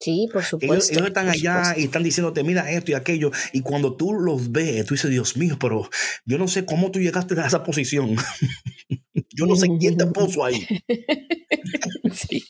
Sí, 0.00 0.28
por 0.32 0.42
supuesto. 0.42 0.92
Ellos, 0.92 1.06
están 1.06 1.28
allá 1.28 1.74
y 1.76 1.84
están 1.84 2.02
diciéndote, 2.02 2.44
mira 2.44 2.70
esto 2.70 2.90
y 2.90 2.94
aquello. 2.94 3.30
Y 3.52 3.62
cuando 3.62 3.96
tú 3.96 4.12
los 4.12 4.52
ves, 4.52 4.84
tú 4.86 4.94
dices, 4.94 5.10
Dios 5.10 5.36
mío, 5.36 5.56
pero 5.58 5.88
yo 6.26 6.36
no 6.36 6.48
sé 6.48 6.64
cómo 6.66 6.90
tú 6.90 7.00
llegaste 7.00 7.38
a 7.40 7.46
esa 7.46 7.62
posición. 7.62 8.16
yo 9.34 9.46
no 9.46 9.56
sé 9.56 9.68
quién 9.78 9.96
te 9.96 10.06
puso 10.06 10.44
ahí. 10.44 10.66
sí. 12.12 12.44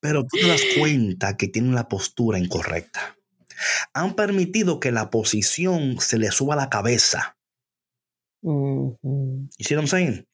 Pero 0.00 0.22
tú 0.24 0.38
te 0.40 0.48
das 0.48 0.62
cuenta 0.78 1.36
que 1.36 1.48
tienen 1.48 1.74
la 1.74 1.88
postura 1.88 2.38
incorrecta. 2.38 3.16
Han 3.94 4.14
permitido 4.14 4.80
que 4.80 4.92
la 4.92 5.10
posición 5.10 6.00
se 6.00 6.18
le 6.18 6.30
suba 6.30 6.54
a 6.54 6.58
la 6.58 6.70
cabeza. 6.70 7.35
¿Y 8.46 9.64
si 9.64 9.74
no 9.74 9.86
saying? 9.86 10.26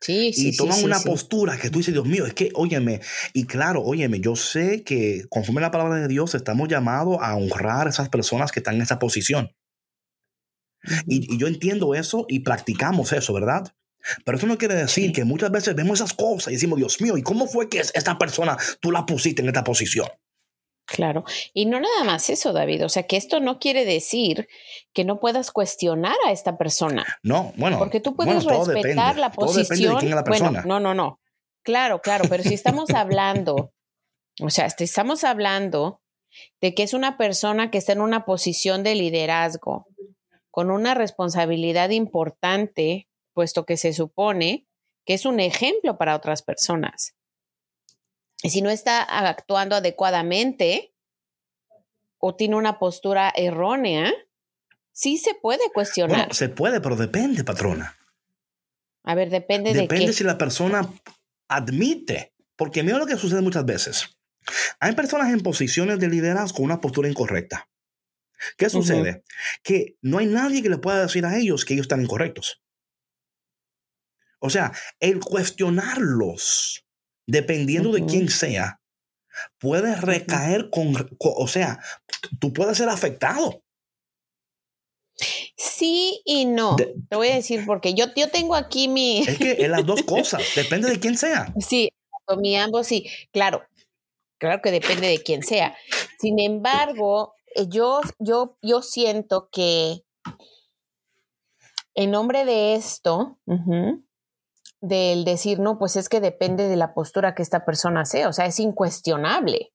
Sí, 0.00 0.32
sí, 0.32 0.48
y 0.48 0.56
toman 0.56 0.82
una 0.82 0.98
postura 0.98 1.56
que 1.58 1.70
tú 1.70 1.78
dices, 1.78 1.94
Dios 1.94 2.06
mío, 2.06 2.26
es 2.26 2.34
que, 2.34 2.50
óyeme, 2.54 3.00
y 3.34 3.44
claro, 3.44 3.82
óyeme, 3.82 4.18
yo 4.18 4.34
sé 4.34 4.82
que 4.82 5.26
conforme 5.28 5.60
la 5.60 5.70
palabra 5.70 5.96
de 5.96 6.08
Dios 6.08 6.34
estamos 6.34 6.68
llamados 6.68 7.18
a 7.20 7.36
honrar 7.36 7.86
a 7.86 7.90
esas 7.90 8.08
personas 8.08 8.50
que 8.50 8.58
están 8.58 8.74
en 8.76 8.82
esa 8.82 8.98
posición. 8.98 9.54
y, 11.06 11.32
y, 11.32 11.38
yo 11.38 11.46
entiendo 11.46 11.94
eso 11.94 12.26
y 12.28 12.40
practicamos 12.40 13.12
eso, 13.12 13.32
¿verdad? 13.32 13.72
Pero 14.24 14.38
eso 14.38 14.48
no 14.48 14.58
quiere 14.58 14.74
decir 14.74 15.12
que 15.12 15.24
muchas 15.24 15.52
veces 15.52 15.76
vemos 15.76 16.00
esas 16.00 16.14
cosas 16.14 16.48
y 16.48 16.56
decimos, 16.56 16.78
Dios 16.78 17.00
mío, 17.00 17.16
¿y 17.16 17.22
cómo 17.22 17.46
fue 17.46 17.68
que 17.68 17.78
esta 17.78 18.18
persona 18.18 18.56
tú 18.80 18.90
la 18.90 19.06
pusiste 19.06 19.42
en 19.42 19.48
esta 19.48 19.62
posición? 19.62 20.08
Claro, 20.84 21.24
y 21.54 21.66
no 21.66 21.80
nada 21.80 22.04
más 22.04 22.28
eso, 22.28 22.52
David, 22.52 22.84
o 22.84 22.88
sea 22.88 23.04
que 23.04 23.16
esto 23.16 23.40
no 23.40 23.58
quiere 23.58 23.84
decir 23.84 24.48
que 24.92 25.04
no 25.04 25.20
puedas 25.20 25.50
cuestionar 25.50 26.16
a 26.26 26.32
esta 26.32 26.58
persona. 26.58 27.06
No, 27.22 27.52
bueno, 27.56 27.78
porque 27.78 28.00
tú 28.00 28.16
puedes 28.16 28.44
respetar 28.44 29.16
la 29.16 29.30
posición. 29.30 30.00
de 30.00 30.10
la 30.10 30.24
persona. 30.24 30.62
Bueno, 30.62 30.80
no, 30.80 30.80
no, 30.80 30.94
no. 30.94 31.20
Claro, 31.62 32.00
claro, 32.00 32.24
pero 32.28 32.42
si 32.42 32.54
estamos 32.54 32.90
hablando, 32.90 33.72
o 34.40 34.50
sea, 34.50 34.66
estamos 34.66 35.22
hablando 35.24 36.02
de 36.60 36.74
que 36.74 36.82
es 36.82 36.94
una 36.94 37.16
persona 37.16 37.70
que 37.70 37.78
está 37.78 37.92
en 37.92 38.00
una 38.00 38.24
posición 38.24 38.82
de 38.82 38.94
liderazgo, 38.94 39.86
con 40.50 40.70
una 40.70 40.94
responsabilidad 40.94 41.90
importante, 41.90 43.08
puesto 43.32 43.64
que 43.64 43.76
se 43.76 43.92
supone 43.92 44.66
que 45.04 45.14
es 45.14 45.24
un 45.26 45.40
ejemplo 45.40 45.96
para 45.96 46.14
otras 46.16 46.42
personas. 46.42 47.14
Y 48.42 48.50
si 48.50 48.62
no 48.62 48.70
está 48.70 49.02
actuando 49.02 49.76
adecuadamente 49.76 50.92
o 52.18 52.34
tiene 52.34 52.56
una 52.56 52.78
postura 52.78 53.32
errónea, 53.34 54.12
sí 54.92 55.18
se 55.18 55.34
puede 55.34 55.70
cuestionar. 55.72 56.34
se 56.34 56.48
puede, 56.48 56.80
pero 56.80 56.96
depende, 56.96 57.44
patrona. 57.44 57.96
A 59.04 59.14
ver, 59.14 59.30
depende, 59.30 59.72
de 59.72 59.82
Depende 59.82 60.12
si 60.12 60.24
la 60.24 60.38
persona 60.38 60.88
admite, 61.48 62.34
porque 62.56 62.82
mira 62.82 62.98
lo 62.98 63.06
que 63.06 63.16
sucede 63.16 63.40
muchas 63.40 63.64
veces. 63.64 64.16
Hay 64.80 64.94
personas 64.94 65.32
en 65.32 65.40
posiciones 65.40 65.98
de 65.98 66.08
liderazgo 66.08 66.56
con 66.56 66.64
una 66.64 66.80
postura 66.80 67.08
incorrecta. 67.08 67.68
¿Qué 68.56 68.68
sucede? 68.68 69.22
Que 69.62 69.96
no 70.02 70.18
hay 70.18 70.26
nadie 70.26 70.62
que 70.62 70.68
le 70.68 70.78
pueda 70.78 71.02
decir 71.02 71.24
a 71.24 71.36
ellos 71.36 71.64
que 71.64 71.74
ellos 71.74 71.84
están 71.84 72.02
incorrectos. 72.02 72.62
O 74.40 74.50
sea, 74.50 74.72
el 74.98 75.20
cuestionarlos, 75.20 76.84
dependiendo 77.26 77.92
de 77.92 78.04
quién 78.04 78.28
sea, 78.28 78.80
puede 79.58 79.96
recaer 79.96 80.70
con, 80.70 80.94
o 81.18 81.48
sea, 81.48 81.80
tú 82.40 82.52
puedes 82.52 82.78
ser 82.78 82.88
afectado. 82.88 83.62
Sí 85.56 86.22
y 86.24 86.46
no. 86.46 86.76
Te 86.76 87.16
voy 87.16 87.28
a 87.28 87.36
decir 87.36 87.64
porque 87.66 87.94
yo, 87.94 88.06
yo 88.16 88.30
tengo 88.30 88.54
aquí 88.54 88.88
mi... 88.88 89.20
Es 89.20 89.38
que 89.38 89.52
es 89.52 89.68
las 89.68 89.86
dos 89.86 90.02
cosas, 90.02 90.42
depende 90.56 90.88
de 90.90 90.98
quién 91.00 91.16
sea. 91.16 91.52
Sí, 91.60 91.90
mi 92.38 92.56
ambos 92.56 92.86
sí, 92.86 93.10
claro, 93.30 93.62
claro 94.38 94.62
que 94.62 94.70
depende 94.70 95.08
de 95.08 95.22
quién 95.22 95.42
sea. 95.42 95.76
Sin 96.18 96.38
embargo, 96.38 97.34
eh, 97.54 97.66
yo, 97.68 98.00
yo, 98.18 98.56
yo 98.62 98.80
siento 98.80 99.48
que 99.52 100.02
en 101.94 102.10
nombre 102.10 102.44
de 102.44 102.74
esto, 102.74 103.38
del 104.82 105.24
decir, 105.24 105.60
no, 105.60 105.78
pues 105.78 105.96
es 105.96 106.08
que 106.08 106.20
depende 106.20 106.68
de 106.68 106.76
la 106.76 106.92
postura 106.92 107.34
que 107.34 107.42
esta 107.42 107.64
persona 107.64 108.04
sea, 108.04 108.28
o 108.28 108.32
sea, 108.32 108.46
es 108.46 108.58
incuestionable. 108.60 109.72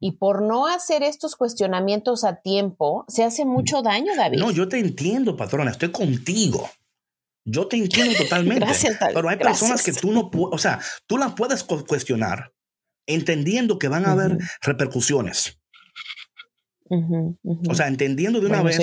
Y 0.00 0.12
por 0.12 0.42
no 0.42 0.66
hacer 0.66 1.02
estos 1.02 1.36
cuestionamientos 1.36 2.24
a 2.24 2.40
tiempo, 2.40 3.04
se 3.08 3.24
hace 3.24 3.44
mucho 3.44 3.82
daño, 3.82 4.14
David. 4.16 4.38
No, 4.38 4.50
yo 4.50 4.68
te 4.68 4.78
entiendo, 4.78 5.36
patrona, 5.36 5.70
estoy 5.70 5.92
contigo. 5.92 6.68
Yo 7.44 7.68
te 7.68 7.76
entiendo 7.76 8.14
totalmente. 8.16 8.64
Gracias, 8.66 8.98
Pero 9.14 9.28
hay 9.28 9.36
personas 9.36 9.82
que 9.82 9.92
tú 9.92 10.12
no 10.12 10.30
puedes, 10.30 10.54
o 10.54 10.58
sea, 10.58 10.80
tú 11.06 11.18
las 11.18 11.34
puedes 11.34 11.64
cuestionar 11.64 12.52
entendiendo 13.06 13.78
que 13.78 13.88
van 13.88 14.06
a 14.06 14.12
haber 14.12 14.38
repercusiones. 14.62 15.58
O 17.68 17.74
sea, 17.74 17.88
entendiendo 17.88 18.40
de 18.40 18.46
una 18.46 18.62
vez. 18.62 18.76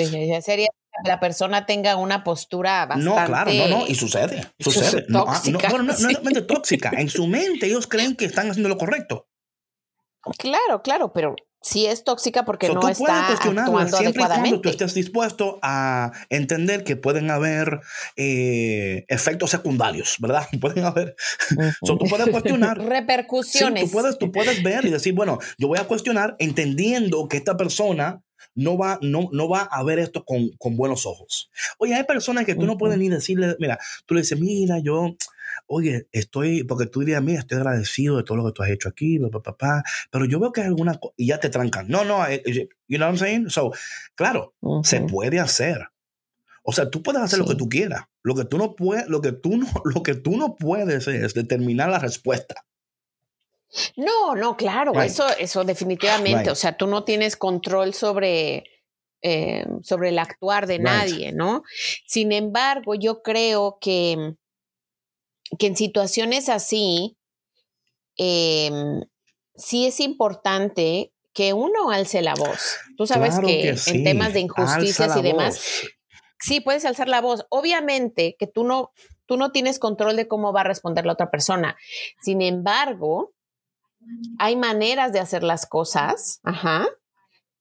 sería 0.44 0.68
la 1.04 1.20
persona 1.20 1.66
tenga 1.66 1.96
una 1.96 2.24
postura 2.24 2.86
bastante... 2.86 3.04
No, 3.04 3.26
claro, 3.26 3.52
no, 3.52 3.68
no, 3.68 3.86
y 3.86 3.94
sucede, 3.94 4.46
sucede. 4.58 5.06
Tóxica. 5.10 5.68
No, 5.68 5.78
no, 5.78 5.92
no, 5.92 6.30
no, 6.30 6.46
tóxica. 6.46 6.90
En 6.96 7.08
su 7.08 7.26
mente 7.26 7.66
ellos 7.66 7.86
creen 7.86 8.16
que 8.16 8.24
están 8.24 8.50
haciendo 8.50 8.68
lo 8.68 8.78
correcto. 8.78 9.28
Claro, 10.38 10.82
claro, 10.82 11.12
pero 11.12 11.34
sí 11.62 11.86
es 11.86 12.04
tóxica 12.04 12.44
porque 12.44 12.68
no 12.68 12.88
está 12.88 13.28
actuando 13.28 13.86
siempre 13.88 14.22
y 14.22 14.26
cuando 14.26 14.60
tú 14.60 14.68
estés 14.68 14.94
dispuesto 14.94 15.58
a 15.62 16.12
entender 16.28 16.84
que 16.84 16.96
pueden 16.96 17.30
haber 17.30 17.80
eh, 18.16 19.04
efectos 19.08 19.50
secundarios, 19.50 20.16
¿verdad? 20.18 20.46
Pueden 20.60 20.84
haber. 20.84 21.16
tú 21.84 21.98
puedes 21.98 22.28
cuestionar. 22.28 22.78
Repercusiones. 22.84 23.84
tú, 23.84 23.90
puedes, 23.90 24.18
tú 24.18 24.32
puedes 24.32 24.62
ver 24.62 24.84
y 24.84 24.90
decir, 24.90 25.14
bueno, 25.14 25.38
yo 25.58 25.68
voy 25.68 25.78
a 25.78 25.84
cuestionar 25.84 26.36
entendiendo 26.38 27.28
que 27.28 27.36
esta 27.36 27.56
persona 27.56 28.22
no 28.60 28.76
va, 28.76 28.98
no, 29.02 29.28
no 29.32 29.48
va 29.48 29.62
a 29.62 29.82
ver 29.82 29.98
esto 29.98 30.24
con, 30.24 30.50
con 30.58 30.76
buenos 30.76 31.06
ojos. 31.06 31.50
Oye, 31.78 31.94
hay 31.94 32.04
personas 32.04 32.44
que 32.44 32.54
tú 32.54 32.66
no 32.66 32.76
puedes 32.76 32.98
ni 32.98 33.08
decirle, 33.08 33.56
mira, 33.58 33.78
tú 34.04 34.14
le 34.14 34.20
dices, 34.20 34.38
mira, 34.38 34.78
yo, 34.78 35.16
oye, 35.66 36.08
estoy, 36.12 36.64
porque 36.64 36.86
tú 36.86 37.00
dirías, 37.00 37.22
mira, 37.22 37.40
estoy 37.40 37.56
agradecido 37.56 38.18
de 38.18 38.22
todo 38.22 38.36
lo 38.36 38.44
que 38.46 38.52
tú 38.52 38.62
has 38.62 38.70
hecho 38.70 38.88
aquí, 38.88 39.18
papá, 39.42 39.82
pero 40.10 40.26
yo 40.26 40.38
veo 40.38 40.52
que 40.52 40.60
hay 40.60 40.66
alguna 40.66 41.00
y 41.16 41.28
ya 41.28 41.40
te 41.40 41.48
trancan. 41.48 41.88
No, 41.88 42.04
no, 42.04 42.26
eh, 42.26 42.42
eh, 42.44 42.68
you 42.86 42.98
know 42.98 43.08
what 43.08 43.14
I'm 43.14 43.18
saying? 43.18 43.50
So, 43.50 43.72
claro, 44.14 44.54
se 44.82 45.00
puede 45.00 45.40
hacer. 45.40 45.88
O 46.62 46.72
sea, 46.72 46.90
tú 46.90 47.02
puedes 47.02 47.22
hacer 47.22 47.38
lo 47.38 47.46
que 47.46 47.54
tú 47.54 47.68
quieras. 47.68 48.04
Lo 48.22 48.34
que 48.34 48.44
tú 48.44 48.58
no 48.58 48.76
puedes, 48.76 49.08
lo 49.08 49.22
que 49.22 49.32
tú 49.32 49.56
no, 49.56 49.66
lo 49.84 50.02
que 50.02 50.14
tú 50.14 50.36
no 50.36 50.56
puedes 50.56 51.08
es 51.08 51.34
determinar 51.34 51.88
la 51.88 51.98
respuesta. 51.98 52.66
No, 53.96 54.34
no, 54.34 54.56
claro, 54.56 55.00
eso, 55.00 55.26
eso 55.38 55.64
definitivamente. 55.64 56.50
O 56.50 56.54
sea, 56.54 56.76
tú 56.76 56.86
no 56.86 57.04
tienes 57.04 57.36
control 57.36 57.94
sobre, 57.94 58.64
eh, 59.22 59.64
sobre 59.82 60.08
el 60.08 60.18
actuar 60.18 60.66
de 60.66 60.78
nadie, 60.78 61.32
¿no? 61.32 61.62
Sin 62.06 62.32
embargo, 62.32 62.94
yo 62.94 63.22
creo 63.22 63.78
que, 63.80 64.34
que 65.58 65.66
en 65.68 65.76
situaciones 65.76 66.48
así, 66.48 67.16
em, 68.16 69.02
sí 69.54 69.86
es 69.86 70.00
importante 70.00 71.12
que 71.32 71.52
uno 71.52 71.90
alce 71.90 72.22
la 72.22 72.34
voz. 72.34 72.78
Tú 72.96 73.06
sabes 73.06 73.38
que, 73.38 73.74
en 73.86 74.04
temas 74.04 74.32
de 74.32 74.40
injusticias 74.40 75.16
y 75.16 75.22
demás, 75.22 75.60
sí 76.40 76.60
puedes 76.60 76.84
alzar 76.84 77.08
la 77.08 77.20
voz. 77.20 77.46
Obviamente 77.50 78.36
que 78.38 78.46
tú 78.48 78.64
no, 78.64 78.92
tú 79.26 79.36
no 79.36 79.52
tienes 79.52 79.78
control 79.78 80.16
de 80.16 80.26
cómo 80.26 80.52
va 80.52 80.62
a 80.62 80.64
responder 80.64 81.06
la 81.06 81.12
otra 81.12 81.30
persona. 81.30 81.76
Sin 82.20 82.42
embargo, 82.42 83.32
hay 84.38 84.56
maneras 84.56 85.12
de 85.12 85.20
hacer 85.20 85.42
las 85.42 85.66
cosas, 85.66 86.40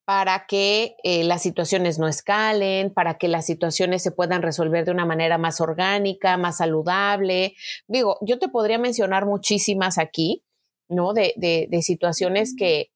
para 0.06 0.48
que 0.48 0.96
eh, 1.04 1.24
las 1.24 1.44
situaciones 1.44 2.00
no 2.00 2.08
escalen, 2.08 2.92
para 2.92 3.20
que 3.20 3.28
las 3.28 3.46
situaciones 3.46 4.02
se 4.02 4.12
puedan 4.12 4.42
resolver 4.42 4.84
de 4.84 4.92
una 4.92 5.06
manera 5.06 5.38
más 5.38 5.62
orgánica, 5.62 6.36
más 6.36 6.58
saludable. 6.58 7.56
Digo, 7.88 8.18
yo 8.22 8.40
te 8.40 8.50
podría 8.50 8.80
mencionar 8.80 9.28
muchísimas 9.28 10.00
aquí, 10.00 10.44
¿no? 10.88 11.14
De, 11.14 11.68
situaciones 11.84 12.56
que, 12.58 12.92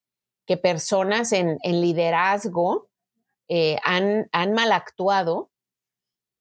personas 0.62 1.34
en, 1.34 1.60
liderazgo 1.64 2.90
eh, 3.48 3.78
han, 3.84 4.28
mal 4.54 4.72
actuado 4.72 5.52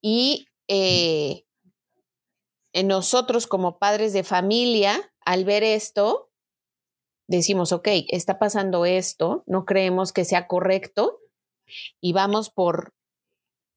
y 0.00 0.46
eh, 0.68 1.44
nosotros 2.82 3.46
como 3.46 3.78
padres 3.78 4.14
de 4.14 4.24
familia, 4.24 5.12
al 5.20 5.44
ver 5.44 5.64
esto, 5.64 6.31
decimos, 7.26 7.72
ok, 7.72 7.88
está 8.08 8.38
pasando 8.38 8.84
esto, 8.84 9.44
no 9.46 9.64
creemos 9.64 10.12
que 10.12 10.24
sea 10.24 10.46
correcto 10.46 11.18
y 12.00 12.12
vamos 12.12 12.50
por, 12.50 12.94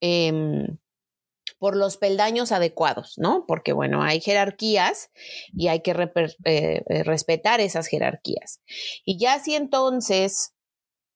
em, 0.01 0.77
por 1.57 1.75
los 1.75 1.97
peldaños 1.97 2.51
adecuados, 2.51 3.15
¿no? 3.17 3.45
Porque, 3.47 3.73
bueno, 3.73 4.03
hay 4.03 4.19
jerarquías 4.19 5.09
y 5.53 5.67
hay 5.67 5.81
que 5.81 5.91
eh, 5.91 6.83
eh, 6.87 7.03
respetar 7.03 7.61
esas 7.61 7.87
jerarquías. 7.87 8.61
Y 9.05 9.17
ya 9.17 9.39
si 9.39 9.55
entonces 9.55 10.53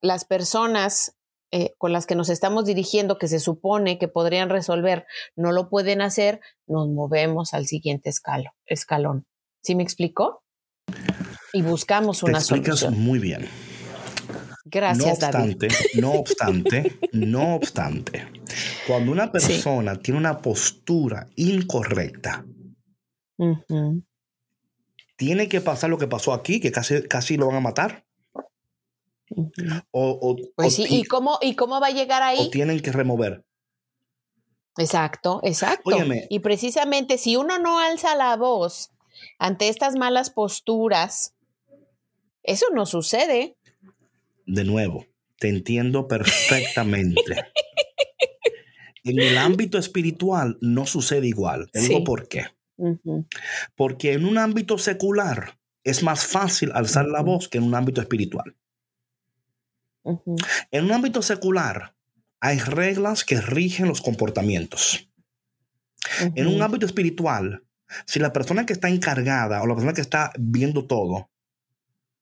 las 0.02 0.26
personas 0.26 1.16
eh, 1.52 1.74
con 1.80 1.92
las 1.92 2.06
que 2.06 2.16
nos 2.16 2.30
estamos 2.30 2.66
dirigiendo, 2.66 3.18
que 3.18 3.28
se 3.28 3.40
supone 3.40 3.98
que 3.98 4.08
podrían 4.08 4.50
resolver, 4.50 5.08
no 5.36 5.52
lo 5.52 5.68
pueden 5.68 6.00
hacer, 6.00 6.42
nos 6.68 6.88
movemos 6.90 7.56
al 7.56 7.66
siguiente 7.66 8.12
escalón. 8.68 9.26
¿Sí 9.64 9.74
me 9.74 9.82
explicó? 9.82 10.44
Y 11.54 11.62
buscamos 11.62 12.24
una 12.24 12.34
Te 12.34 12.40
explicas 12.40 12.90
muy 12.92 13.20
bien. 13.20 13.48
Gracias, 14.66 15.06
no 15.06 15.12
obstante, 15.14 15.68
No 15.96 16.12
obstante, 16.12 17.00
no 17.12 17.56
obstante, 17.56 18.28
cuando 18.86 19.12
una 19.12 19.32
persona 19.32 19.96
tiene 19.96 20.20
una 20.20 20.40
postura 20.40 21.28
incorrecta, 21.36 22.46
tiene 25.16 25.50
que 25.50 25.62
pasar 25.62 25.90
lo 25.90 25.98
que 25.98 26.08
pasó 26.08 26.34
aquí, 26.34 26.60
que 26.60 26.72
casi, 26.72 27.02
casi 27.08 27.36
lo 27.38 27.48
van 27.48 27.56
a 27.56 27.62
matar. 27.62 28.06
o, 29.92 30.36
pues 30.56 30.76
sí, 30.76 30.86
¿y 30.88 31.04
cómo, 31.04 31.40
¿y 31.42 31.56
cómo 31.56 31.80
va 31.80 31.88
a 31.88 31.92
llegar 31.92 32.22
ahí? 32.22 32.38
O 32.40 32.50
tienen 32.50 32.80
que 32.80 32.92
remover. 32.92 33.44
Exacto, 34.78 35.40
exacto. 35.44 35.92
Y 36.30 36.40
precisamente 36.40 37.18
si 37.18 37.36
uno 37.36 37.60
no 37.60 37.80
alza 37.80 38.16
la 38.16 38.36
voz 38.38 38.92
ante 39.40 39.68
estas 39.68 39.96
malas 39.96 40.30
posturas, 40.30 41.34
eso 42.44 42.66
no 42.74 42.86
sucede 42.86 43.58
de 44.50 44.64
nuevo, 44.64 45.06
te 45.38 45.50
entiendo 45.50 46.08
perfectamente. 46.08 47.22
en 49.04 49.20
el 49.20 49.38
ámbito 49.38 49.78
espiritual 49.78 50.58
no 50.62 50.86
sucede 50.86 51.28
igual. 51.28 51.70
Te 51.72 51.82
digo 51.82 52.04
por 52.04 52.28
qué. 52.28 52.48
Porque 53.76 54.14
en 54.14 54.26
un 54.26 54.38
ámbito 54.38 54.78
secular 54.78 55.60
es 55.84 56.04
más 56.04 56.26
fácil 56.26 56.72
alzar 56.74 57.08
la 57.08 57.22
voz 57.22 57.48
que 57.48 57.58
en 57.58 57.66
un 57.66 57.76
ámbito 57.76 58.02
espiritual. 58.02 58.56
En 60.72 60.86
un 60.86 60.92
ámbito 60.92 61.22
secular 61.22 61.96
hay 62.40 62.58
reglas 62.60 63.26
que 63.26 63.40
rigen 63.42 63.88
los 63.88 64.02
comportamientos. 64.02 65.10
En 66.36 66.48
un 66.48 66.62
ámbito 66.62 66.86
espiritual, 66.86 67.64
si 68.06 68.20
la 68.20 68.34
persona 68.34 68.66
que 68.66 68.74
está 68.74 68.90
encargada 68.90 69.62
o 69.62 69.68
la 69.68 69.76
persona 69.76 69.94
que 69.94 70.02
está 70.02 70.32
viendo 70.38 70.86
todo 70.86 71.30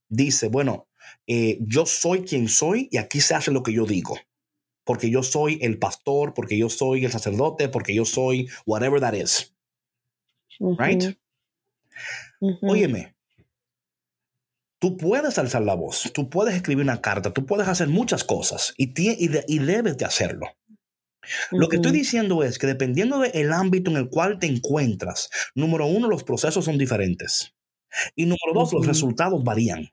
dice, 0.10 0.48
bueno, 0.48 0.88
eh, 1.26 1.58
yo 1.62 1.86
soy 1.86 2.24
quien 2.24 2.48
soy 2.48 2.88
y 2.92 2.98
aquí 2.98 3.22
se 3.22 3.36
hace 3.36 3.52
lo 3.52 3.64
que 3.64 3.74
yo 3.74 3.86
digo. 3.86 4.18
Porque 4.84 5.10
yo 5.10 5.22
soy 5.22 5.60
el 5.62 5.80
pastor, 5.80 6.34
porque 6.34 6.58
yo 6.58 6.70
soy 6.70 7.06
el 7.06 7.12
sacerdote, 7.12 7.68
porque 7.68 7.94
yo 7.94 8.06
soy 8.06 8.50
whatever 8.66 9.02
that 9.02 9.14
is. 9.14 9.54
Right? 10.60 11.18
Óyeme, 12.62 13.16
tú 14.80 14.98
puedes 14.98 15.38
alzar 15.38 15.64
la 15.64 15.76
voz, 15.76 16.12
tú 16.14 16.30
puedes 16.30 16.56
escribir 16.56 16.84
una 16.84 17.02
carta, 17.02 17.34
tú 17.34 17.46
puedes 17.46 17.68
hacer 17.68 17.88
muchas 17.88 18.24
cosas 18.24 18.74
y, 18.78 18.94
y, 18.96 19.60
debes 19.60 19.98
de 19.98 20.06
hacerlo. 20.06 20.48
Lo 21.52 21.68
que 21.68 21.78
estoy 21.78 21.92
diciendo 21.92 22.44
es 22.44 22.58
que 22.58 22.68
dependiendo 22.68 23.20
del 23.20 23.52
ámbito 23.52 23.92
en 23.92 23.98
el 23.98 24.10
cual 24.10 24.40
te 24.40 24.48
encuentras, 24.48 25.30
número 25.56 25.86
uno, 25.86 26.08
los 26.08 26.24
procesos 26.24 26.64
son 26.66 26.78
diferentes. 26.78 27.54
Y 28.16 28.24
número 28.26 28.54
dos, 28.54 28.72
los 28.74 28.88
resultados 28.88 29.44
varían. 29.44 29.92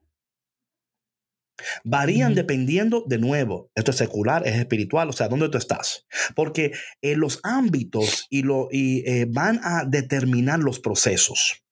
Varían 1.84 2.34
dependiendo, 2.34 3.04
de 3.06 3.18
nuevo, 3.18 3.70
esto 3.74 3.90
es 3.90 3.96
secular, 3.96 4.46
es 4.46 4.56
espiritual, 4.56 5.08
o 5.08 5.12
sea, 5.12 5.28
¿dónde 5.28 5.48
tú 5.48 5.58
estás? 5.58 6.06
Porque 6.34 6.72
eh, 7.00 7.16
los 7.16 7.40
ámbitos 7.42 8.26
y 8.30 8.42
lo, 8.42 8.68
y, 8.70 9.08
eh, 9.08 9.26
van 9.28 9.60
a 9.62 9.84
determinar 9.84 10.60
los 10.60 10.80
procesos. 10.80 11.64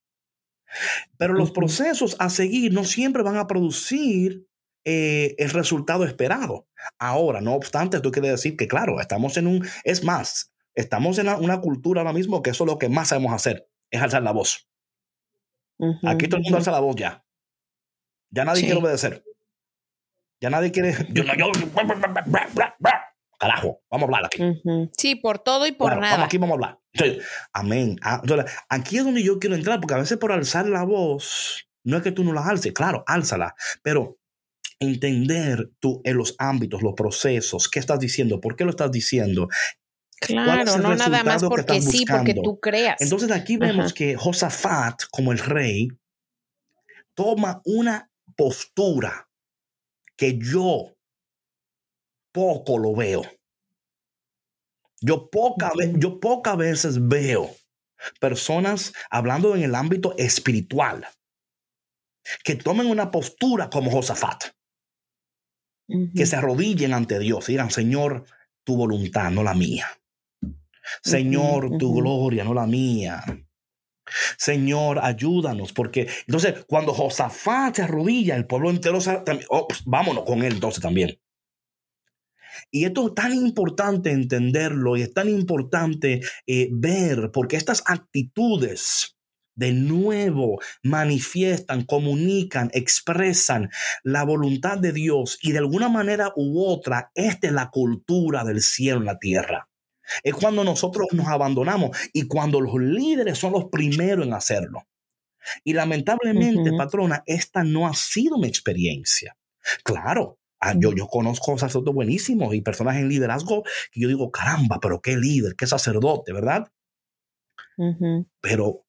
Pero 1.18 1.35
los 1.35 1.51
procesos 1.51 2.16
a 2.18 2.30
seguir 2.30 2.72
no 2.72 2.85
siempre 2.85 3.22
van 3.22 3.37
a 3.37 3.47
producir 3.47 4.47
eh, 4.85 5.35
el 5.39 5.51
resultado 5.51 6.05
esperado. 6.05 6.66
Ahora, 6.99 7.41
no 7.41 7.55
obstante, 7.55 7.99
esto 7.99 8.11
quiere 8.11 8.30
decir 8.30 8.57
que, 8.57 8.68
claro, 8.68 9.01
estamos 9.01 9.37
en 9.37 9.47
un, 9.47 9.68
es 9.85 10.03
más, 10.03 10.53
estamos 10.74 11.18
en 11.18 11.28
una, 11.28 11.61
cultura 11.61 12.01
ahora 12.01 12.12
mismo 12.12 12.43
que 12.43 12.51
eso 12.51 12.64
es 12.64 12.70
lo 12.70 12.78
que 12.78 12.89
más 12.89 13.09
sabemos 13.09 13.33
hacer, 13.33 13.68
es 13.91 14.01
alzar 14.01 14.22
la 14.22 14.33
voz. 14.33 14.68
Aquí 16.05 16.28
todo 16.28 16.39
el 16.39 16.45
mundo 16.45 16.59
alza 16.59 16.70
la 16.70 16.80
voz 16.80 16.97
ya. 16.97 17.24
Ya 18.30 18.45
nadie 18.45 18.62
quiere 18.62 18.78
obedecer. 18.78 19.24
Ya 20.43 20.51
nadie 20.51 20.72
quiere. 20.72 20.93
Yo, 21.14 21.22
yo, 21.22 21.53
carajo, 23.38 23.80
vamos 23.88 24.03
a 24.03 24.07
hablar 24.07 24.26
aquí. 24.26 24.43
Sí, 24.97 25.14
por 25.14 25.38
todo 25.38 25.66
y 25.66 25.72
por 25.72 25.97
nada. 25.99 26.24
aquí 26.24 26.36
vamos 26.36 26.55
a 26.55 26.55
hablar. 26.55 26.78
amén. 27.53 27.97
Ah, 28.03 28.20
aquí 28.68 28.99
es 28.99 29.05
donde 29.05 29.22
yo 29.22 29.38
quiero 29.38 29.55
entrar, 29.57 29.80
porque 29.80 29.95
a 29.95 29.99
veces 29.99 30.18
por 30.18 30.32
alzar 30.32 30.66
la 30.66 30.84
voz, 30.84 31.68
no 31.84 31.97
es 31.97 32.03
que 32.03 32.12
tú 32.12 32.24
no 32.24 32.32
la 32.32 32.47
alces, 32.47 32.72
claro, 32.72 33.05
álzala, 33.07 33.55
pero 33.82 34.18
entender 34.80 35.70
tú 35.80 36.01
en 36.05 36.18
los 36.18 36.34
ámbitos, 36.38 36.82
los 36.82 36.95
procesos, 36.95 37.68
qué 37.68 37.78
estás 37.78 38.01
diciendo, 38.01 38.40
por 38.40 38.57
qué 38.57 38.64
lo 38.64 38.70
estás 38.70 38.90
diciendo, 38.90 39.49
Claro, 40.20 40.78
no 40.78 40.95
nada 40.95 41.24
más 41.24 41.43
porque 41.43 41.80
sí, 41.82 42.05
porque 42.09 42.34
tú 42.34 42.61
creas. 42.61 43.01
Entonces 43.01 43.30
aquí 43.32 43.57
vemos 43.57 43.93
que 43.93 44.14
Josafat, 44.16 45.03
como 45.11 45.32
el 45.32 45.38
rey, 45.38 45.88
toma 47.14 47.61
una 47.64 48.09
postura 48.36 49.28
que 50.16 50.38
yo 50.38 50.96
poco 52.32 52.78
lo 52.78 52.94
veo. 52.94 53.22
Yo, 55.00 55.28
poca, 55.30 55.72
yo 55.96 56.20
pocas 56.20 56.56
veces 56.56 57.08
veo 57.08 57.50
personas 58.20 58.92
hablando 59.10 59.54
en 59.56 59.62
el 59.62 59.74
ámbito 59.74 60.14
espiritual 60.16 61.06
que 62.44 62.54
tomen 62.54 62.86
una 62.86 63.10
postura 63.10 63.68
como 63.68 63.90
Josafat, 63.90 64.44
que 66.14 66.26
se 66.26 66.36
arrodillen 66.36 66.94
ante 66.94 67.18
Dios 67.18 67.48
y 67.48 67.52
digan, 67.52 67.70
Señor, 67.70 68.24
tu 68.64 68.76
voluntad, 68.76 69.30
no 69.30 69.42
la 69.42 69.54
mía. 69.54 69.86
Señor, 71.02 71.78
tu 71.78 71.94
gloria, 71.94 72.44
no 72.44 72.54
la 72.54 72.66
mía. 72.66 73.24
Señor, 74.36 75.00
ayúdanos, 75.02 75.72
porque 75.72 76.08
entonces 76.26 76.64
cuando 76.66 76.92
Josafat 76.94 77.76
se 77.76 77.82
arrodilla, 77.82 78.36
el 78.36 78.46
pueblo 78.46 78.70
entero 78.70 78.98
oh, 79.48 79.68
pues, 79.68 79.82
vámonos 79.84 80.24
con 80.24 80.42
él 80.42 80.54
entonces 80.54 80.82
también. 80.82 81.18
Y 82.70 82.84
esto 82.84 83.08
es 83.08 83.14
tan 83.14 83.34
importante 83.34 84.10
entenderlo 84.10 84.96
y 84.96 85.02
es 85.02 85.12
tan 85.12 85.28
importante 85.28 86.20
eh, 86.46 86.68
ver, 86.72 87.30
porque 87.32 87.56
estas 87.56 87.82
actitudes 87.86 89.16
de 89.54 89.72
nuevo 89.72 90.58
manifiestan, 90.82 91.84
comunican, 91.84 92.70
expresan 92.72 93.70
la 94.02 94.24
voluntad 94.24 94.78
de 94.78 94.92
Dios 94.92 95.38
y 95.42 95.52
de 95.52 95.58
alguna 95.58 95.88
manera 95.88 96.32
u 96.36 96.64
otra, 96.64 97.10
esta 97.14 97.46
es 97.48 97.52
la 97.52 97.70
cultura 97.70 98.44
del 98.44 98.62
cielo 98.62 99.00
en 99.00 99.06
la 99.06 99.18
tierra. 99.18 99.68
Es 100.22 100.34
cuando 100.34 100.64
nosotros 100.64 101.08
nos 101.12 101.28
abandonamos 101.28 101.96
y 102.12 102.26
cuando 102.26 102.60
los 102.60 102.74
líderes 102.80 103.38
son 103.38 103.52
los 103.52 103.66
primeros 103.66 104.26
en 104.26 104.34
hacerlo. 104.34 104.86
Y 105.64 105.72
lamentablemente, 105.72 106.72
patrona, 106.76 107.22
esta 107.26 107.64
no 107.64 107.86
ha 107.86 107.94
sido 107.94 108.38
mi 108.38 108.48
experiencia. 108.48 109.36
Claro, 109.84 110.38
ah, 110.60 110.74
yo, 110.76 110.92
yo 110.92 111.06
conozco 111.06 111.58
sacerdotes 111.58 111.94
buenísimos 111.94 112.54
y 112.54 112.62
personas 112.62 112.96
en 112.96 113.08
liderazgo 113.08 113.62
que 113.90 114.00
yo 114.00 114.08
digo, 114.08 114.30
caramba, 114.30 114.78
pero 114.80 115.00
qué 115.00 115.16
líder, 115.16 115.54
qué 115.56 115.66
sacerdote, 115.66 116.32
¿verdad? 116.32 116.70
Pero 118.40 118.84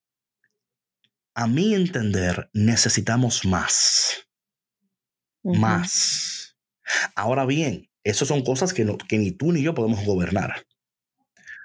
a 1.35 1.47
mi 1.47 1.73
entender, 1.73 2.49
necesitamos 2.53 3.45
más. 3.45 4.27
Más. 5.43 6.57
Ahora 7.15 7.45
bien, 7.45 7.89
esas 8.03 8.27
son 8.27 8.43
cosas 8.43 8.73
que, 8.73 8.85
que 9.07 9.17
ni 9.17 9.31
tú 9.31 9.51
ni 9.51 9.61
yo 9.61 9.73
podemos 9.73 10.05
gobernar. 10.05 10.65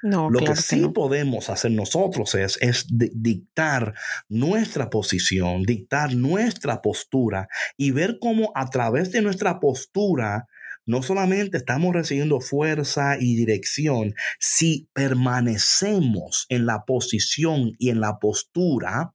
Lo 0.03 0.31
que 0.41 0.55
sí 0.57 0.89
podemos 0.95 1.51
hacer 1.51 1.73
nosotros 1.73 2.35
es, 2.35 2.59
es 2.61 2.87
dictar 2.89 3.95
nuestra 4.29 4.91
posición, 4.91 5.63
dictar 5.65 6.15
nuestra 6.15 6.81
postura 6.81 7.49
y 7.77 7.91
ver 7.91 8.19
cómo 8.21 8.53
a 8.55 8.71
través 8.71 9.11
de 9.11 9.23
nuestra 9.23 9.59
postura 9.59 10.47
no 10.89 11.03
solamente 11.03 11.59
estamos 11.59 11.93
recibiendo 11.93 12.41
fuerza 12.41 13.19
y 13.21 13.37
dirección, 13.37 14.15
si 14.41 14.89
permanecemos 14.95 16.47
en 16.49 16.65
la 16.65 16.85
posición 16.87 17.73
y 17.79 17.91
en 17.91 18.01
la 18.01 18.19
postura, 18.19 19.13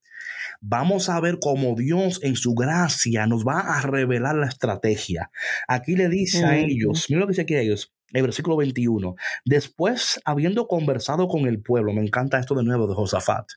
vamos 0.62 1.10
a 1.10 1.20
ver 1.20 1.40
cómo 1.42 1.76
Dios 1.76 2.20
en 2.22 2.36
su 2.36 2.54
gracia 2.54 3.26
nos 3.26 3.44
va 3.44 3.60
a 3.60 3.82
revelar 3.82 4.36
la 4.36 4.48
estrategia. 4.48 5.32
Aquí 5.68 5.96
le 5.96 6.10
dice 6.10 6.46
a 6.46 6.58
ellos, 6.58 7.08
mira 7.10 7.22
lo 7.22 7.28
que 7.28 7.32
dice 7.32 7.42
aquí 7.42 7.56
a 7.56 7.62
ellos, 7.62 7.92
el 8.14 8.22
versículo 8.24 8.56
21. 8.58 9.16
Después, 9.46 10.22
habiendo 10.24 10.68
conversado 10.68 11.28
con 11.28 11.48
el 11.48 11.62
pueblo, 11.62 11.94
me 11.94 12.02
encanta 12.02 12.40
esto 12.40 12.56
de 12.56 12.64
nuevo 12.64 12.88
de 12.88 12.96
Josafat, 12.96 13.48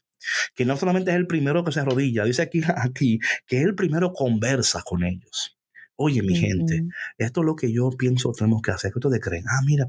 que 0.55 0.65
no 0.65 0.77
solamente 0.77 1.11
es 1.11 1.17
el 1.17 1.27
primero 1.27 1.65
que 1.65 1.73
se 1.73 1.81
arrodilla, 1.81 2.25
dice 2.25 2.43
aquí, 2.43 2.61
aquí 2.77 3.19
que 3.47 3.61
el 3.61 3.75
primero 3.75 4.13
conversa 4.13 4.83
con 4.85 5.05
ellos. 5.05 5.57
Oye, 5.99 6.23
mi 6.23 6.37
gente, 6.37 6.83
esto 7.17 7.41
es 7.41 7.47
lo 7.47 7.57
que 7.57 7.73
yo 7.73 7.89
pienso 7.91 8.31
tenemos 8.33 8.61
que 8.61 8.71
hacer. 8.71 8.93
¿Qué 8.93 8.99
ustedes 8.99 9.21
creen? 9.21 9.45
Ah, 9.49 9.63
mira, 9.65 9.89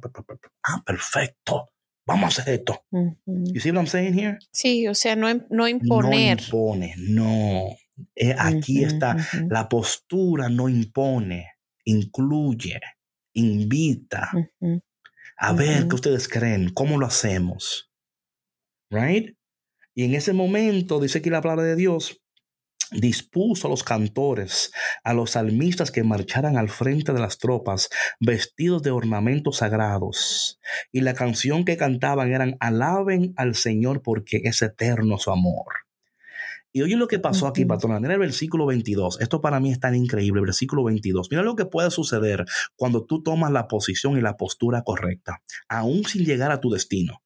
ah, 0.64 0.82
perfecto. 0.86 1.72
Vamos 2.06 2.40
a 2.40 2.42
hacer 2.42 2.54
esto. 2.54 2.86
You 3.26 3.60
see 3.60 3.72
what 3.72 3.80
I'm 3.80 3.88
saying 3.88 4.18
here? 4.18 4.38
Sí, 4.50 4.88
o 4.88 4.96
sea, 4.96 5.18
no, 5.18 5.28
no 5.50 5.68
imponer. 5.68 6.38
No 6.38 6.44
impone, 6.46 6.96
no. 6.98 7.66
Eh, 8.16 8.34
aquí 8.38 8.86
está. 8.86 9.18
La 9.50 9.68
postura 9.68 10.48
no 10.48 10.70
impone, 10.70 11.48
incluye 11.84 12.80
invita 13.38 14.32
a 15.38 15.54
ver 15.54 15.88
qué 15.88 15.96
ustedes 15.96 16.28
creen, 16.28 16.70
cómo 16.74 16.98
lo 16.98 17.06
hacemos. 17.06 17.92
Right? 18.90 19.38
Y 19.94 20.04
en 20.04 20.16
ese 20.16 20.34
momento, 20.34 21.00
dice 21.00 21.20
aquí 21.20 21.30
la 21.30 21.42
palabra 21.42 21.64
de 21.64 21.76
Dios, 21.76 22.22
dispuso 22.92 23.68
a 23.68 23.70
los 23.70 23.84
cantores, 23.84 24.72
a 25.04 25.14
los 25.14 25.32
salmistas 25.32 25.92
que 25.92 26.04
marcharan 26.04 26.58
al 26.58 26.70
frente 26.70 27.14
de 27.14 27.20
las 27.20 27.38
tropas, 27.38 27.90
vestidos 28.20 28.82
de 28.82 28.92
ornamentos 28.92 29.58
sagrados. 29.58 30.60
Y 30.92 31.02
la 31.02 31.14
canción 31.14 31.66
que 31.66 31.78
cantaban 31.78 32.34
eran 32.34 32.58
Alaben 32.60 33.34
al 33.36 33.56
Señor 33.56 34.02
porque 34.02 34.42
es 34.44 34.62
eterno 34.62 35.18
su 35.18 35.32
amor. 35.32 35.87
Y 36.78 36.84
oye 36.84 36.96
lo 36.96 37.08
que 37.08 37.18
pasó 37.18 37.48
aquí, 37.48 37.66
patrona. 37.66 38.00
Mira 38.00 38.14
el 38.14 38.20
versículo 38.20 38.68
22. 38.68 39.20
Esto 39.20 39.42
para 39.42 39.60
mí 39.60 39.72
es 39.72 39.80
tan 39.80 39.96
increíble. 39.96 40.42
Versículo 40.42 40.84
22. 40.84 41.32
Mira 41.32 41.42
lo 41.42 41.56
que 41.56 41.66
puede 41.66 41.90
suceder 41.90 42.46
cuando 42.76 43.04
tú 43.04 43.24
tomas 43.24 43.52
la 43.52 43.68
posición 43.68 44.16
y 44.16 44.22
la 44.22 44.38
postura 44.38 44.84
correcta, 44.84 45.42
aún 45.68 46.06
sin 46.06 46.24
llegar 46.24 46.52
a 46.52 46.60
tu 46.60 46.70
destino. 46.70 47.24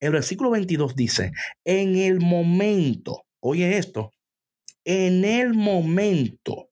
El 0.00 0.12
versículo 0.12 0.48
22 0.48 0.96
dice, 0.96 1.32
en 1.66 1.96
el 1.96 2.20
momento, 2.20 3.26
oye 3.40 3.76
esto, 3.76 4.12
en 4.86 5.26
el 5.26 5.52
momento 5.52 6.70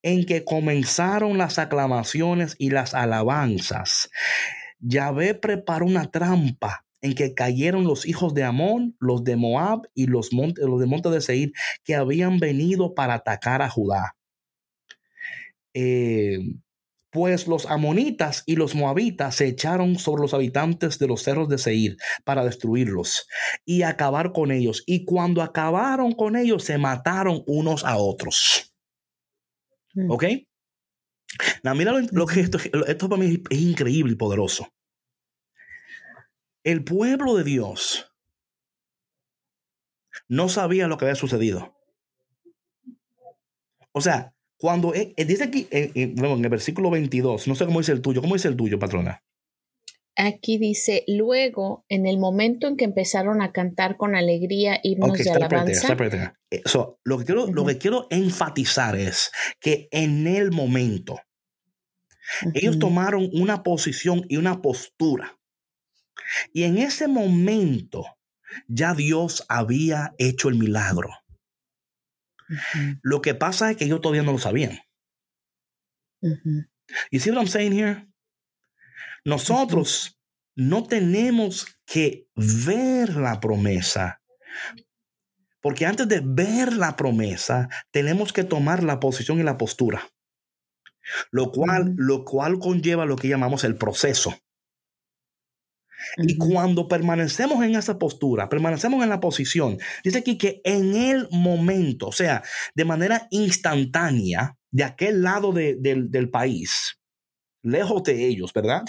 en 0.00 0.24
que 0.24 0.44
comenzaron 0.44 1.36
las 1.36 1.58
aclamaciones 1.58 2.56
y 2.58 2.70
las 2.70 2.94
alabanzas, 2.94 4.08
Yahvé 4.78 5.34
preparó 5.34 5.84
una 5.84 6.10
trampa 6.10 6.85
en 7.00 7.14
que 7.14 7.34
cayeron 7.34 7.84
los 7.84 8.06
hijos 8.06 8.34
de 8.34 8.44
Amón, 8.44 8.96
los 9.00 9.24
de 9.24 9.36
Moab 9.36 9.82
y 9.94 10.06
los, 10.06 10.30
los 10.32 10.80
de 10.80 10.86
monte 10.86 11.10
de 11.10 11.20
Seir 11.20 11.52
que 11.84 11.94
habían 11.94 12.38
venido 12.38 12.94
para 12.94 13.14
atacar 13.14 13.62
a 13.62 13.70
Judá. 13.70 14.16
Eh, 15.74 16.38
pues 17.10 17.46
los 17.46 17.64
amonitas 17.66 18.42
y 18.44 18.56
los 18.56 18.74
moabitas 18.74 19.36
se 19.36 19.46
echaron 19.46 19.98
sobre 19.98 20.20
los 20.20 20.34
habitantes 20.34 20.98
de 20.98 21.06
los 21.06 21.22
cerros 21.22 21.48
de 21.48 21.56
Seir 21.56 21.96
para 22.24 22.44
destruirlos 22.44 23.26
y 23.64 23.82
acabar 23.82 24.32
con 24.32 24.50
ellos. 24.50 24.82
Y 24.86 25.06
cuando 25.06 25.40
acabaron 25.40 26.12
con 26.12 26.36
ellos, 26.36 26.64
se 26.64 26.76
mataron 26.76 27.42
unos 27.46 27.84
a 27.84 27.96
otros. 27.96 28.74
Mm. 29.94 30.10
¿Ok? 30.10 30.24
mira 31.74 31.92
lo, 32.12 32.26
que 32.26 32.40
esto, 32.40 32.58
esto 32.86 33.08
para 33.08 33.22
mí 33.22 33.42
es 33.50 33.60
increíble 33.60 34.12
y 34.12 34.16
poderoso. 34.16 34.68
El 36.66 36.82
pueblo 36.82 37.36
de 37.36 37.44
Dios 37.44 38.12
no 40.26 40.48
sabía 40.48 40.88
lo 40.88 40.98
que 40.98 41.04
había 41.04 41.14
sucedido. 41.14 41.76
O 43.92 44.00
sea, 44.00 44.34
cuando 44.56 44.92
eh, 44.92 45.14
eh, 45.16 45.24
dice 45.24 45.44
aquí, 45.44 45.68
eh, 45.70 45.92
en 45.94 46.18
el 46.18 46.50
versículo 46.50 46.90
22, 46.90 47.46
no 47.46 47.54
sé 47.54 47.66
cómo 47.66 47.78
dice 47.78 47.92
el 47.92 48.02
tuyo, 48.02 48.20
¿cómo 48.20 48.34
dice 48.34 48.48
el 48.48 48.56
tuyo, 48.56 48.80
patrona? 48.80 49.22
Aquí 50.16 50.58
dice, 50.58 51.04
luego, 51.06 51.84
en 51.88 52.04
el 52.04 52.18
momento 52.18 52.66
en 52.66 52.76
que 52.76 52.84
empezaron 52.84 53.42
a 53.42 53.52
cantar 53.52 53.96
con 53.96 54.16
alegría 54.16 54.80
himnos 54.82 55.16
de 55.18 55.30
alabanza. 55.30 55.96
lo, 57.04 57.18
que 57.18 57.24
quiero, 57.24 57.46
lo 57.46 57.64
que 57.64 57.78
quiero 57.78 58.08
enfatizar 58.10 58.96
es 58.96 59.30
que 59.60 59.86
en 59.92 60.26
el 60.26 60.50
momento, 60.50 61.20
ellos 62.54 62.80
tomaron 62.80 63.30
una 63.34 63.62
posición 63.62 64.24
y 64.28 64.38
una 64.38 64.62
postura. 64.62 65.38
Y 66.52 66.64
en 66.64 66.78
ese 66.78 67.08
momento, 67.08 68.04
ya 68.68 68.94
Dios 68.94 69.44
había 69.48 70.14
hecho 70.18 70.48
el 70.48 70.56
milagro. 70.56 71.10
Lo 73.02 73.20
que 73.20 73.34
pasa 73.34 73.70
es 73.70 73.76
que 73.76 73.84
ellos 73.84 74.00
todavía 74.00 74.22
no 74.22 74.32
lo 74.32 74.38
sabían. 74.38 74.78
¿Y 77.10 77.20
see 77.20 77.30
what 77.30 77.38
I'm 77.38 77.48
saying 77.48 77.72
here? 77.72 78.06
Nosotros 79.24 80.20
no 80.54 80.84
tenemos 80.84 81.66
que 81.84 82.28
ver 82.34 83.16
la 83.16 83.40
promesa. 83.40 84.22
Porque 85.60 85.84
antes 85.84 86.06
de 86.06 86.22
ver 86.24 86.72
la 86.74 86.96
promesa, 86.96 87.68
tenemos 87.90 88.32
que 88.32 88.44
tomar 88.44 88.84
la 88.84 89.00
posición 89.00 89.40
y 89.40 89.42
la 89.42 89.58
postura. 89.58 90.08
Lo 91.30 91.50
cual, 91.50 91.94
lo 91.96 92.24
cual 92.24 92.58
conlleva 92.58 93.04
lo 93.04 93.16
que 93.16 93.28
llamamos 93.28 93.64
el 93.64 93.76
proceso. 93.76 94.36
Y 96.16 96.36
cuando 96.36 96.88
permanecemos 96.88 97.64
en 97.64 97.74
esa 97.74 97.98
postura, 97.98 98.48
permanecemos 98.48 99.02
en 99.02 99.08
la 99.08 99.20
posición, 99.20 99.78
dice 100.04 100.18
aquí 100.18 100.38
que 100.38 100.60
en 100.64 100.94
el 100.94 101.28
momento, 101.30 102.08
o 102.08 102.12
sea, 102.12 102.42
de 102.74 102.84
manera 102.84 103.26
instantánea, 103.30 104.56
de 104.70 104.84
aquel 104.84 105.22
lado 105.22 105.52
del 105.52 106.30
país, 106.30 107.00
lejos 107.62 108.02
de 108.04 108.26
ellos, 108.26 108.52
¿verdad? 108.52 108.84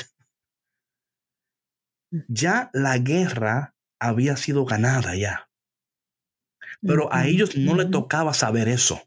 Ya 2.27 2.69
la 2.73 2.97
guerra 2.97 3.75
había 3.99 4.37
sido 4.37 4.65
ganada 4.65 5.15
ya. 5.15 5.49
Pero 6.81 7.11
a 7.13 7.25
ellos 7.25 7.57
no 7.57 7.75
le 7.75 7.85
tocaba 7.85 8.33
saber 8.33 8.67
eso. 8.67 9.01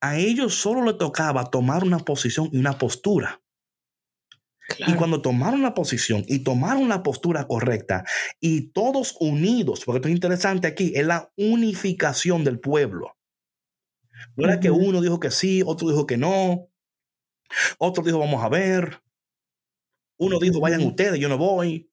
A 0.00 0.16
ellos 0.18 0.54
solo 0.54 0.84
le 0.84 0.94
tocaba 0.94 1.50
tomar 1.50 1.84
una 1.84 1.98
posición 1.98 2.48
y 2.52 2.58
una 2.58 2.78
postura. 2.78 3.40
Y 4.78 4.94
cuando 4.94 5.22
tomaron 5.22 5.62
la 5.62 5.74
posición 5.74 6.24
y 6.26 6.40
tomaron 6.40 6.88
la 6.88 7.02
postura 7.02 7.46
correcta 7.46 8.04
y 8.40 8.72
todos 8.72 9.16
unidos, 9.20 9.82
porque 9.84 9.98
esto 9.98 10.08
es 10.08 10.14
interesante 10.14 10.66
aquí, 10.66 10.92
es 10.94 11.06
la 11.06 11.32
unificación 11.36 12.44
del 12.44 12.60
pueblo. 12.60 13.16
No 14.36 14.44
era 14.46 14.60
que 14.60 14.70
uno 14.70 15.00
dijo 15.00 15.20
que 15.20 15.30
sí, 15.30 15.62
otro 15.64 15.88
dijo 15.88 16.06
que 16.06 16.16
no, 16.16 16.68
otro 17.78 18.02
dijo 18.04 18.18
vamos 18.18 18.42
a 18.42 18.48
ver, 18.48 19.02
uno 20.18 20.38
dijo 20.38 20.60
vayan 20.60 20.82
ustedes, 20.82 21.18
yo 21.18 21.28
no 21.28 21.38
voy. 21.38 21.90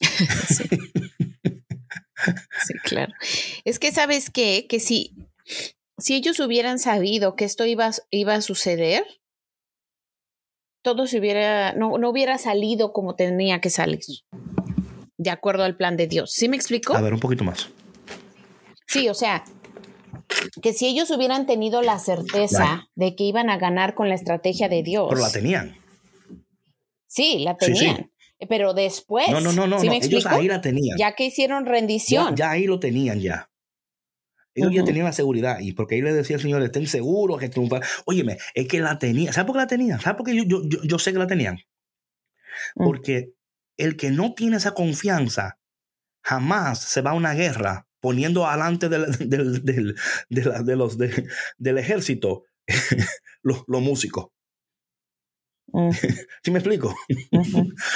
sí. 0.00 0.64
claro. 2.84 3.12
Es 3.64 3.78
que 3.78 3.92
sabes 3.92 4.30
qué, 4.30 4.66
que 4.68 4.80
si, 4.80 5.14
si 5.98 6.14
ellos 6.14 6.40
hubieran 6.40 6.78
sabido 6.78 7.36
que 7.36 7.44
esto 7.44 7.66
iba, 7.66 7.90
iba 8.10 8.34
a 8.34 8.40
suceder, 8.40 9.04
todo 10.86 11.08
se 11.08 11.18
hubiera, 11.18 11.72
no, 11.72 11.98
no 11.98 12.10
hubiera 12.10 12.38
salido 12.38 12.92
como 12.92 13.16
tenía 13.16 13.60
que 13.60 13.70
salir, 13.70 13.98
de 15.18 15.30
acuerdo 15.30 15.64
al 15.64 15.76
plan 15.76 15.96
de 15.96 16.06
Dios. 16.06 16.30
¿Sí 16.30 16.48
me 16.48 16.54
explico? 16.54 16.96
A 16.96 17.00
ver, 17.00 17.12
un 17.12 17.18
poquito 17.18 17.42
más. 17.42 17.70
Sí, 18.86 19.08
o 19.08 19.14
sea, 19.14 19.42
que 20.62 20.72
si 20.72 20.86
ellos 20.86 21.10
hubieran 21.10 21.44
tenido 21.44 21.82
la 21.82 21.98
certeza 21.98 22.88
de 22.94 23.16
que 23.16 23.24
iban 23.24 23.50
a 23.50 23.58
ganar 23.58 23.96
con 23.96 24.08
la 24.08 24.14
estrategia 24.14 24.68
de 24.68 24.84
Dios. 24.84 25.08
Pero 25.08 25.22
la 25.22 25.32
tenían. 25.32 25.76
Sí, 27.08 27.40
la 27.40 27.56
tenían. 27.56 28.12
Pero 28.48 28.72
después. 28.72 29.28
No, 29.28 29.40
no, 29.40 29.52
no, 29.52 29.66
no. 29.66 29.82
ellos 29.82 30.24
ahí 30.26 30.46
la 30.46 30.60
tenían. 30.60 30.96
Ya 30.96 31.16
que 31.16 31.24
hicieron 31.24 31.66
rendición. 31.66 32.36
ya 32.36 32.52
ahí 32.52 32.66
lo 32.66 32.78
tenían 32.78 33.18
ya. 33.18 33.50
Ellos 34.56 34.72
ya 34.72 34.84
tenían 34.84 35.04
la 35.04 35.12
seguridad. 35.12 35.60
Y 35.60 35.72
porque 35.72 35.94
ahí 35.94 36.02
le 36.02 36.12
decía 36.12 36.36
al 36.36 36.42
Señor, 36.42 36.62
estén 36.62 36.86
seguros 36.86 37.38
que 37.38 37.48
triunfar. 37.48 37.82
Óyeme, 38.06 38.38
es 38.54 38.66
que 38.66 38.80
la 38.80 38.98
tenía. 38.98 39.32
¿Sabes 39.32 39.46
por 39.46 39.54
qué 39.54 39.60
la 39.60 39.66
tenían? 39.66 40.00
¿Sabes 40.00 40.16
por 40.16 40.26
qué 40.26 40.46
yo, 40.46 40.62
yo, 40.64 40.98
sé 40.98 41.12
que 41.12 41.18
la 41.18 41.26
tenían? 41.26 41.58
Mm. 42.74 42.84
Porque 42.84 43.34
el 43.76 43.96
que 43.96 44.10
no 44.10 44.34
tiene 44.34 44.56
esa 44.56 44.72
confianza 44.72 45.58
jamás 46.22 46.80
se 46.80 47.02
va 47.02 47.10
a 47.10 47.14
una 47.14 47.34
guerra 47.34 47.86
poniendo 48.00 48.46
adelante 48.46 48.88
del, 48.88 49.12
del, 49.28 49.64
del, 49.64 49.94
de, 50.30 50.76
los, 50.76 50.96
del 50.98 51.78
ejército 51.78 52.44
los, 53.42 53.64
los 53.66 53.82
músicos. 53.82 54.28
Mm. 55.76 55.90
¿Sí 56.42 56.50
me 56.50 56.58
explico? 56.58 56.94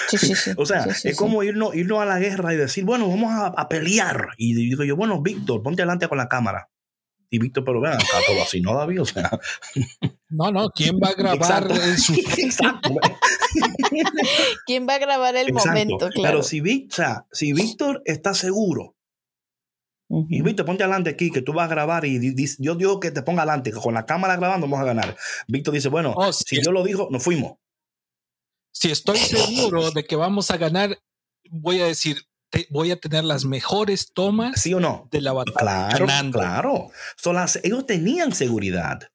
sí, 0.08 0.18
sí, 0.18 0.34
sí. 0.34 0.50
O 0.58 0.66
sea, 0.66 0.84
es 0.84 1.16
como 1.16 1.42
irnos, 1.42 1.74
irnos 1.74 2.00
a 2.00 2.04
la 2.04 2.18
guerra 2.18 2.52
y 2.52 2.58
decir, 2.58 2.84
bueno, 2.84 3.08
vamos 3.08 3.32
a, 3.32 3.68
pelear. 3.68 4.28
Y 4.36 4.54
digo 4.54 4.84
yo, 4.84 4.96
bueno, 4.96 5.22
Víctor, 5.22 5.62
ponte 5.62 5.82
adelante 5.82 6.06
con 6.06 6.18
la 6.18 6.28
cámara. 6.28 6.68
Y 7.30 7.38
Víctor, 7.38 7.64
pero 7.64 7.80
vean 7.80 7.94
acá 7.94 8.18
todo 8.26 8.42
así, 8.42 8.60
¿no, 8.60 8.74
David? 8.74 9.02
O 9.02 9.06
sea. 9.06 9.30
No, 10.32 10.52
no, 10.52 10.70
¿quién 10.70 10.96
va 11.02 11.08
a 11.08 11.14
grabar 11.14 11.68
Su... 11.98 12.14
¿Quién 14.64 14.86
va 14.88 14.94
a 14.94 14.98
grabar 14.98 15.34
el 15.34 15.52
momento? 15.52 16.08
Claro. 16.10 16.12
Pero 16.22 16.42
si, 16.44 16.62
si 17.32 17.52
Víctor 17.52 18.00
está 18.04 18.32
seguro 18.32 18.94
y 20.28 20.42
Víctor, 20.42 20.66
ponte 20.66 20.82
adelante 20.82 21.10
aquí, 21.10 21.30
que 21.30 21.40
tú 21.40 21.52
vas 21.52 21.66
a 21.66 21.74
grabar 21.74 22.04
y 22.04 22.34
yo 22.58 22.74
digo 22.74 22.98
que 22.98 23.12
te 23.12 23.22
ponga 23.22 23.42
adelante, 23.42 23.70
que 23.70 23.78
con 23.78 23.94
la 23.94 24.06
cámara 24.06 24.36
grabando 24.36 24.66
vamos 24.66 24.80
a 24.80 24.84
ganar. 24.84 25.16
Víctor 25.46 25.72
dice, 25.72 25.88
bueno, 25.88 26.14
oh, 26.16 26.32
si, 26.32 26.60
yo 26.62 26.72
lo 26.72 26.82
dijo, 26.82 27.08
nos 27.12 27.22
fuimos. 27.22 27.52
Si 28.72 28.90
estoy 28.90 29.18
seguro 29.18 29.90
de 29.90 30.04
que 30.04 30.16
vamos 30.16 30.50
a 30.50 30.56
ganar, 30.56 30.98
voy 31.50 31.80
a 31.80 31.86
decir, 31.86 32.22
voy 32.70 32.90
a 32.90 32.98
tener 32.98 33.24
las 33.24 33.44
mejores 33.44 34.12
tomas 34.12 34.60
¿Sí 34.60 34.74
o 34.74 34.80
no? 34.80 35.08
de 35.10 35.20
la 35.20 35.32
batalla. 35.32 35.88
Claro, 35.96 36.30
claro. 36.32 36.90
ellos 37.62 37.86
tenían 37.86 38.32
seguridad. 38.32 39.10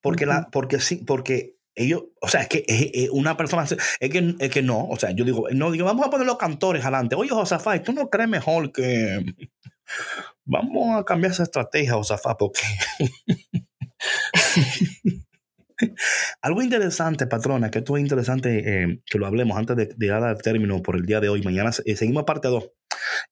Porque, 0.00 0.24
la, 0.24 0.48
porque 0.50 0.80
sí, 0.80 0.96
porque 0.96 1.58
ellos, 1.74 2.04
o 2.20 2.28
sea, 2.28 2.42
es 2.42 2.48
que 2.48 3.08
una 3.12 3.36
persona, 3.36 3.64
es 3.64 4.10
que, 4.10 4.34
es 4.38 4.50
que 4.50 4.62
no, 4.62 4.88
o 4.88 4.96
sea, 4.96 5.10
yo 5.10 5.24
digo, 5.24 5.46
no 5.52 5.70
digo, 5.70 5.84
vamos 5.84 6.06
a 6.06 6.10
poner 6.10 6.26
los 6.26 6.38
cantores 6.38 6.82
adelante. 6.82 7.16
Oye, 7.16 7.30
Josafat, 7.30 7.84
¿tú 7.84 7.92
no 7.92 8.08
crees 8.08 8.28
mejor 8.28 8.72
que 8.72 9.24
vamos 10.44 10.98
a 10.98 11.04
cambiar 11.04 11.32
esa 11.32 11.42
estrategia, 11.42 11.94
Josafat? 11.94 12.38
Porque 12.38 12.60
algo 16.42 16.62
interesante, 16.62 17.26
patrona, 17.26 17.70
que 17.70 17.78
esto 17.78 17.96
es 17.96 18.02
interesante 18.02 18.82
eh, 18.82 19.00
que 19.06 19.18
lo 19.18 19.26
hablemos 19.26 19.56
antes 19.56 19.76
de, 19.76 19.94
de, 19.96 20.06
dar 20.06 20.36
el 20.36 20.42
término 20.42 20.82
por 20.82 20.96
el 20.96 21.06
día 21.06 21.20
de 21.20 21.28
hoy. 21.28 21.42
Mañana 21.42 21.70
eh, 21.84 21.96
seguimos 21.96 22.24
parte 22.24 22.48
2. 22.48 22.70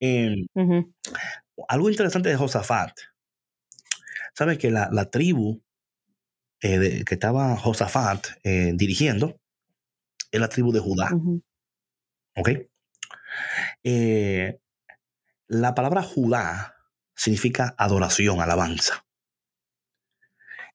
Em, 0.01 0.46
algo 1.68 1.90
interesante 1.90 2.28
de 2.28 2.36
Josafat 2.36 2.92
¿Sabe 4.38 4.57
que 4.57 4.70
la, 4.70 5.11
tribu 5.11 5.64
eh, 6.61 7.03
que 7.05 7.14
estaba 7.14 7.57
Josafat 7.57 8.24
eh, 8.44 8.72
dirigiendo 8.72 9.40
es 10.30 10.40
la 10.40 10.49
tribu 10.49 10.70
de 10.70 10.78
Judá? 10.78 11.11
¿Ok? 12.36 12.51
La 15.49 15.74
palabra 15.74 16.05
Judá 16.05 16.76
significa 17.16 17.74
adoración, 17.76 18.40
alabanza. 18.40 19.05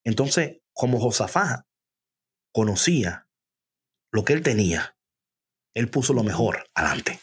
Entonces, 0.03 0.57
como 0.73 0.99
Josafat 0.99 1.65
conocía 2.51 3.27
lo 4.11 4.23
que 4.23 4.33
él 4.33 4.41
tenía, 4.41 4.95
él 5.73 5.89
puso 5.89 6.13
lo 6.13 6.23
mejor 6.23 6.65
adelante. 6.75 7.19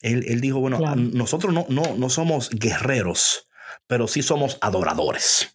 Él, 0.00 0.40
dijo, 0.40 0.60
bueno, 0.60 0.78
nosotros 0.96 1.52
no, 1.52 1.66
no, 1.68 1.96
no, 1.96 2.10
somos 2.10 2.50
guerreros, 2.50 3.48
pero 3.86 4.06
sí 4.06 4.22
somos 4.22 4.58
adoradores. 4.60 5.50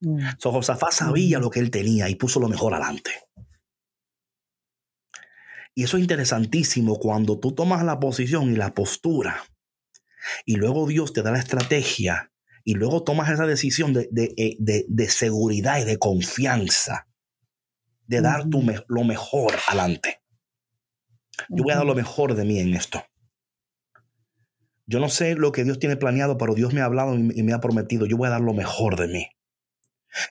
Mm. 0.00 0.20
So, 0.38 0.52
Josafat 0.52 0.92
sabía 0.92 1.38
mm. 1.38 1.42
lo 1.42 1.50
que 1.50 1.60
él 1.60 1.70
tenía 1.70 2.08
y 2.08 2.14
puso 2.14 2.40
lo 2.40 2.48
mejor 2.48 2.74
adelante. 2.74 3.10
Y 5.74 5.82
eso 5.82 5.96
es 5.96 6.02
interesantísimo 6.02 6.98
cuando 6.98 7.38
tú 7.40 7.52
tomas 7.52 7.82
la 7.84 7.98
posición 7.98 8.52
y 8.52 8.56
la 8.56 8.72
postura 8.72 9.42
y 10.44 10.56
luego 10.56 10.86
Dios 10.86 11.12
te 11.12 11.22
da 11.22 11.32
la 11.32 11.38
estrategia 11.38 12.32
y 12.64 12.74
luego 12.74 13.04
tomas 13.04 13.30
esa 13.30 13.46
decisión 13.46 13.92
de, 13.92 14.08
eh, 14.36 15.08
seguridad 15.08 15.78
y 15.80 15.84
de 15.84 15.98
confianza, 15.98 17.06
de 18.06 18.22
dar 18.22 18.48
tu 18.48 18.62
lo 18.88 19.04
mejor 19.04 19.54
adelante. 19.68 20.22
Yo 21.50 21.64
voy 21.64 21.72
a 21.72 21.76
dar 21.76 21.86
lo 21.86 21.94
mejor 21.94 22.34
de 22.34 22.44
mí 22.44 22.58
en 22.58 22.74
esto. 22.74 23.04
Yo 24.86 24.98
no 24.98 25.08
sé 25.08 25.34
lo 25.34 25.52
que 25.52 25.64
Dios 25.64 25.78
tiene 25.78 25.96
planeado, 25.96 26.38
pero 26.38 26.54
Dios 26.54 26.72
me 26.72 26.80
ha 26.80 26.86
hablado 26.86 27.14
y 27.14 27.42
me 27.42 27.52
ha 27.52 27.60
prometido, 27.60 28.06
yo 28.06 28.16
voy 28.16 28.28
a 28.28 28.32
dar 28.32 28.40
lo 28.40 28.54
mejor 28.54 28.98
de 28.98 29.08
mí. 29.08 29.28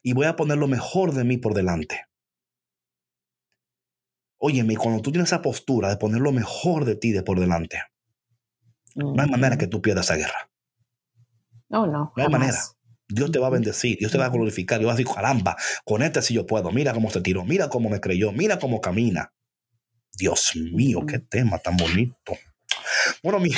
Y 0.02 0.14
voy 0.14 0.26
a 0.26 0.36
poner 0.36 0.58
lo 0.58 0.68
mejor 0.68 1.14
de 1.14 1.24
mí 1.24 1.38
por 1.38 1.54
delante. 1.54 2.08
Óyeme, 4.38 4.76
cuando 4.76 5.02
tú 5.02 5.12
tienes 5.12 5.30
esa 5.30 5.42
postura 5.42 5.90
de 5.90 5.98
poner 5.98 6.20
lo 6.20 6.32
mejor 6.32 6.86
de 6.86 6.96
ti 6.96 7.12
de 7.12 7.24
por 7.24 7.40
delante, 7.40 7.82
no 8.96 9.22
hay 9.22 9.30
manera 9.30 9.58
que 9.58 9.68
tú 9.68 9.82
pierdas 9.82 10.06
esa 10.06 10.16
guerra. 10.16 10.53
No, 11.74 11.88
no. 11.88 12.14
No 12.16 12.24
hay 12.24 12.30
manera. 12.30 12.60
Dios 13.10 13.32
te 13.32 13.40
va 13.40 13.48
a 13.48 13.50
bendecir, 13.50 13.98
Dios 13.98 14.12
te 14.12 14.20
va 14.20 14.26
a 14.26 14.30
glorificar, 14.30 14.78
Dios 14.80 14.90
va 14.90 14.94
a 14.94 14.96
decir, 14.96 15.12
caramba, 15.12 15.58
con 15.84 16.04
este 16.04 16.22
sí 16.22 16.36
yo 16.36 16.46
puedo, 16.46 16.72
mira 16.72 16.94
cómo 16.94 17.10
se 17.10 17.20
tiró, 17.22 17.44
mira 17.44 17.68
cómo 17.68 17.90
me 17.90 18.00
creyó, 18.00 18.32
mira 18.32 18.60
cómo 18.60 18.80
camina. 18.80 19.34
Dios 20.16 20.54
mío, 20.56 21.04
qué 21.08 21.18
tema 21.20 21.58
tan 21.58 21.76
bonito. 21.76 22.38
Bueno, 23.24 23.40
mi 23.40 23.50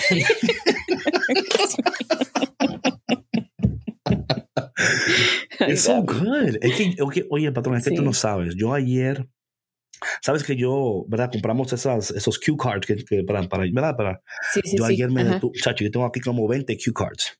Es 5.60 5.82
so 5.82 6.02
good. 6.04 6.58
Es 6.62 6.76
que, 6.76 6.96
oye, 7.30 7.52
patrón, 7.52 7.76
es 7.76 7.84
que 7.84 7.92
tú 7.96 8.02
no 8.02 8.14
sabes. 8.14 8.56
Yo 8.56 8.74
ayer 8.74 9.28
Sabes 10.22 10.44
que 10.44 10.56
yo, 10.56 11.06
¿verdad? 11.08 11.30
Compramos 11.32 11.74
esas, 11.74 12.12
esos 12.12 12.40
cue 12.40 12.56
cards 12.58 12.86
que, 12.86 13.24
para, 13.24 13.48
para, 13.48 13.64
¿verdad? 13.72 13.96
Para, 13.96 14.22
sí, 14.54 14.62
sí, 14.64 14.78
yo 14.78 14.86
ayer 14.86 15.10
me 15.10 15.24
detuve, 15.24 15.58
chacho, 15.58 15.84
yo 15.84 15.92
tengo 15.92 16.06
aquí 16.06 16.20
como 16.20 16.48
20 16.48 16.78
cue 16.78 16.94
cards. 16.94 17.40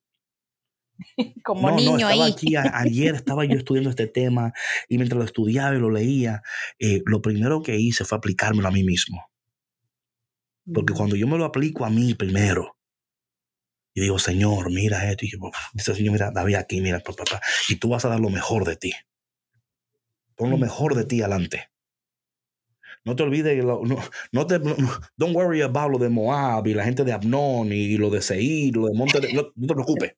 Como 1.44 1.70
no, 1.70 1.76
niño 1.76 1.92
no, 1.92 1.98
estaba 1.98 2.26
ahí. 2.26 2.32
Aquí, 2.32 2.56
ayer 2.56 3.16
estaba 3.16 3.46
yo 3.46 3.58
estudiando 3.58 3.90
este 3.90 4.08
tema 4.08 4.54
y 4.88 4.98
mientras 4.98 5.18
lo 5.18 5.26
estudiaba 5.26 5.76
y 5.76 5.80
lo 5.80 5.90
leía, 5.90 6.42
eh, 6.80 7.02
lo 7.06 7.22
primero 7.22 7.62
que 7.62 7.78
hice 7.78 8.06
fue 8.06 8.18
aplicármelo 8.18 8.68
a 8.68 8.72
mí 8.72 8.84
mismo. 8.84 9.30
Porque 10.74 10.94
mm. 10.94 10.98
cuando 10.98 11.16
yo 11.16 11.28
me 11.28 11.38
lo 11.38 11.46
aplico 11.46 11.86
a 11.86 11.90
mí 11.90 12.14
primero, 12.14 12.78
y 13.94 14.02
digo, 14.02 14.20
Señor, 14.20 14.72
mira 14.72 15.10
esto, 15.10 15.26
y 15.26 15.32
dice, 15.74 15.96
Señor, 15.96 16.14
mira, 16.14 16.32
David 16.32 16.56
aquí, 16.56 16.82
mira, 16.82 17.00
papá, 17.00 17.24
y 17.70 17.78
tú 17.78 17.90
vas 17.90 18.04
a 18.04 18.10
dar 18.10 18.20
lo 18.20 18.30
mejor 18.30 18.66
de 18.66 18.76
ti. 18.76 18.94
Pon 20.36 20.50
lo 20.50 20.58
mm. 20.58 20.62
mejor 20.62 20.96
de 20.96 21.06
ti 21.06 21.22
adelante. 21.22 21.70
No 23.06 23.16
te 23.16 23.22
olvides, 23.22 23.64
no, 23.64 23.82
no 24.32 24.48
te, 24.48 24.60
don't 25.16 25.36
worry 25.36 25.62
about 25.62 25.92
lo 25.92 26.00
de 26.00 26.10
Moab 26.10 26.66
y 26.66 26.74
la 26.74 26.84
gente 26.84 27.04
de 27.04 27.14
Abnón 27.14 27.72
y 27.72 27.98
lo 27.98 28.10
de 28.10 28.20
Seir, 28.20 28.76
lo 28.76 28.88
de 28.88 28.94
Monte, 28.96 29.20
no, 29.34 29.44
te 29.44 29.74
preocupes. 29.74 30.16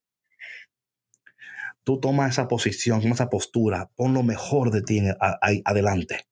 Tú 1.87 2.01
toma 2.01 2.27
esa 2.27 2.49
posición, 2.49 2.99
toma 2.99 3.15
esa 3.15 3.29
postura, 3.29 3.89
pon 3.95 4.13
lo 4.13 4.21
mejor 4.21 4.71
de 4.71 4.81
ti 4.81 5.01
adelante. 5.63 6.27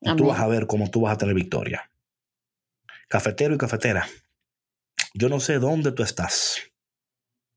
Y 0.00 0.14
tú 0.14 0.26
vas 0.26 0.38
a 0.38 0.46
ver 0.46 0.68
cómo 0.68 0.88
tú 0.88 1.00
vas 1.00 1.14
a 1.14 1.18
tener 1.18 1.34
victoria. 1.34 1.90
Cafetero 3.08 3.56
y 3.56 3.58
cafetera, 3.58 4.06
yo 5.14 5.28
no 5.28 5.40
sé 5.40 5.58
dónde 5.58 5.90
tú 5.90 6.04
estás. 6.04 6.60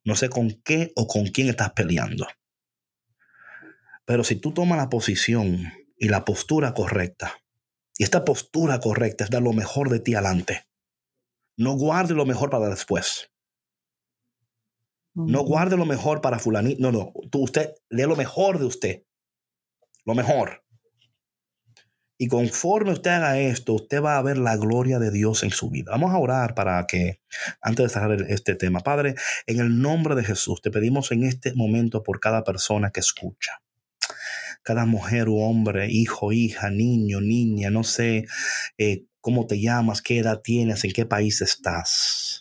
No 0.04 0.16
sé 0.16 0.30
con 0.30 0.50
qué 0.64 0.92
o 0.96 1.06
con 1.06 1.28
quién 1.28 1.48
estás 1.48 1.74
peleando. 1.74 2.26
Pero 4.06 4.24
si 4.24 4.38
tú 4.38 4.52
tomas 4.52 4.80
la 4.80 4.90
posición 4.90 5.72
y 5.96 6.10
la 6.10 6.26
postura 6.26 6.74
correcta. 6.74 7.38
Y 8.00 8.04
esta 8.04 8.26
postura 8.26 8.80
correcta 8.80 9.26
es 9.26 9.30
dar 9.30 9.44
lo 9.44 9.54
mejor 9.54 9.90
de 9.90 10.00
ti 10.00 10.16
adelante. 10.16 10.66
No 11.56 11.74
guarde 11.74 12.16
lo 12.16 12.26
mejor 12.26 12.50
para 12.50 12.68
después. 12.68 13.32
No 15.14 15.44
guarde 15.44 15.78
lo 15.78 15.86
mejor 15.86 16.22
para 16.22 16.40
fulanito. 16.40 16.82
No, 16.82 16.92
no. 16.92 17.14
Tú, 17.30 17.44
usted 17.44 17.74
dé 17.90 18.08
lo 18.08 18.16
mejor 18.16 18.60
de 18.60 18.66
usted. 18.66 19.04
Lo 20.06 20.16
mejor. 20.16 20.64
Y 22.18 22.28
conforme 22.28 22.92
usted 22.92 23.12
haga 23.12 23.40
esto, 23.40 23.74
usted 23.74 24.02
va 24.02 24.18
a 24.18 24.22
ver 24.22 24.38
la 24.38 24.56
gloria 24.56 25.00
de 25.00 25.10
Dios 25.12 25.44
en 25.44 25.50
su 25.50 25.70
vida. 25.70 25.92
Vamos 25.92 26.12
a 26.12 26.20
orar 26.20 26.54
para 26.54 26.86
que, 26.86 27.20
antes 27.62 27.86
de 27.86 27.90
cerrar 27.90 28.26
este 28.30 28.56
tema, 28.56 28.80
Padre, 28.82 29.16
en 29.48 29.60
el 29.60 29.82
nombre 29.82 30.14
de 30.16 30.24
Jesús, 30.24 30.62
te 30.62 30.70
pedimos 30.70 31.12
en 31.12 31.24
este 31.24 31.54
momento 31.56 32.04
por 32.04 32.20
cada 32.20 32.44
persona 32.44 32.92
que 32.92 33.00
escucha 33.00 33.62
cada 34.64 34.86
mujer 34.86 35.30
u 35.30 35.40
hombre, 35.40 35.90
hijo, 35.90 36.32
hija, 36.32 36.70
niño, 36.70 37.20
niña, 37.22 37.70
no 37.70 37.84
sé 37.84 38.26
eh, 38.78 39.06
cómo 39.20 39.48
te 39.48 39.60
llamas, 39.60 40.02
qué 40.02 40.20
edad 40.20 40.42
tienes, 40.44 40.84
en 40.84 40.92
qué 40.92 41.06
país 41.06 41.42
estás. 41.42 42.41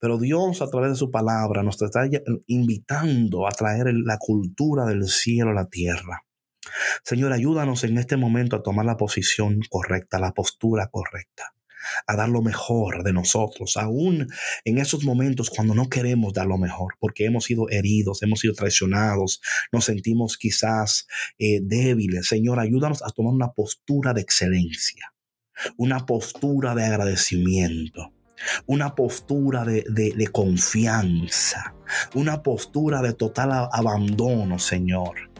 Pero 0.00 0.18
Dios 0.18 0.62
a 0.62 0.68
través 0.68 0.90
de 0.90 0.96
su 0.96 1.10
palabra 1.10 1.62
nos 1.62 1.80
está 1.80 2.08
invitando 2.46 3.46
a 3.46 3.50
traer 3.50 3.92
la 3.94 4.18
cultura 4.18 4.84
del 4.84 5.08
cielo 5.08 5.50
a 5.50 5.54
la 5.54 5.68
tierra. 5.68 6.24
Señor, 7.04 7.32
ayúdanos 7.32 7.84
en 7.84 7.98
este 7.98 8.16
momento 8.16 8.56
a 8.56 8.62
tomar 8.62 8.86
la 8.86 8.96
posición 8.96 9.60
correcta, 9.68 10.18
la 10.18 10.32
postura 10.32 10.88
correcta 10.88 11.52
a 12.06 12.16
dar 12.16 12.28
lo 12.28 12.42
mejor 12.42 13.02
de 13.02 13.12
nosotros, 13.12 13.76
aún 13.76 14.28
en 14.64 14.78
esos 14.78 15.04
momentos 15.04 15.50
cuando 15.50 15.74
no 15.74 15.88
queremos 15.88 16.32
dar 16.32 16.46
lo 16.46 16.58
mejor, 16.58 16.94
porque 16.98 17.24
hemos 17.24 17.44
sido 17.44 17.68
heridos, 17.70 18.22
hemos 18.22 18.40
sido 18.40 18.54
traicionados, 18.54 19.40
nos 19.72 19.84
sentimos 19.84 20.36
quizás 20.36 21.06
eh, 21.38 21.60
débiles. 21.62 22.28
Señor, 22.28 22.60
ayúdanos 22.60 23.02
a 23.02 23.10
tomar 23.10 23.34
una 23.34 23.52
postura 23.52 24.14
de 24.14 24.20
excelencia, 24.20 25.12
una 25.76 26.06
postura 26.06 26.74
de 26.74 26.84
agradecimiento 26.84 28.12
una 28.66 28.94
postura 28.94 29.64
de, 29.64 29.84
de, 29.88 30.28
confianza, 30.28 31.74
una 32.14 32.42
postura 32.42 33.02
de 33.02 33.12
total 33.12 33.68
abandono, 33.72 34.58
Señor. 34.58 35.32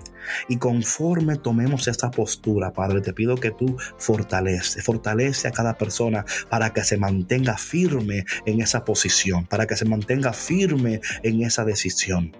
Y 0.49 0.57
conforme 0.57 1.37
tomemos 1.37 1.89
esta 1.89 2.11
postura, 2.11 2.73
Padre, 2.73 3.01
te 3.01 3.13
pido 3.13 3.37
que 3.37 3.51
tú 3.51 3.77
fortalece, 3.99 4.81
fortalece 4.81 5.49
a 5.49 5.53
cada 5.53 5.77
persona 5.77 6.25
para 6.49 6.73
que 6.73 6.85
se 6.85 6.97
mantenga 6.97 7.57
firme 7.59 8.25
en 8.47 8.61
esa 8.61 8.85
posición, 8.85 9.47
para 9.47 9.67
que 9.67 9.77
se 9.77 9.85
mantenga 9.85 10.33
firme 10.33 11.01
en 11.23 11.43
esa 11.43 11.65
decisión. 11.65 12.33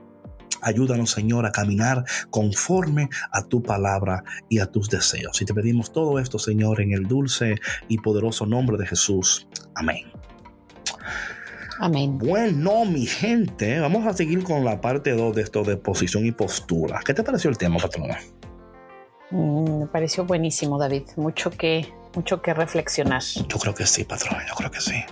Ayúdanos, 0.63 1.11
Señor, 1.11 1.45
a 1.45 1.51
caminar 1.51 2.05
conforme 2.31 3.09
a 3.33 3.43
tu 3.43 3.63
palabra 3.63 4.23
y 4.49 4.61
a 4.61 4.67
tus 4.67 4.89
deseos. 4.89 5.43
Y 5.43 5.45
te 5.45 5.55
pedimos 5.55 5.93
todo 5.93 6.21
esto, 6.21 6.39
Señor, 6.39 6.81
en 6.81 6.93
el 6.93 7.09
dulce 7.09 7.57
y 7.89 7.99
poderoso 7.99 8.47
nombre 8.47 8.79
de 8.79 8.87
Jesús. 8.87 9.49
Amén. 9.75 10.12
Amén. 11.79 12.19
Bueno, 12.19 12.85
mi 12.85 13.07
gente, 13.07 13.81
vamos 13.81 14.07
a 14.07 14.13
seguir 14.13 14.45
con 14.45 14.65
la 14.65 14.81
parte 14.81 15.13
2 15.13 15.35
de 15.35 15.43
esto 15.43 15.65
de 15.65 15.77
posición 15.77 16.25
y 16.27 16.33
postura. 16.33 17.01
¿Qué 17.05 17.15
te 17.15 17.23
pareció 17.23 17.51
el 17.51 17.59
tema, 17.59 17.79
patrona? 17.79 18.19
Mm, 19.31 19.81
me 19.81 19.87
pareció 19.87 20.25
buenísimo, 20.25 20.79
David. 20.79 21.05
Mucho 21.17 21.51
que, 21.51 21.93
mucho 22.15 22.43
que 22.43 22.55
reflexionar. 22.55 23.23
Yo 23.23 23.59
creo 23.59 23.75
que 23.75 23.87
sí, 23.87 24.05
patrona, 24.05 24.47
yo 24.47 24.55
creo 24.55 24.71
que 24.71 24.81
sí. 24.81 25.05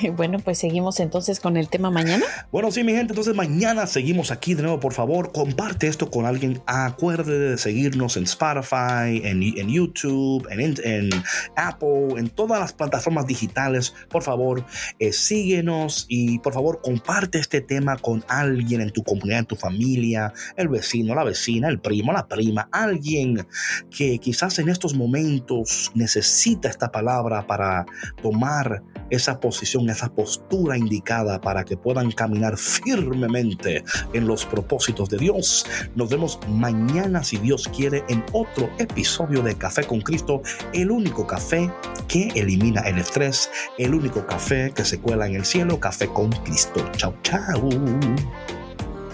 Bueno, 0.16 0.38
pues 0.38 0.58
seguimos 0.58 1.00
entonces 1.00 1.40
con 1.40 1.56
el 1.56 1.68
tema 1.68 1.90
mañana. 1.90 2.24
Bueno, 2.50 2.70
sí, 2.70 2.84
mi 2.84 2.92
gente, 2.92 3.12
entonces 3.12 3.34
mañana 3.34 3.86
seguimos 3.86 4.30
aquí 4.30 4.54
de 4.54 4.62
nuevo. 4.62 4.80
Por 4.80 4.92
favor, 4.92 5.32
comparte 5.32 5.86
esto 5.86 6.10
con 6.10 6.26
alguien. 6.26 6.62
Acuérdate 6.66 7.38
de 7.38 7.58
seguirnos 7.58 8.16
en 8.16 8.24
Spotify, 8.24 9.22
en, 9.24 9.68
YouTube, 9.68 10.46
en, 10.50 11.10
Apple, 11.56 12.14
en 12.18 12.28
todas 12.28 12.60
las 12.60 12.72
plataformas 12.72 13.26
digitales. 13.26 13.94
Por 14.08 14.22
favor, 14.22 14.64
eh, 14.98 15.12
síguenos 15.12 16.06
y 16.08 16.38
por 16.40 16.52
favor, 16.52 16.80
comparte 16.82 17.38
este 17.38 17.60
tema 17.60 17.96
con 17.96 18.24
alguien 18.28 18.80
en 18.80 18.90
tu 18.90 19.02
comunidad, 19.02 19.40
en 19.40 19.46
tu 19.46 19.56
familia, 19.56 20.32
el 20.56 20.68
vecino, 20.68 21.14
la 21.14 21.24
vecina, 21.24 21.68
el 21.68 21.80
primo, 21.80 22.12
la 22.12 22.26
prima, 22.26 22.68
alguien 22.72 23.46
que 23.90 24.18
quizás 24.18 24.58
en 24.58 24.68
estos 24.68 24.94
momentos 24.94 25.90
necesita 25.94 26.68
esta 26.68 26.90
palabra 26.90 27.46
para 27.46 27.86
tomar 28.22 28.82
esa 29.10 29.40
posición 29.40 29.86
esa 29.90 30.12
postura 30.12 30.76
indicada 30.76 31.40
para 31.40 31.64
que 31.64 31.76
puedan 31.76 32.10
caminar 32.12 32.56
firmemente 32.56 33.84
en 34.12 34.26
los 34.26 34.44
propósitos 34.46 35.08
de 35.08 35.18
Dios. 35.18 35.66
Nos 35.94 36.10
vemos 36.10 36.38
mañana, 36.48 37.22
si 37.22 37.36
Dios 37.38 37.68
quiere, 37.74 38.04
en 38.08 38.24
otro 38.32 38.70
episodio 38.78 39.42
de 39.42 39.56
Café 39.56 39.84
con 39.84 40.00
Cristo, 40.00 40.42
el 40.72 40.90
único 40.90 41.26
café 41.26 41.70
que 42.08 42.28
elimina 42.34 42.80
el 42.82 42.98
estrés, 42.98 43.50
el 43.78 43.94
único 43.94 44.26
café 44.26 44.72
que 44.74 44.84
se 44.84 45.00
cuela 45.00 45.26
en 45.26 45.36
el 45.36 45.44
cielo, 45.44 45.78
Café 45.78 46.06
con 46.08 46.30
Cristo. 46.30 46.88
Chao, 46.96 47.14
chao. 47.22 47.68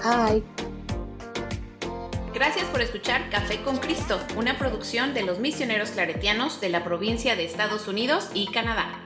Bye. 0.03 0.43
Gracias 2.37 2.67
por 2.67 2.83
escuchar 2.83 3.31
Café 3.31 3.63
con 3.63 3.79
Cristo, 3.79 4.21
una 4.37 4.59
producción 4.59 5.15
de 5.15 5.23
los 5.23 5.39
misioneros 5.39 5.91
claretianos 5.93 6.61
de 6.61 6.69
la 6.69 6.85
provincia 6.85 7.35
de 7.35 7.47
Estados 7.47 7.89
Unidos 7.89 8.29
y 8.35 8.47
Canadá. 8.49 9.06